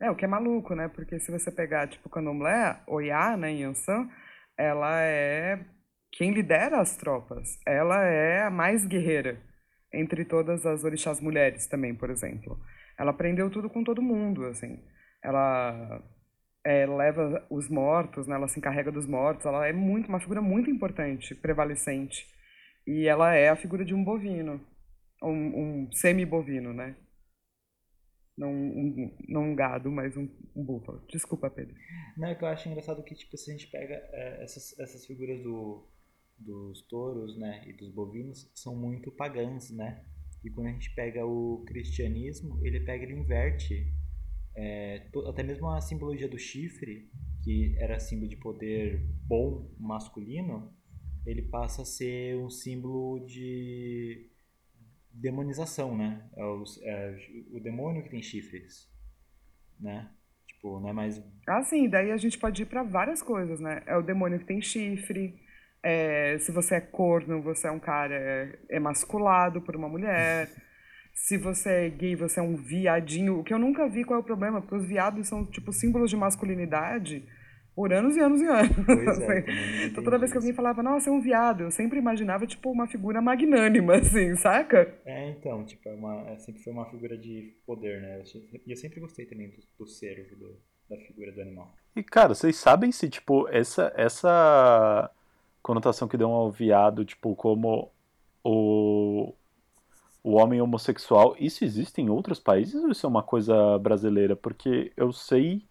É, 0.00 0.10
o 0.10 0.16
que 0.16 0.24
é 0.24 0.28
maluco, 0.28 0.74
né? 0.74 0.88
Porque 0.88 1.18
se 1.20 1.30
você 1.30 1.50
pegar, 1.50 1.88
tipo, 1.88 2.08
o 2.08 2.10
candomblé, 2.10 2.80
Oiá, 2.86 3.36
né, 3.36 3.50
em 3.50 3.62
Yansan, 3.62 4.08
ela 4.56 5.02
é 5.02 5.62
quem 6.12 6.32
lidera 6.32 6.80
as 6.80 6.96
tropas. 6.96 7.58
Ela 7.66 8.04
é 8.04 8.42
a 8.42 8.50
mais 8.50 8.84
guerreira 8.84 9.40
entre 9.92 10.24
todas 10.24 10.66
as 10.66 10.84
orixás 10.84 11.20
mulheres 11.20 11.66
também, 11.66 11.94
por 11.94 12.10
exemplo. 12.10 12.58
Ela 12.98 13.10
aprendeu 13.10 13.50
tudo 13.50 13.70
com 13.70 13.84
todo 13.84 14.02
mundo, 14.02 14.44
assim. 14.46 14.82
Ela 15.22 16.02
é, 16.64 16.86
leva 16.86 17.46
os 17.50 17.68
mortos, 17.68 18.26
né? 18.26 18.34
ela 18.34 18.48
se 18.48 18.58
encarrega 18.58 18.90
dos 18.90 19.06
mortos. 19.06 19.46
Ela 19.46 19.66
é 19.66 19.72
muito 19.72 20.08
uma 20.08 20.20
figura 20.20 20.42
muito 20.42 20.70
importante, 20.70 21.34
prevalecente. 21.34 22.26
E 22.86 23.06
ela 23.06 23.34
é 23.34 23.48
a 23.48 23.56
figura 23.56 23.84
de 23.84 23.94
um 23.94 24.02
bovino, 24.02 24.60
um, 25.22 25.84
um 25.84 25.92
semi-bovino, 25.92 26.72
né? 26.72 26.96
Não 28.36 28.50
um, 28.50 29.16
não 29.28 29.42
um 29.50 29.54
gado, 29.54 29.90
mas 29.90 30.16
um, 30.16 30.28
um 30.54 30.64
búfalo. 30.64 31.04
Desculpa, 31.08 31.50
Pedro. 31.50 31.74
Não, 32.16 32.28
é 32.28 32.34
que 32.34 32.44
eu 32.44 32.48
acho 32.48 32.68
engraçado 32.68 33.02
que, 33.02 33.14
tipo, 33.14 33.36
se 33.36 33.50
a 33.50 33.54
gente 33.54 33.70
pega 33.70 33.94
é, 33.94 34.44
essas, 34.44 34.78
essas 34.78 35.04
figuras 35.06 35.42
do, 35.42 35.86
dos 36.38 36.82
touros, 36.82 37.36
né, 37.36 37.64
e 37.66 37.72
dos 37.72 37.90
bovinos 37.90 38.50
são 38.54 38.76
muito 38.76 39.10
pagãs, 39.10 39.70
né? 39.70 40.04
E 40.44 40.50
quando 40.50 40.68
a 40.68 40.72
gente 40.72 40.94
pega 40.94 41.26
o 41.26 41.64
cristianismo, 41.66 42.64
ele 42.64 42.80
pega, 42.80 43.04
ele 43.04 43.14
inverte 43.14 43.92
é, 44.54 45.08
até 45.28 45.42
mesmo 45.42 45.68
a 45.68 45.80
simbologia 45.80 46.28
do 46.28 46.38
chifre, 46.38 47.10
que 47.42 47.76
era 47.78 47.98
símbolo 47.98 48.28
de 48.28 48.36
poder 48.36 49.00
bom 49.26 49.70
masculino, 49.78 50.72
ele 51.26 51.42
passa 51.42 51.82
a 51.82 51.84
ser 51.84 52.36
um 52.36 52.50
símbolo 52.50 53.24
de 53.26 54.30
demonização, 55.12 55.96
né? 55.96 56.28
É 56.36 56.44
o, 56.44 56.64
é 56.82 57.16
o 57.52 57.60
demônio 57.60 58.02
que 58.02 58.10
tem 58.10 58.22
chifres, 58.22 58.90
né? 59.78 60.10
Tipo, 60.46 60.80
não 60.80 60.88
é 60.88 60.92
mais... 60.92 61.22
Ah, 61.46 61.62
sim, 61.62 61.88
daí 61.88 62.10
a 62.10 62.16
gente 62.16 62.38
pode 62.38 62.62
ir 62.62 62.66
para 62.66 62.82
várias 62.82 63.22
coisas, 63.22 63.60
né? 63.60 63.82
É 63.86 63.96
o 63.96 64.02
demônio 64.02 64.38
que 64.38 64.46
tem 64.46 64.60
chifre, 64.60 65.40
é, 65.82 66.38
se 66.38 66.52
você 66.52 66.76
é 66.76 66.80
corno, 66.80 67.42
você 67.42 67.68
é 67.68 67.70
um 67.70 67.78
cara 67.78 68.58
emasculado 68.70 69.60
por 69.60 69.76
uma 69.76 69.88
mulher. 69.88 70.48
se 71.14 71.36
você 71.36 71.86
é 71.86 71.88
gay, 71.88 72.14
você 72.14 72.40
é 72.40 72.42
um 72.42 72.56
viadinho. 72.56 73.40
O 73.40 73.44
que 73.44 73.52
eu 73.52 73.58
nunca 73.58 73.88
vi 73.88 74.04
qual 74.04 74.18
é 74.18 74.22
o 74.22 74.24
problema, 74.24 74.60
porque 74.60 74.76
os 74.76 74.86
viados 74.86 75.28
são, 75.28 75.44
tipo, 75.44 75.72
símbolos 75.72 76.10
de 76.10 76.16
masculinidade 76.16 77.26
por 77.78 77.92
anos 77.92 78.16
e 78.16 78.20
anos 78.20 78.40
e 78.40 78.46
anos. 78.46 78.76
Pois 78.84 79.20
é, 79.20 79.44
então, 79.86 80.02
toda 80.02 80.18
vez 80.18 80.32
que 80.32 80.36
alguém 80.36 80.52
falava, 80.52 80.82
nossa, 80.82 81.10
é 81.10 81.12
um 81.12 81.20
viado, 81.20 81.62
eu 81.62 81.70
sempre 81.70 81.98
imaginava, 81.98 82.44
tipo, 82.44 82.70
uma 82.72 82.88
figura 82.88 83.20
magnânima, 83.20 83.94
assim, 84.02 84.34
saca? 84.34 84.92
É, 85.04 85.30
então, 85.30 85.64
tipo, 85.64 85.88
é 85.88 85.94
uma, 85.94 86.28
é, 86.28 86.38
sempre 86.38 86.60
foi 86.62 86.72
uma 86.72 86.90
figura 86.90 87.16
de 87.16 87.54
poder, 87.64 88.00
né? 88.00 88.22
E 88.66 88.72
eu, 88.72 88.76
sempre 88.76 88.98
gostei 88.98 89.26
também 89.26 89.50
do, 89.50 89.56
do 89.78 89.86
servo, 89.86 90.34
do, 90.34 90.56
da 90.90 90.96
figura 91.06 91.30
do 91.30 91.40
animal. 91.40 91.72
E, 91.94 92.02
cara, 92.02 92.34
vocês 92.34 92.56
sabem 92.56 92.90
se, 92.90 93.08
tipo, 93.08 93.48
essa, 93.48 93.92
essa 93.96 95.08
conotação 95.62 96.08
que 96.08 96.16
dão 96.16 96.32
ao 96.32 96.50
viado, 96.50 97.04
tipo, 97.04 97.34
como 97.34 97.90
o, 98.42 99.34
o 100.22 100.34
homem 100.34 100.60
homossexual, 100.60 101.36
isso 101.38 101.64
existe 101.64 102.00
em 102.00 102.08
outros 102.08 102.40
países 102.40 102.82
ou 102.82 102.90
isso 102.90 103.06
é 103.06 103.08
uma 103.08 103.22
coisa 103.22 103.78
brasileira? 103.78 104.36
Porque 104.36 104.92
eu 104.96 105.12
sei 105.12 105.66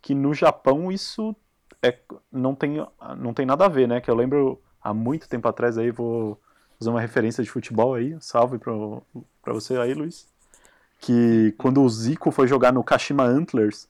que 0.00 0.14
no 0.14 0.34
Japão 0.34 0.90
isso 0.90 1.34
é, 1.82 1.98
não, 2.30 2.54
tem, 2.54 2.76
não 3.18 3.34
tem 3.34 3.46
nada 3.46 3.66
a 3.66 3.68
ver, 3.68 3.88
né? 3.88 4.00
Que 4.00 4.10
eu 4.10 4.14
lembro 4.14 4.60
há 4.80 4.92
muito 4.92 5.28
tempo 5.28 5.48
atrás 5.48 5.78
aí, 5.78 5.90
vou 5.90 6.40
fazer 6.78 6.90
uma 6.90 7.00
referência 7.00 7.42
de 7.42 7.50
futebol 7.50 7.94
aí, 7.94 8.16
salve 8.20 8.58
pra, 8.58 8.72
pra 9.42 9.52
você 9.52 9.76
aí, 9.76 9.94
Luiz. 9.94 10.28
Que 11.00 11.52
quando 11.58 11.82
o 11.82 11.88
Zico 11.88 12.30
foi 12.30 12.46
jogar 12.46 12.72
no 12.72 12.84
Kashima 12.84 13.24
Antlers, 13.24 13.88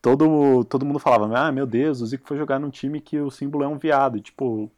todo, 0.00 0.64
todo 0.64 0.84
mundo 0.84 0.98
falava, 0.98 1.30
ah, 1.38 1.52
meu 1.52 1.66
Deus, 1.66 2.00
o 2.00 2.06
Zico 2.06 2.26
foi 2.26 2.36
jogar 2.36 2.58
num 2.58 2.70
time 2.70 3.00
que 3.00 3.18
o 3.18 3.30
símbolo 3.30 3.64
é 3.64 3.68
um 3.68 3.78
viado. 3.78 4.20
Tipo, 4.20 4.70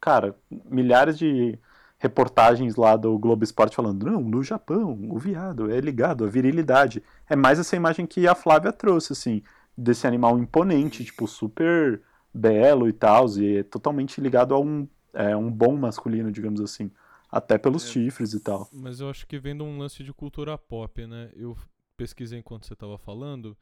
cara, 0.00 0.36
milhares 0.70 1.18
de 1.18 1.58
reportagens 1.98 2.76
lá 2.76 2.96
do 2.96 3.18
Globo 3.18 3.42
Esporte 3.42 3.74
falando, 3.74 4.06
não, 4.06 4.20
no 4.20 4.42
Japão, 4.42 4.98
o 5.10 5.18
viado 5.18 5.70
é 5.70 5.80
ligado 5.80 6.24
à 6.24 6.28
virilidade. 6.28 7.02
É 7.28 7.34
mais 7.34 7.58
essa 7.58 7.74
imagem 7.74 8.06
que 8.06 8.26
a 8.26 8.34
Flávia 8.34 8.72
trouxe, 8.72 9.12
assim, 9.12 9.42
desse 9.76 10.06
animal 10.06 10.38
imponente, 10.38 11.04
tipo, 11.04 11.26
super 11.26 12.00
belo 12.32 12.88
e 12.88 12.92
tal, 12.92 13.28
e 13.38 13.58
é 13.58 13.62
totalmente 13.62 14.20
ligado 14.20 14.54
a 14.54 14.60
um, 14.60 14.86
é, 15.12 15.36
um 15.36 15.50
bom 15.50 15.76
masculino, 15.76 16.30
digamos 16.30 16.60
assim. 16.60 16.90
Até 17.30 17.58
pelos 17.58 17.84
é, 17.84 17.88
chifres 17.92 18.32
e 18.32 18.40
tal. 18.40 18.68
Mas 18.72 19.00
eu 19.00 19.10
acho 19.10 19.26
que 19.26 19.38
vendo 19.38 19.62
um 19.64 19.78
lance 19.78 20.02
de 20.02 20.14
cultura 20.14 20.56
pop, 20.56 21.06
né? 21.06 21.30
Eu 21.34 21.56
pesquisei 21.96 22.38
enquanto 22.38 22.66
você 22.66 22.72
estava 22.72 22.96
falando. 22.96 23.56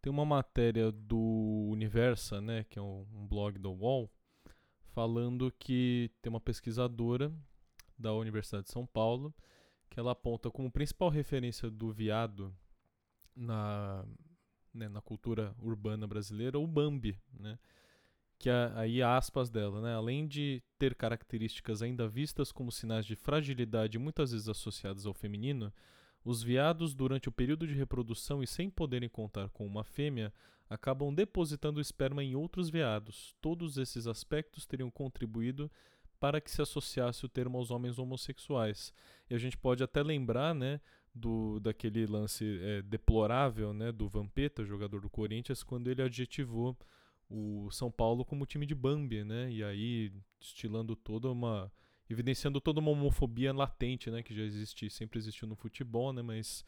Tem 0.00 0.10
uma 0.12 0.24
matéria 0.24 0.90
do 0.90 1.68
Universa, 1.70 2.40
né? 2.40 2.64
Que 2.68 2.80
é 2.80 2.82
um, 2.82 3.06
um 3.14 3.24
blog 3.24 3.58
do 3.60 3.70
UOL, 3.70 4.10
falando 4.92 5.52
que 5.58 6.10
tem 6.20 6.30
uma 6.30 6.40
pesquisadora 6.40 7.32
da 7.98 8.12
Universidade 8.12 8.64
de 8.64 8.72
São 8.72 8.86
Paulo 8.86 9.34
que 9.90 10.00
ela 10.00 10.12
aponta 10.12 10.50
como 10.50 10.70
principal 10.70 11.10
referência 11.10 11.70
do 11.70 11.92
viado 11.92 12.54
na, 13.36 14.04
né, 14.72 14.88
na 14.88 15.02
cultura 15.02 15.54
urbana 15.58 16.06
brasileira 16.06 16.58
o 16.58 16.66
Bambi, 16.66 17.18
né? 17.38 17.58
que 18.38 18.50
é 18.50 18.72
aí 18.74 19.00
aspas 19.00 19.48
dela, 19.48 19.80
né? 19.80 19.94
Além 19.94 20.26
de 20.26 20.60
ter 20.76 20.96
características 20.96 21.80
ainda 21.80 22.08
vistas 22.08 22.50
como 22.50 22.72
sinais 22.72 23.06
de 23.06 23.14
fragilidade 23.14 24.00
muitas 24.00 24.32
vezes 24.32 24.48
associadas 24.48 25.06
ao 25.06 25.14
feminino, 25.14 25.72
os 26.24 26.42
veados 26.42 26.94
durante 26.94 27.28
o 27.28 27.32
período 27.32 27.66
de 27.66 27.74
reprodução 27.74 28.42
e 28.42 28.46
sem 28.46 28.70
poderem 28.70 29.08
contar 29.08 29.48
com 29.50 29.66
uma 29.66 29.84
fêmea, 29.84 30.32
acabam 30.68 31.12
depositando 31.12 31.80
esperma 31.80 32.22
em 32.22 32.34
outros 32.34 32.70
veados. 32.70 33.34
Todos 33.40 33.76
esses 33.76 34.06
aspectos 34.06 34.64
teriam 34.64 34.90
contribuído 34.90 35.70
para 36.18 36.40
que 36.40 36.50
se 36.50 36.62
associasse 36.62 37.26
o 37.26 37.28
termo 37.28 37.58
aos 37.58 37.70
homens 37.70 37.98
homossexuais. 37.98 38.94
E 39.28 39.34
a 39.34 39.38
gente 39.38 39.58
pode 39.58 39.82
até 39.82 40.02
lembrar, 40.02 40.54
né, 40.54 40.80
do 41.14 41.58
daquele 41.60 42.06
lance 42.06 42.58
é, 42.62 42.80
deplorável, 42.82 43.74
né, 43.74 43.90
do 43.92 44.08
Vampeta, 44.08 44.64
jogador 44.64 45.00
do 45.00 45.10
Corinthians, 45.10 45.62
quando 45.62 45.90
ele 45.90 46.00
adjetivou 46.00 46.76
o 47.28 47.70
São 47.70 47.90
Paulo 47.90 48.24
como 48.24 48.46
time 48.46 48.66
de 48.66 48.74
Bambi, 48.74 49.24
né? 49.24 49.50
E 49.50 49.64
aí 49.64 50.12
estilando 50.40 50.94
toda 50.94 51.30
uma 51.30 51.72
evidenciando 52.08 52.60
toda 52.60 52.80
uma 52.80 52.90
homofobia 52.90 53.52
latente, 53.52 54.10
né, 54.10 54.22
que 54.22 54.34
já 54.34 54.42
existe, 54.42 54.90
sempre 54.90 55.18
existiu 55.18 55.48
no 55.48 55.56
futebol, 55.56 56.12
né, 56.12 56.22
mas 56.22 56.64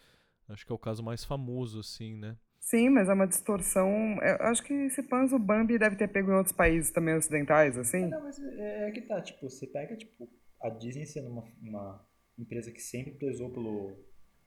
acho 0.49 0.64
que 0.64 0.72
é 0.72 0.74
o 0.74 0.78
caso 0.78 1.03
mais 1.03 1.24
famoso 1.24 1.80
assim, 1.80 2.16
né? 2.16 2.37
Sim, 2.61 2.89
mas 2.89 3.11
é 3.11 3.12
uma 3.12 3.26
distorção. 3.26 3.91
Eu 4.22 4.47
acho 4.47 4.62
que 4.62 4.72
esse 4.72 5.03
Panzo 5.03 5.39
Bambi 5.39 5.78
deve 5.78 5.97
ter 5.97 6.09
pego 6.09 6.30
em 6.30 6.35
outros 6.35 6.55
países 6.55 6.91
também 6.91 7.14
ocidentais, 7.14 7.76
assim. 7.76 8.07
Não, 8.07 8.22
mas 8.22 8.39
é, 8.39 8.89
é 8.89 8.91
que 8.91 9.03
tá, 9.03 9.20
tipo, 9.20 9.51
você 9.51 9.66
pega, 9.66 9.95
tipo, 9.95 10.26
a 10.62 10.70
Disney 10.70 11.05
sendo 11.05 11.28
uma, 11.28 11.45
uma 11.61 12.09
empresa 12.39 12.72
que 12.72 12.80
sempre 12.80 13.12
prezou 13.12 13.51
pelo, 13.51 13.93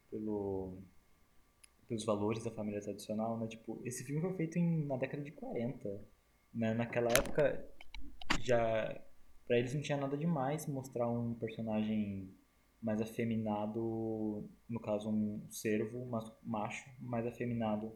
pelo 0.09 0.81
pelos 1.87 2.03
valores 2.03 2.43
da 2.43 2.51
família 2.51 2.81
tradicional, 2.81 3.39
né? 3.39 3.47
Tipo, 3.47 3.81
esse 3.85 4.03
filme 4.03 4.21
foi 4.21 4.33
feito 4.35 4.59
em, 4.59 4.85
na 4.85 4.97
década 4.97 5.23
de 5.23 5.31
40, 5.31 6.01
né? 6.53 6.73
Naquela 6.73 7.09
época, 7.11 7.65
já 8.41 9.01
para 9.47 9.57
eles 9.57 9.73
não 9.73 9.81
tinha 9.81 9.97
nada 9.97 10.17
demais 10.17 10.67
mostrar 10.67 11.09
um 11.09 11.33
personagem 11.35 12.29
mais 12.81 13.01
afeminado, 13.01 14.49
no 14.69 14.79
caso 14.79 15.09
um 15.09 15.47
cervo 15.49 16.05
macho 16.43 16.85
mais 16.99 17.25
afeminado, 17.25 17.91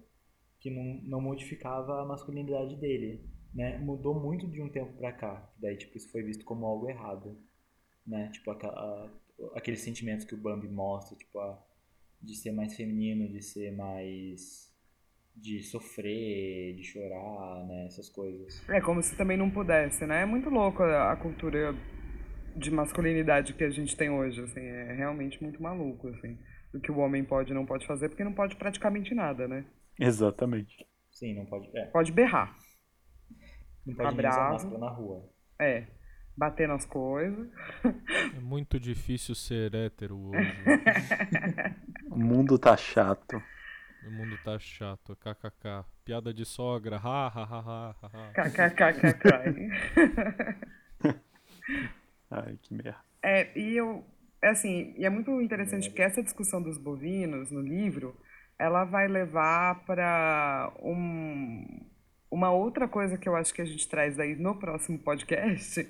que 0.60 0.72
não, 0.72 1.02
não 1.04 1.22
modificava 1.22 2.02
a 2.02 2.06
masculinidade 2.06 2.76
dele, 2.78 3.24
né? 3.54 3.78
Mudou 3.78 4.20
muito 4.20 4.48
de 4.48 4.62
um 4.62 4.70
tempo 4.70 4.94
para 4.94 5.12
cá, 5.12 5.54
daí 5.58 5.78
tipo 5.78 5.98
isso 5.98 6.12
foi 6.12 6.24
visto 6.24 6.46
como 6.46 6.66
algo 6.66 6.90
errado, 6.90 7.38
né? 8.06 8.30
Tipo 8.30 8.52
a, 8.52 8.56
a, 8.56 9.10
aqueles 9.56 9.82
sentimentos 9.82 10.26
que 10.26 10.34
o 10.34 10.38
Bambi 10.38 10.68
mostra, 10.68 11.18
tipo 11.18 11.40
a 11.40 11.62
de 12.22 12.36
ser 12.36 12.52
mais 12.52 12.76
feminino, 12.76 13.28
de 13.28 13.42
ser 13.42 13.72
mais 13.72 14.71
de 15.36 15.64
sofrer, 15.64 16.76
de 16.76 16.84
chorar, 16.84 17.66
né, 17.68 17.86
essas 17.86 18.10
coisas. 18.10 18.68
É 18.70 18.82
como 18.82 19.02
se 19.02 19.16
também 19.16 19.38
não 19.38 19.50
pudesse, 19.50 20.06
né? 20.06 20.22
É 20.22 20.26
muito 20.26 20.50
louco 20.50 20.84
a, 20.84 21.16
cultura 21.16 21.76
de 22.56 22.70
masculinidade 22.70 23.54
que 23.54 23.64
a 23.64 23.70
gente 23.70 23.96
tem 23.96 24.10
hoje, 24.10 24.42
assim, 24.42 24.62
é 24.62 24.94
realmente 24.94 25.42
muito 25.42 25.62
maluco, 25.62 26.10
assim, 26.10 26.38
do 26.72 26.80
que 26.80 26.92
o 26.92 26.98
homem 26.98 27.24
pode 27.24 27.52
e 27.52 27.56
não 27.56 27.66
pode 27.66 27.88
fazer, 27.88 28.10
porque 28.10 28.24
não 28.24 28.34
pode 28.34 28.56
praticamente 28.56 29.16
nada, 29.16 29.48
né? 29.48 29.66
Exatamente. 30.00 30.86
Sim, 31.12 31.36
não 31.36 31.46
pode. 31.46 31.70
É. 31.78 31.86
Pode 31.88 32.12
berrar. 32.12 32.58
Não 33.86 33.96
pode 33.96 34.20
usar 34.20 34.52
máscara 34.52 34.78
na 34.78 34.90
rua. 34.90 35.30
É 35.60 35.88
bater 36.36 36.68
nas 36.68 36.86
coisas. 36.86 37.48
É 38.36 38.40
muito 38.40 38.80
difícil 38.80 39.36
ser 39.36 39.74
hétero 39.76 40.18
hoje. 40.18 40.58
o 42.10 42.18
mundo 42.18 42.58
tá 42.58 42.76
chato. 42.76 43.42
O 44.06 44.12
mundo 44.12 44.38
tá 44.44 44.58
chato. 44.60 45.16
KKK. 45.16 45.86
Piada 46.04 46.34
de 46.34 46.46
sogra. 46.46 46.98
Ha, 46.98 47.28
ha, 47.28 47.44
ha, 47.44 47.96
ha, 48.02 48.10
ha. 48.14 48.32
KKKKK. 48.34 49.26
Ai, 52.32 52.58
que 52.62 52.74
merda. 52.74 53.12
É, 53.24 53.58
e 53.58 53.78
eu, 53.78 54.04
é 54.42 54.50
assim, 54.50 54.94
e 54.98 55.06
é 55.06 55.10
muito 55.10 55.40
interessante 55.42 55.90
porque 55.90 56.02
essa 56.02 56.24
discussão 56.24 56.62
dos 56.62 56.78
bovinos 56.78 57.52
no 57.52 57.62
livro, 57.62 58.16
ela 58.58 58.84
vai 58.84 59.08
levar 59.08 59.86
para 59.86 60.74
um, 60.82 61.66
uma 62.32 62.52
outra 62.52 62.88
coisa 62.88 63.18
que 63.18 63.30
eu 63.30 63.36
acho 63.36 63.54
que 63.54 63.62
a 63.62 63.66
gente 63.66 63.88
traz 63.88 64.20
aí 64.20 64.36
no 64.36 64.58
próximo 64.58 64.98
podcast, 64.98 65.88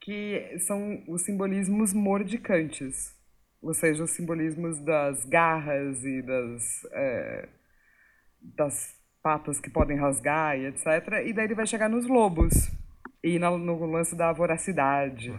que 0.00 0.58
são 0.60 1.02
os 1.08 1.22
simbolismos 1.22 1.92
mordicantes, 1.94 3.14
ou 3.62 3.74
seja, 3.74 4.04
os 4.04 4.10
simbolismos 4.10 4.78
das 4.80 5.24
garras 5.24 6.02
e 6.04 6.22
das, 6.22 6.84
é, 6.92 7.48
das 8.56 8.94
patas 9.22 9.60
que 9.60 9.70
podem 9.70 9.98
rasgar 9.98 10.58
e 10.58 10.66
etc. 10.66 10.86
E 11.26 11.32
daí 11.32 11.44
ele 11.44 11.54
vai 11.54 11.66
chegar 11.66 11.88
nos 11.88 12.06
lobos 12.06 12.70
e 13.22 13.38
no, 13.38 13.58
no 13.58 13.84
lance 13.86 14.16
da 14.16 14.32
voracidade. 14.32 15.30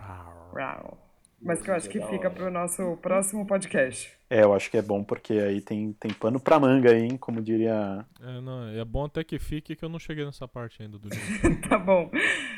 Uau. 0.53 1.11
Mas 1.41 1.59
que 1.59 1.72
eu 1.72 1.74
acho 1.74 1.89
que 1.89 1.99
fica 2.01 2.30
para 2.30 2.45
o 2.45 2.51
nosso 2.51 2.97
próximo 2.97 3.47
podcast. 3.47 4.15
É, 4.30 4.43
eu 4.43 4.53
acho 4.53 4.69
que 4.69 4.78
é 4.78 4.82
bom 4.82 5.03
porque 5.03 5.34
aí 5.34 5.59
tem, 5.59 5.91
tem 5.93 6.13
pano 6.13 6.39
pra 6.39 6.59
manga, 6.59 6.93
hein? 6.93 7.17
Como 7.17 7.41
diria. 7.41 8.05
É, 8.22 8.41
não, 8.41 8.67
é 8.67 8.86
bom 8.86 9.05
até 9.05 9.24
que 9.24 9.39
fique 9.39 9.76
que 9.76 9.84
eu 9.84 9.89
não 9.89 9.97
cheguei 9.97 10.24
nessa 10.24 10.47
parte 10.47 10.84
ainda 10.84 10.99
do 10.99 11.09
livro. 11.09 11.61
tá 11.67 11.80
bom. 11.80 12.11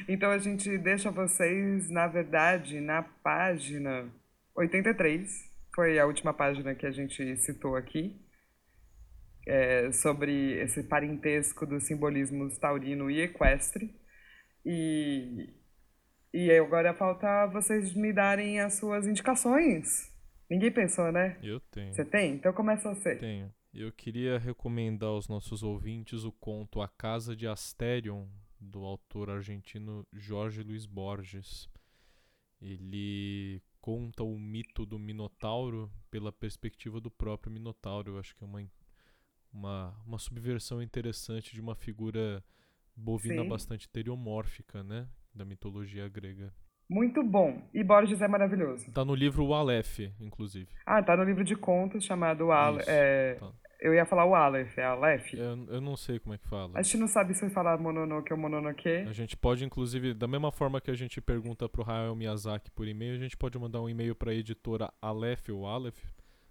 Então 0.09 0.29
a 0.29 0.37
gente 0.37 0.77
deixa 0.77 1.09
vocês, 1.09 1.89
na 1.89 2.07
verdade, 2.07 2.81
na 2.81 3.03
página 3.23 4.05
83. 4.53 5.52
Foi 5.75 5.99
a 5.99 6.05
última 6.05 6.33
página 6.33 6.75
que 6.75 6.85
a 6.85 6.91
gente 6.91 7.35
citou 7.37 7.75
aqui. 7.75 8.19
É, 9.45 9.91
sobre 9.91 10.53
esse 10.61 10.83
parentesco 10.83 11.65
dos 11.65 11.83
simbolismos 11.83 12.57
taurino 12.57 13.11
e 13.11 13.21
equestre. 13.21 13.93
E 14.65 15.53
e 16.33 16.51
agora 16.51 16.95
falta 16.95 17.45
vocês 17.45 17.93
me 17.93 18.11
darem 18.11 18.59
as 18.59 18.73
suas 18.73 19.05
indicações. 19.05 20.11
Ninguém 20.49 20.71
pensou, 20.71 21.11
né? 21.11 21.37
Eu 21.43 21.59
tenho. 21.59 21.93
Você 21.93 22.03
tem? 22.03 22.33
Então 22.33 22.51
começa 22.51 22.91
você. 22.91 23.15
Tenho. 23.17 23.53
Eu 23.71 23.91
queria 23.91 24.39
recomendar 24.39 25.09
aos 25.09 25.27
nossos 25.27 25.61
ouvintes 25.61 26.23
o 26.23 26.31
conto 26.31 26.81
A 26.81 26.87
Casa 26.87 27.35
de 27.35 27.47
Asterion, 27.47 28.25
do 28.59 28.83
autor 28.83 29.29
argentino 29.29 30.07
Jorge 30.11 30.63
Luiz 30.63 30.87
Borges. 30.87 31.69
Ele 32.59 33.61
conta 33.83 34.23
o 34.23 34.39
mito 34.39 34.85
do 34.85 34.97
Minotauro 34.97 35.91
pela 36.09 36.31
perspectiva 36.31 37.01
do 37.01 37.11
próprio 37.11 37.51
Minotauro. 37.51 38.13
Eu 38.13 38.19
acho 38.19 38.33
que 38.33 38.41
é 38.41 38.47
uma, 38.47 38.63
uma, 39.53 39.93
uma 40.07 40.17
subversão 40.17 40.81
interessante 40.81 41.51
de 41.51 41.59
uma 41.59 41.75
figura 41.75 42.41
bovina 42.95 43.43
Sim. 43.43 43.49
bastante 43.49 43.89
teriomórfica, 43.89 44.81
né? 44.81 45.05
da 45.35 45.43
mitologia 45.43 46.07
grega. 46.07 46.53
Muito 46.89 47.21
bom. 47.23 47.61
E 47.73 47.83
Borges 47.83 48.21
é 48.21 48.27
maravilhoso. 48.27 48.89
Tá 48.91 49.03
no 49.03 49.15
livro 49.15 49.45
O 49.45 49.53
Aleph, 49.53 49.99
inclusive. 50.19 50.67
Ah, 50.85 51.01
tá 51.01 51.17
no 51.17 51.23
livro 51.23 51.43
de 51.43 51.55
contos 51.55 52.05
chamado 52.05 52.51
Aleph. 52.51 52.87
É... 52.87 53.35
Tá. 53.35 53.51
Eu 53.83 53.93
ia 53.93 54.05
falar 54.05 54.23
o 54.23 54.33
Aleph, 54.33 54.77
é 54.77 54.85
Aleph? 54.85 55.33
Eu, 55.33 55.65
eu 55.67 55.81
não 55.81 55.97
sei 55.97 56.17
como 56.17 56.33
é 56.33 56.37
que 56.37 56.47
fala. 56.47 56.71
A 56.73 56.81
gente 56.81 56.95
não 56.95 57.07
sabe 57.07 57.33
se 57.33 57.49
falar 57.49 57.77
Mononoke 57.77 58.31
ou 58.31 58.39
Mononoke. 58.39 58.87
A 58.87 59.11
gente 59.11 59.35
pode, 59.35 59.65
inclusive, 59.65 60.13
da 60.13 60.25
mesma 60.25 60.53
forma 60.53 60.79
que 60.79 60.89
a 60.89 60.93
gente 60.93 61.19
pergunta 61.19 61.67
pro 61.67 61.83
Hayao 61.83 62.15
Miyazaki 62.15 62.71
por 62.71 62.87
e-mail, 62.87 63.15
a 63.15 63.19
gente 63.19 63.35
pode 63.35 63.59
mandar 63.59 63.81
um 63.81 63.89
e-mail 63.89 64.15
pra 64.15 64.33
editora 64.33 64.89
Aleph 65.01 65.49
ou 65.49 65.67
Aleph 65.67 65.99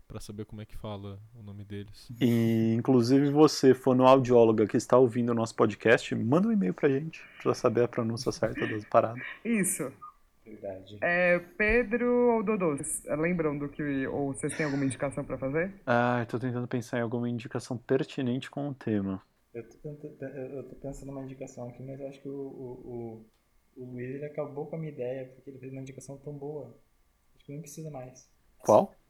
para 0.07 0.21
saber 0.21 0.45
como 0.45 0.61
é 0.61 0.67
que 0.67 0.77
fala 0.77 1.19
o 1.35 1.43
nome 1.43 1.65
deles. 1.65 2.07
E, 2.21 2.75
inclusive, 2.77 3.31
você, 3.31 3.73
fonoaudióloga 3.73 4.67
que 4.67 4.77
está 4.77 4.99
ouvindo 4.99 5.31
o 5.31 5.35
nosso 5.35 5.57
podcast, 5.57 6.15
manda 6.15 6.49
um 6.49 6.53
e-mail 6.53 6.75
pra 6.75 6.91
gente, 6.91 7.23
pra 7.43 7.55
saber 7.55 7.85
a 7.85 7.89
pronúncia 7.89 8.31
certa 8.31 8.67
das 8.67 8.85
paradas. 8.85 9.23
Isso. 9.43 9.91
Verdade. 10.53 10.99
É 11.01 11.39
Pedro 11.39 12.37
ou 12.37 12.43
Dodô? 12.43 12.77
Vocês 12.77 13.03
lembram 13.19 13.59
do 13.59 13.69
que. 13.69 14.07
Ou 14.07 14.35
vocês 14.35 14.57
têm 14.57 14.67
alguma 14.67 14.85
indicação 14.85 15.25
pra 15.25 15.39
fazer? 15.39 15.73
Ah, 15.87 16.21
eu 16.21 16.27
tô 16.27 16.39
tentando 16.39 16.69
pensar 16.69 16.99
em 16.99 17.03
alguma 17.03 17.29
indicação 17.29 17.77
pertinente 17.77 18.51
com 18.51 18.69
o 18.69 18.75
tema. 18.75 19.23
Eu 19.55 19.69
tô, 19.69 19.89
eu 19.89 20.57
eu 20.57 20.69
tô 20.69 20.77
pensando 20.77 21.09
numa 21.09 21.23
indicação 21.23 21.69
aqui, 21.69 21.83
mas 21.83 22.01
eu 22.01 22.09
acho 22.09 22.21
que 22.23 22.29
o, 22.29 22.33
o, 22.33 23.27
o, 23.77 23.83
o 23.83 23.93
Luiz 23.93 24.15
ele 24.15 24.25
acabou 24.25 24.67
com 24.67 24.77
a 24.77 24.79
minha 24.79 24.93
ideia, 24.93 25.27
porque 25.35 25.51
ele 25.51 25.59
fez 25.59 25.73
uma 25.73 25.83
indicação 25.83 26.17
tão 26.19 26.33
boa. 26.33 26.79
Acho 27.35 27.45
que 27.45 27.53
não 27.53 27.61
precisa 27.61 27.91
mais. 27.91 28.31
Qual? 28.59 28.95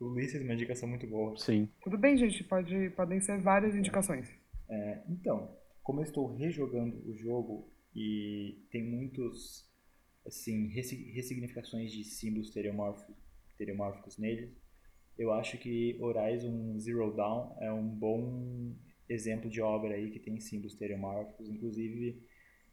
O 0.00 0.06
Luiz 0.06 0.32
fez 0.32 0.42
uma 0.42 0.54
indicação 0.54 0.88
muito 0.88 1.06
boa. 1.06 1.36
Sim. 1.36 1.68
Tudo 1.82 1.98
bem, 1.98 2.16
gente, 2.16 2.42
pode, 2.42 2.90
podem 2.96 3.20
ser 3.20 3.38
várias 3.40 3.76
indicações. 3.76 4.28
É, 4.68 5.02
então, 5.08 5.54
como 5.82 6.00
eu 6.00 6.04
estou 6.04 6.34
rejogando 6.34 6.96
o 7.06 7.14
jogo 7.14 7.70
e 7.94 8.66
tem 8.70 8.82
muitos 8.82 9.67
assim 10.28 10.68
ressi- 10.68 11.10
ressignificações 11.12 11.92
de 11.92 12.04
símbolos 12.04 12.48
estereomórficos, 12.48 13.16
estereomórficos 13.50 14.18
nele, 14.18 14.54
eu 15.18 15.32
acho 15.32 15.58
que 15.58 15.98
Horizon 16.00 16.78
Zero 16.78 17.14
Dawn 17.14 17.56
é 17.60 17.72
um 17.72 17.88
bom 17.88 18.74
exemplo 19.08 19.50
de 19.50 19.60
obra 19.60 19.94
aí 19.94 20.10
que 20.10 20.20
tem 20.20 20.38
símbolos 20.40 20.74
estereomórficos, 20.74 21.48
inclusive 21.48 22.22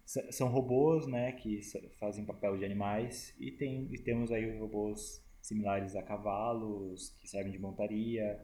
são 0.05 0.49
robôs, 0.49 1.07
né, 1.07 1.31
que 1.33 1.59
fazem 1.99 2.25
papel 2.25 2.57
de 2.57 2.65
animais 2.65 3.33
e 3.39 3.51
tem 3.51 3.87
e 3.91 3.97
temos 3.97 4.31
aí 4.31 4.57
robôs 4.59 5.23
similares 5.41 5.95
a 5.95 6.03
cavalos 6.03 7.09
que 7.19 7.27
servem 7.27 7.51
de 7.51 7.59
montaria, 7.59 8.39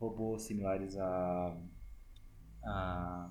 robôs 0.00 0.42
similares 0.42 0.96
a 0.96 1.56
a, 2.64 3.30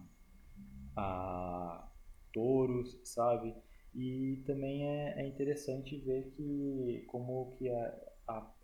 a 0.95 1.88
touros, 2.34 2.97
sabe? 3.03 3.53
E 3.97 4.43
também 4.45 4.85
é, 4.87 5.21
é 5.23 5.27
interessante 5.27 5.97
ver 5.97 6.31
que 6.37 7.03
como 7.07 7.51
que 7.57 7.67
a, 7.69 7.99
a- 8.29 8.55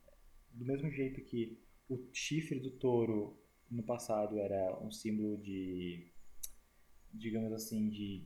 do 0.53 0.65
mesmo 0.65 0.91
jeito 0.91 1.21
que 1.25 1.59
o 1.89 1.99
chifre 2.13 2.59
do 2.59 2.71
touro 2.71 3.37
no 3.69 3.83
passado 3.83 4.39
era 4.39 4.79
um 4.81 4.91
símbolo 4.91 5.37
de 5.37 6.07
digamos 7.13 7.51
assim 7.53 7.89
de 7.89 8.25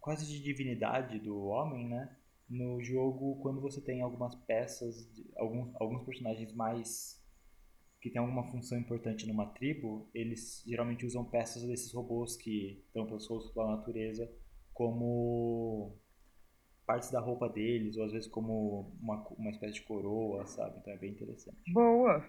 quase 0.00 0.26
de 0.26 0.42
divindade 0.42 1.18
do 1.20 1.46
homem, 1.46 1.88
né? 1.88 2.16
No 2.48 2.82
jogo, 2.82 3.36
quando 3.42 3.60
você 3.60 3.80
tem 3.80 4.02
algumas 4.02 4.34
peças, 4.34 5.06
de- 5.14 5.26
alguns, 5.36 5.74
alguns 5.80 6.04
personagens 6.04 6.52
mais 6.54 7.20
que 8.00 8.10
tem 8.10 8.20
alguma 8.20 8.50
função 8.50 8.78
importante 8.78 9.26
numa 9.26 9.46
tribo, 9.46 10.08
eles 10.14 10.62
geralmente 10.66 11.06
usam 11.06 11.24
peças 11.24 11.62
desses 11.64 11.92
robôs 11.92 12.36
que 12.36 12.82
estão 12.86 13.06
pela 13.52 13.76
natureza 13.76 14.30
como 14.74 15.98
partes 16.90 17.10
da 17.12 17.20
roupa 17.20 17.48
deles, 17.48 17.96
ou 17.96 18.04
às 18.04 18.10
vezes 18.12 18.26
como 18.26 18.92
uma, 19.00 19.24
uma 19.38 19.50
espécie 19.50 19.74
de 19.74 19.82
coroa, 19.82 20.44
sabe? 20.46 20.74
Então 20.80 20.92
é 20.92 20.96
bem 20.96 21.10
interessante. 21.10 21.56
Boa! 21.72 22.24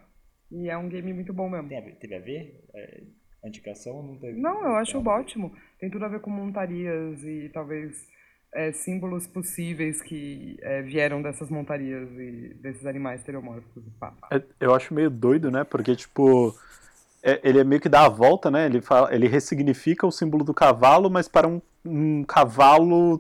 E 0.52 0.70
é 0.70 0.78
um 0.78 0.88
game 0.88 1.12
muito 1.14 1.34
bom 1.34 1.50
mesmo. 1.50 1.68
Tem 1.68 1.80
a 1.80 1.82
ver, 1.82 1.96
teve 1.96 2.16
a 2.16 2.20
ver? 2.20 2.64
É, 2.76 3.02
a 3.44 3.48
indicação 3.48 3.96
ou 3.96 4.04
não 4.04 4.18
teve? 4.18 4.40
Não, 4.40 4.64
eu 4.64 4.76
acho 4.76 5.00
ótimo. 5.08 5.52
Tem 5.80 5.90
tudo 5.90 6.06
a 6.06 6.10
ver 6.10 6.20
com 6.20 6.30
montarias 6.30 7.24
e 7.24 7.50
talvez 7.52 8.08
é, 8.54 8.72
símbolos 8.72 9.26
possíveis 9.26 10.00
que 10.00 10.58
é, 10.62 10.84
vieram 10.84 11.24
dessas 11.24 11.50
montarias 11.50 12.08
e 12.12 12.54
desses 12.62 12.86
animais 12.86 13.22
estereomórficos. 13.22 13.84
Pá. 14.00 14.14
É- 14.32 14.44
Eu 14.60 14.76
acho 14.76 14.94
meio 14.94 15.10
doido, 15.10 15.50
né? 15.50 15.64
Porque, 15.64 15.96
tipo, 15.96 16.54
é- 17.24 17.40
ele 17.44 17.60
é 17.60 17.64
meio 17.64 17.82
que 17.82 17.90
dá 17.90 18.06
a 18.06 18.10
volta, 18.10 18.52
né? 18.52 18.68
Ele, 18.68 18.80
fala, 18.82 19.12
ele 19.16 19.28
ressignifica 19.28 20.06
o 20.06 20.12
símbolo 20.12 20.44
do 20.44 20.54
cavalo, 20.54 21.10
mas 21.10 21.28
para 21.28 21.48
um, 21.48 21.60
um 21.84 22.24
cavalo 22.26 23.20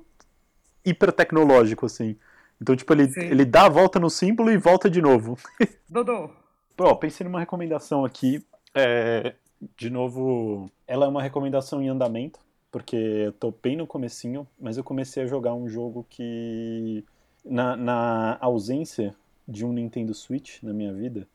hipertecnológico, 0.86 1.86
assim. 1.86 2.16
Então, 2.62 2.76
tipo, 2.76 2.94
ele, 2.94 3.10
Sim. 3.12 3.22
ele 3.22 3.46
dá 3.46 3.66
a 3.66 3.70
volta 3.70 4.00
no 4.00 4.10
símbolo 4.10 4.52
e 4.52 4.58
volta 4.58 4.90
de 4.90 5.02
novo. 5.02 5.38
Dodô, 5.90 6.30
Pô, 6.76 6.96
pensei 6.96 7.24
numa 7.24 7.40
recomendação 7.40 8.06
aqui. 8.06 8.44
é, 8.74 9.36
de 9.78 9.90
novo, 9.90 10.72
ela 10.88 11.06
é 11.06 11.10
uma 11.10 11.22
recomendação 11.22 11.82
em 11.82 11.90
andamento, 11.90 12.40
porque 12.72 12.96
eu 12.96 13.32
tô 13.34 13.54
bem 13.62 13.76
no 13.76 13.86
comecinho, 13.86 14.48
mas 14.60 14.78
eu 14.78 14.84
comecei 14.84 15.24
a 15.24 15.28
jogar 15.28 15.54
um 15.54 15.68
jogo 15.68 16.06
que, 16.10 17.04
na, 17.46 17.76
na 17.76 18.38
ausência 18.42 19.14
de 19.48 19.66
um 19.66 19.74
Nintendo 19.74 20.14
Switch 20.14 20.64
na 20.64 20.74
minha 20.74 20.94
vida, 20.94 21.28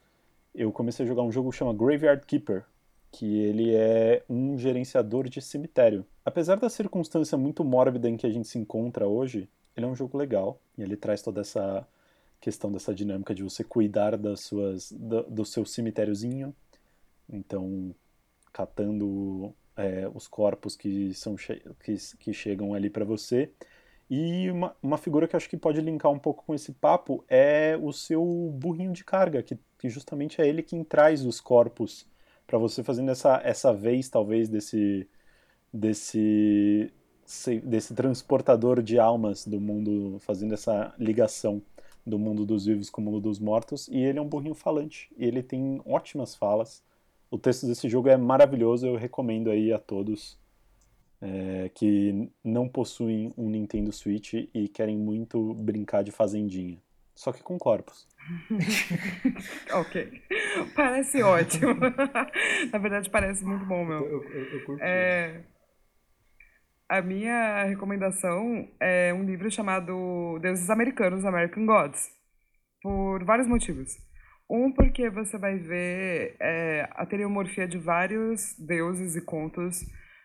eu 0.55 0.73
comecei 0.73 1.05
a 1.05 1.09
jogar 1.09 1.23
um 1.23 1.31
jogo 1.31 1.51
que 1.51 1.57
chama 1.57 1.75
Graveyard 1.75 2.25
Keeper, 2.27 2.65
que 3.11 3.41
ele 3.41 3.75
é 3.75 4.23
um 4.29 4.59
gerenciador 4.59 5.29
de 5.29 5.41
cemitério. 5.41 6.05
Apesar 6.25 6.57
da 6.57 6.69
circunstância 6.69 7.39
muito 7.39 7.65
mórbida 7.65 8.09
em 8.09 8.17
que 8.17 8.27
a 8.27 8.31
gente 8.31 8.49
se 8.49 8.59
encontra 8.59 9.07
hoje, 9.07 9.49
ele 9.77 9.87
é 9.87 9.89
um 9.89 9.97
jogo 9.97 10.19
legal 10.19 10.59
e 10.77 10.83
ele 10.83 10.97
traz 10.97 11.23
toda 11.23 11.41
essa 11.41 11.87
questão 12.41 12.71
dessa 12.71 12.95
dinâmica 12.95 13.35
de 13.35 13.43
você 13.43 13.65
cuidar 13.65 14.17
das 14.17 14.41
suas 14.41 14.93
do, 14.93 15.23
do 15.25 15.45
seu 15.45 15.65
cemitériozinho, 15.65 16.55
então 17.29 17.95
catando 18.53 19.53
é, 19.77 20.09
os 20.15 20.29
corpos 20.29 20.77
que 20.77 21.13
são 21.15 21.37
che 21.37 21.63
que, 21.83 21.97
que 22.19 22.33
chegam 22.33 22.75
ali 22.75 22.89
para 22.89 23.05
você. 23.05 23.51
E 24.09 24.51
uma, 24.51 24.77
uma 24.83 24.97
figura 24.97 25.27
que 25.27 25.35
acho 25.37 25.49
que 25.49 25.57
pode 25.57 25.81
linkar 25.81 26.13
um 26.13 26.19
pouco 26.19 26.45
com 26.45 26.55
esse 26.55 26.73
papo 26.73 27.25
é 27.29 27.77
o 27.83 27.93
seu 27.93 28.25
burrinho 28.55 28.93
de 28.93 29.05
carga, 29.05 29.43
que, 29.43 29.59
que 29.79 29.89
justamente 29.89 30.41
é 30.41 30.47
ele 30.47 30.63
quem 30.63 30.85
traz 30.85 31.25
os 31.25 31.41
corpos 31.41 32.07
para 32.47 32.59
você 32.59 32.83
fazendo 32.85 33.11
essa, 33.11 33.41
essa 33.45 33.73
vez, 33.73 34.09
talvez, 34.09 34.49
desse, 34.49 35.09
desse, 35.73 36.93
se- 37.25 37.61
desse 37.61 37.95
transportador 37.95 38.83
de 38.83 38.99
almas 38.99 39.47
do 39.47 39.61
mundo, 39.61 40.19
fazendo 40.21 40.55
essa 40.55 40.95
ligação 40.99 41.63
do 42.07 42.19
mundo 42.19 42.47
dos 42.47 42.67
vivos 42.67 42.91
com 42.91 43.01
o 43.03 43.05
mundo 43.05 43.21
dos 43.21 43.39
mortos. 43.41 43.89
E 43.89 43.99
ele 43.99 44.19
é 44.19 44.23
um 44.23 44.29
burrinho 44.29 44.55
falante, 44.55 45.11
e 45.19 45.25
ele 45.25 45.43
tem 45.43 45.81
ótimas 45.87 46.35
falas. 46.35 46.83
O 47.31 47.39
texto 47.39 47.67
desse 47.67 47.89
jogo 47.89 48.09
é 48.09 48.17
maravilhoso, 48.17 48.87
eu 48.87 48.97
recomendo 48.97 49.51
aí 49.51 49.73
a 49.73 49.79
todos 49.79 50.39
é, 51.21 51.69
que 51.75 52.31
não 52.45 52.69
possuem 52.69 53.33
um 53.37 53.49
Nintendo 53.51 53.93
Switch 53.93 54.35
e 54.55 54.69
querem 54.69 54.97
muito 54.97 55.55
brincar 55.55 56.03
de 56.05 56.11
fazendinha. 56.13 56.81
Só 57.17 57.33
que 57.33 57.43
com 57.43 57.59
corpos. 57.59 58.07
ok. 59.73 60.23
Parece 60.75 61.23
ótimo. 61.23 61.75
Na 62.71 62.79
verdade, 62.79 63.11
parece 63.11 63.45
muito 63.45 63.65
bom 63.65 63.83
Eu, 63.83 63.87
mesmo. 63.89 64.07
eu, 64.07 64.23
eu, 64.23 64.45
eu 64.53 64.65
curti. 64.67 64.83
É, 64.85 65.43
a 66.89 67.01
minha 67.01 67.65
recomendação 67.65 68.69
é 68.79 69.13
um 69.15 69.25
livro 69.25 69.51
chamado 69.51 70.39
Deuses 70.41 70.69
Americanos, 70.71 71.25
American 71.25 71.65
Gods, 71.67 72.09
por 72.83 73.25
vários 73.25 73.49
motivos. 73.49 73.97
Um, 74.49 74.71
porque 74.71 75.11
você 75.11 75.39
vai 75.39 75.57
ver 75.59 76.37
é, 76.39 76.89
a 76.93 77.05
teleomorfia 77.05 77.67
de 77.67 77.79
vários 77.79 78.55
deuses 78.59 79.17
e 79.17 79.21
contos 79.21 79.81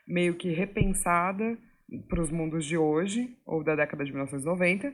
meio 0.08 0.36
que 0.36 0.52
repensada 0.52 1.58
para 2.08 2.22
os 2.22 2.30
mundos 2.30 2.66
de 2.66 2.78
hoje, 2.78 3.36
ou 3.46 3.64
da 3.64 3.76
década 3.76 4.04
de 4.06 4.12
1990, 4.12 4.94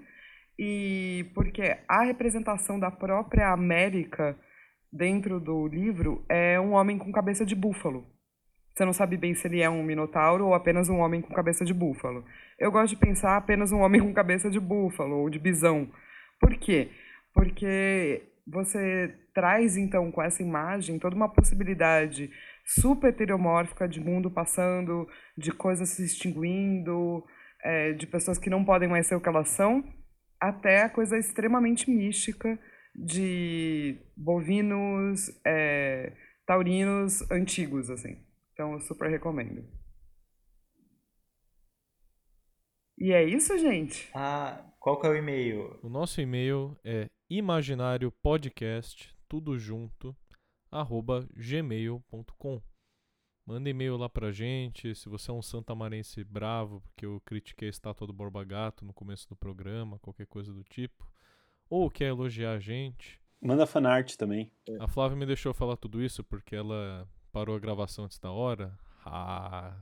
e 0.57 1.29
porque 1.33 1.77
a 1.87 2.03
representação 2.03 2.79
da 2.79 2.89
própria 2.89 3.51
América 3.51 4.37
dentro 4.91 5.39
do 5.39 5.67
livro 5.67 6.25
é 6.29 6.59
um 6.59 6.73
homem 6.73 6.97
com 6.97 7.11
cabeça 7.11 7.45
de 7.45 7.55
búfalo. 7.55 8.05
Você 8.73 8.85
não 8.85 8.93
sabe 8.93 9.17
bem 9.17 9.33
se 9.33 9.47
ele 9.47 9.61
é 9.61 9.69
um 9.69 9.83
minotauro 9.83 10.45
ou 10.45 10.53
apenas 10.53 10.87
um 10.87 10.99
homem 10.99 11.21
com 11.21 11.33
cabeça 11.33 11.65
de 11.65 11.73
búfalo. 11.73 12.23
Eu 12.59 12.71
gosto 12.71 12.89
de 12.89 12.97
pensar 12.97 13.35
apenas 13.35 13.71
um 13.71 13.79
homem 13.79 14.01
com 14.01 14.13
cabeça 14.13 14.49
de 14.49 14.59
búfalo 14.59 15.17
ou 15.17 15.29
de 15.29 15.39
bisão. 15.39 15.89
Por 16.39 16.55
quê? 16.55 16.89
Porque 17.33 18.21
você 18.47 19.13
traz, 19.33 19.77
então, 19.77 20.11
com 20.11 20.21
essa 20.21 20.41
imagem, 20.41 20.99
toda 20.99 21.15
uma 21.15 21.27
possibilidade 21.27 22.31
super 22.65 23.09
heteromórfica 23.09 23.87
de 23.87 23.99
mundo 23.99 24.29
passando, 24.29 25.07
de 25.37 25.51
coisas 25.51 25.89
se 25.89 26.05
extinguindo, 26.05 27.23
é, 27.63 27.93
de 27.93 28.05
pessoas 28.05 28.37
que 28.37 28.49
não 28.49 28.63
podem 28.63 28.87
mais 28.87 29.07
ser 29.07 29.15
o 29.15 29.21
que 29.21 29.29
elas 29.29 29.49
são, 29.49 29.83
até 30.39 30.83
a 30.83 30.89
coisa 30.89 31.17
extremamente 31.17 31.89
mística 31.89 32.59
de 32.95 33.99
bovinos, 34.15 35.29
é, 35.45 36.13
taurinos 36.45 37.29
antigos, 37.31 37.89
assim. 37.89 38.25
Então, 38.53 38.73
eu 38.73 38.79
super 38.81 39.09
recomendo. 39.09 39.63
E 42.97 43.13
é 43.13 43.23
isso, 43.23 43.55
gente. 43.59 44.09
Ah, 44.15 44.65
qual 44.79 44.99
que 44.99 45.05
é 45.05 45.09
o 45.11 45.15
e-mail? 45.15 45.79
O 45.83 45.89
nosso 45.89 46.19
e-mail 46.19 46.75
é 46.83 47.07
imaginariopodcast, 47.29 49.15
tudo 49.29 49.57
junto, 49.59 50.15
arroba 50.71 51.27
gmail.com. 51.35 52.61
Manda 53.47 53.69
e-mail 53.69 53.97
lá 53.97 54.09
pra 54.09 54.31
gente, 54.31 54.93
se 54.93 55.09
você 55.09 55.31
é 55.31 55.33
um 55.33 55.41
santamarense 55.41 56.23
bravo, 56.23 56.81
porque 56.81 57.05
eu 57.05 57.19
critiquei 57.25 57.69
a 57.69 57.71
estátua 57.71 58.05
do 58.05 58.13
Borba 58.13 58.43
Gato 58.43 58.83
no 58.83 58.93
começo 58.93 59.27
do 59.27 59.35
programa, 59.35 59.97
qualquer 59.99 60.27
coisa 60.27 60.53
do 60.53 60.63
tipo, 60.63 61.09
ou 61.69 61.89
quer 61.89 62.09
elogiar 62.09 62.51
a 62.51 62.59
gente, 62.59 63.19
Manda 63.41 63.67
fanart 63.67 64.15
também. 64.15 64.51
A 64.79 64.87
Flávia 64.87 65.17
me 65.17 65.25
deixou 65.25 65.53
falar 65.53 65.77
tudo 65.77 66.01
isso 66.01 66.23
porque 66.23 66.55
ela 66.55 67.07
parou 67.31 67.55
a 67.55 67.59
gravação 67.59 68.05
antes 68.05 68.17
da 68.17 68.31
hora. 68.31 68.77
Ah, 69.05 69.77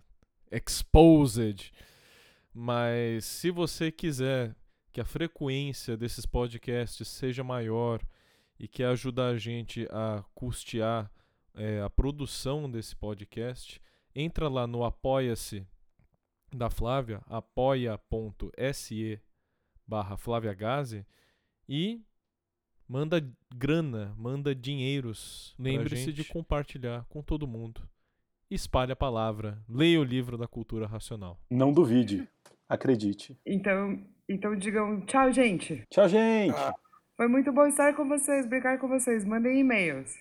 exposed. 0.51 1.71
Mas 2.53 3.25
se 3.25 3.49
você 3.51 3.91
quiser 3.91 4.55
que 4.91 4.99
a 4.99 5.05
frequência 5.05 5.95
desses 5.95 6.25
podcasts 6.25 7.07
seja 7.07 7.43
maior 7.43 8.01
e 8.59 8.67
quer 8.67 8.87
ajudar 8.87 9.27
a 9.27 9.37
gente 9.37 9.87
a 9.89 10.23
custear 10.33 11.11
é, 11.55 11.81
a 11.81 11.89
produção 11.89 12.69
desse 12.69 12.95
podcast, 12.95 13.81
entra 14.13 14.47
lá 14.47 14.67
no 14.67 14.83
Apoia-se 14.83 15.65
da 16.53 16.69
Flávia, 16.69 17.21
apoia.se 17.27 19.19
barra 19.87 20.17
Flávia 20.17 20.53
Gazi 20.53 21.05
e 21.67 22.01
manda 22.87 23.21
grana, 23.53 24.13
manda 24.17 24.55
dinheiros. 24.55 25.55
Lembre-se 25.59 26.13
de 26.13 26.23
compartilhar 26.23 27.05
com 27.09 27.21
todo 27.21 27.47
mundo. 27.47 27.81
Espalhe 28.49 28.91
a 28.91 28.95
palavra. 28.95 29.59
Leia 29.67 29.99
o 29.99 30.03
livro 30.03 30.37
da 30.37 30.47
cultura 30.47 30.85
racional. 30.85 31.39
Não 31.49 31.73
duvide. 31.73 32.27
Acredite. 32.69 33.37
Então, 33.45 33.99
então 34.29 34.55
digam 34.55 35.01
tchau, 35.05 35.31
gente. 35.31 35.83
Tchau, 35.89 36.07
gente. 36.07 36.55
Foi 37.17 37.27
muito 37.27 37.51
bom 37.51 37.65
estar 37.65 37.95
com 37.95 38.07
vocês, 38.07 38.45
brincar 38.45 38.77
com 38.77 38.87
vocês. 38.87 39.25
Mandem 39.25 39.59
e-mails. 39.59 40.13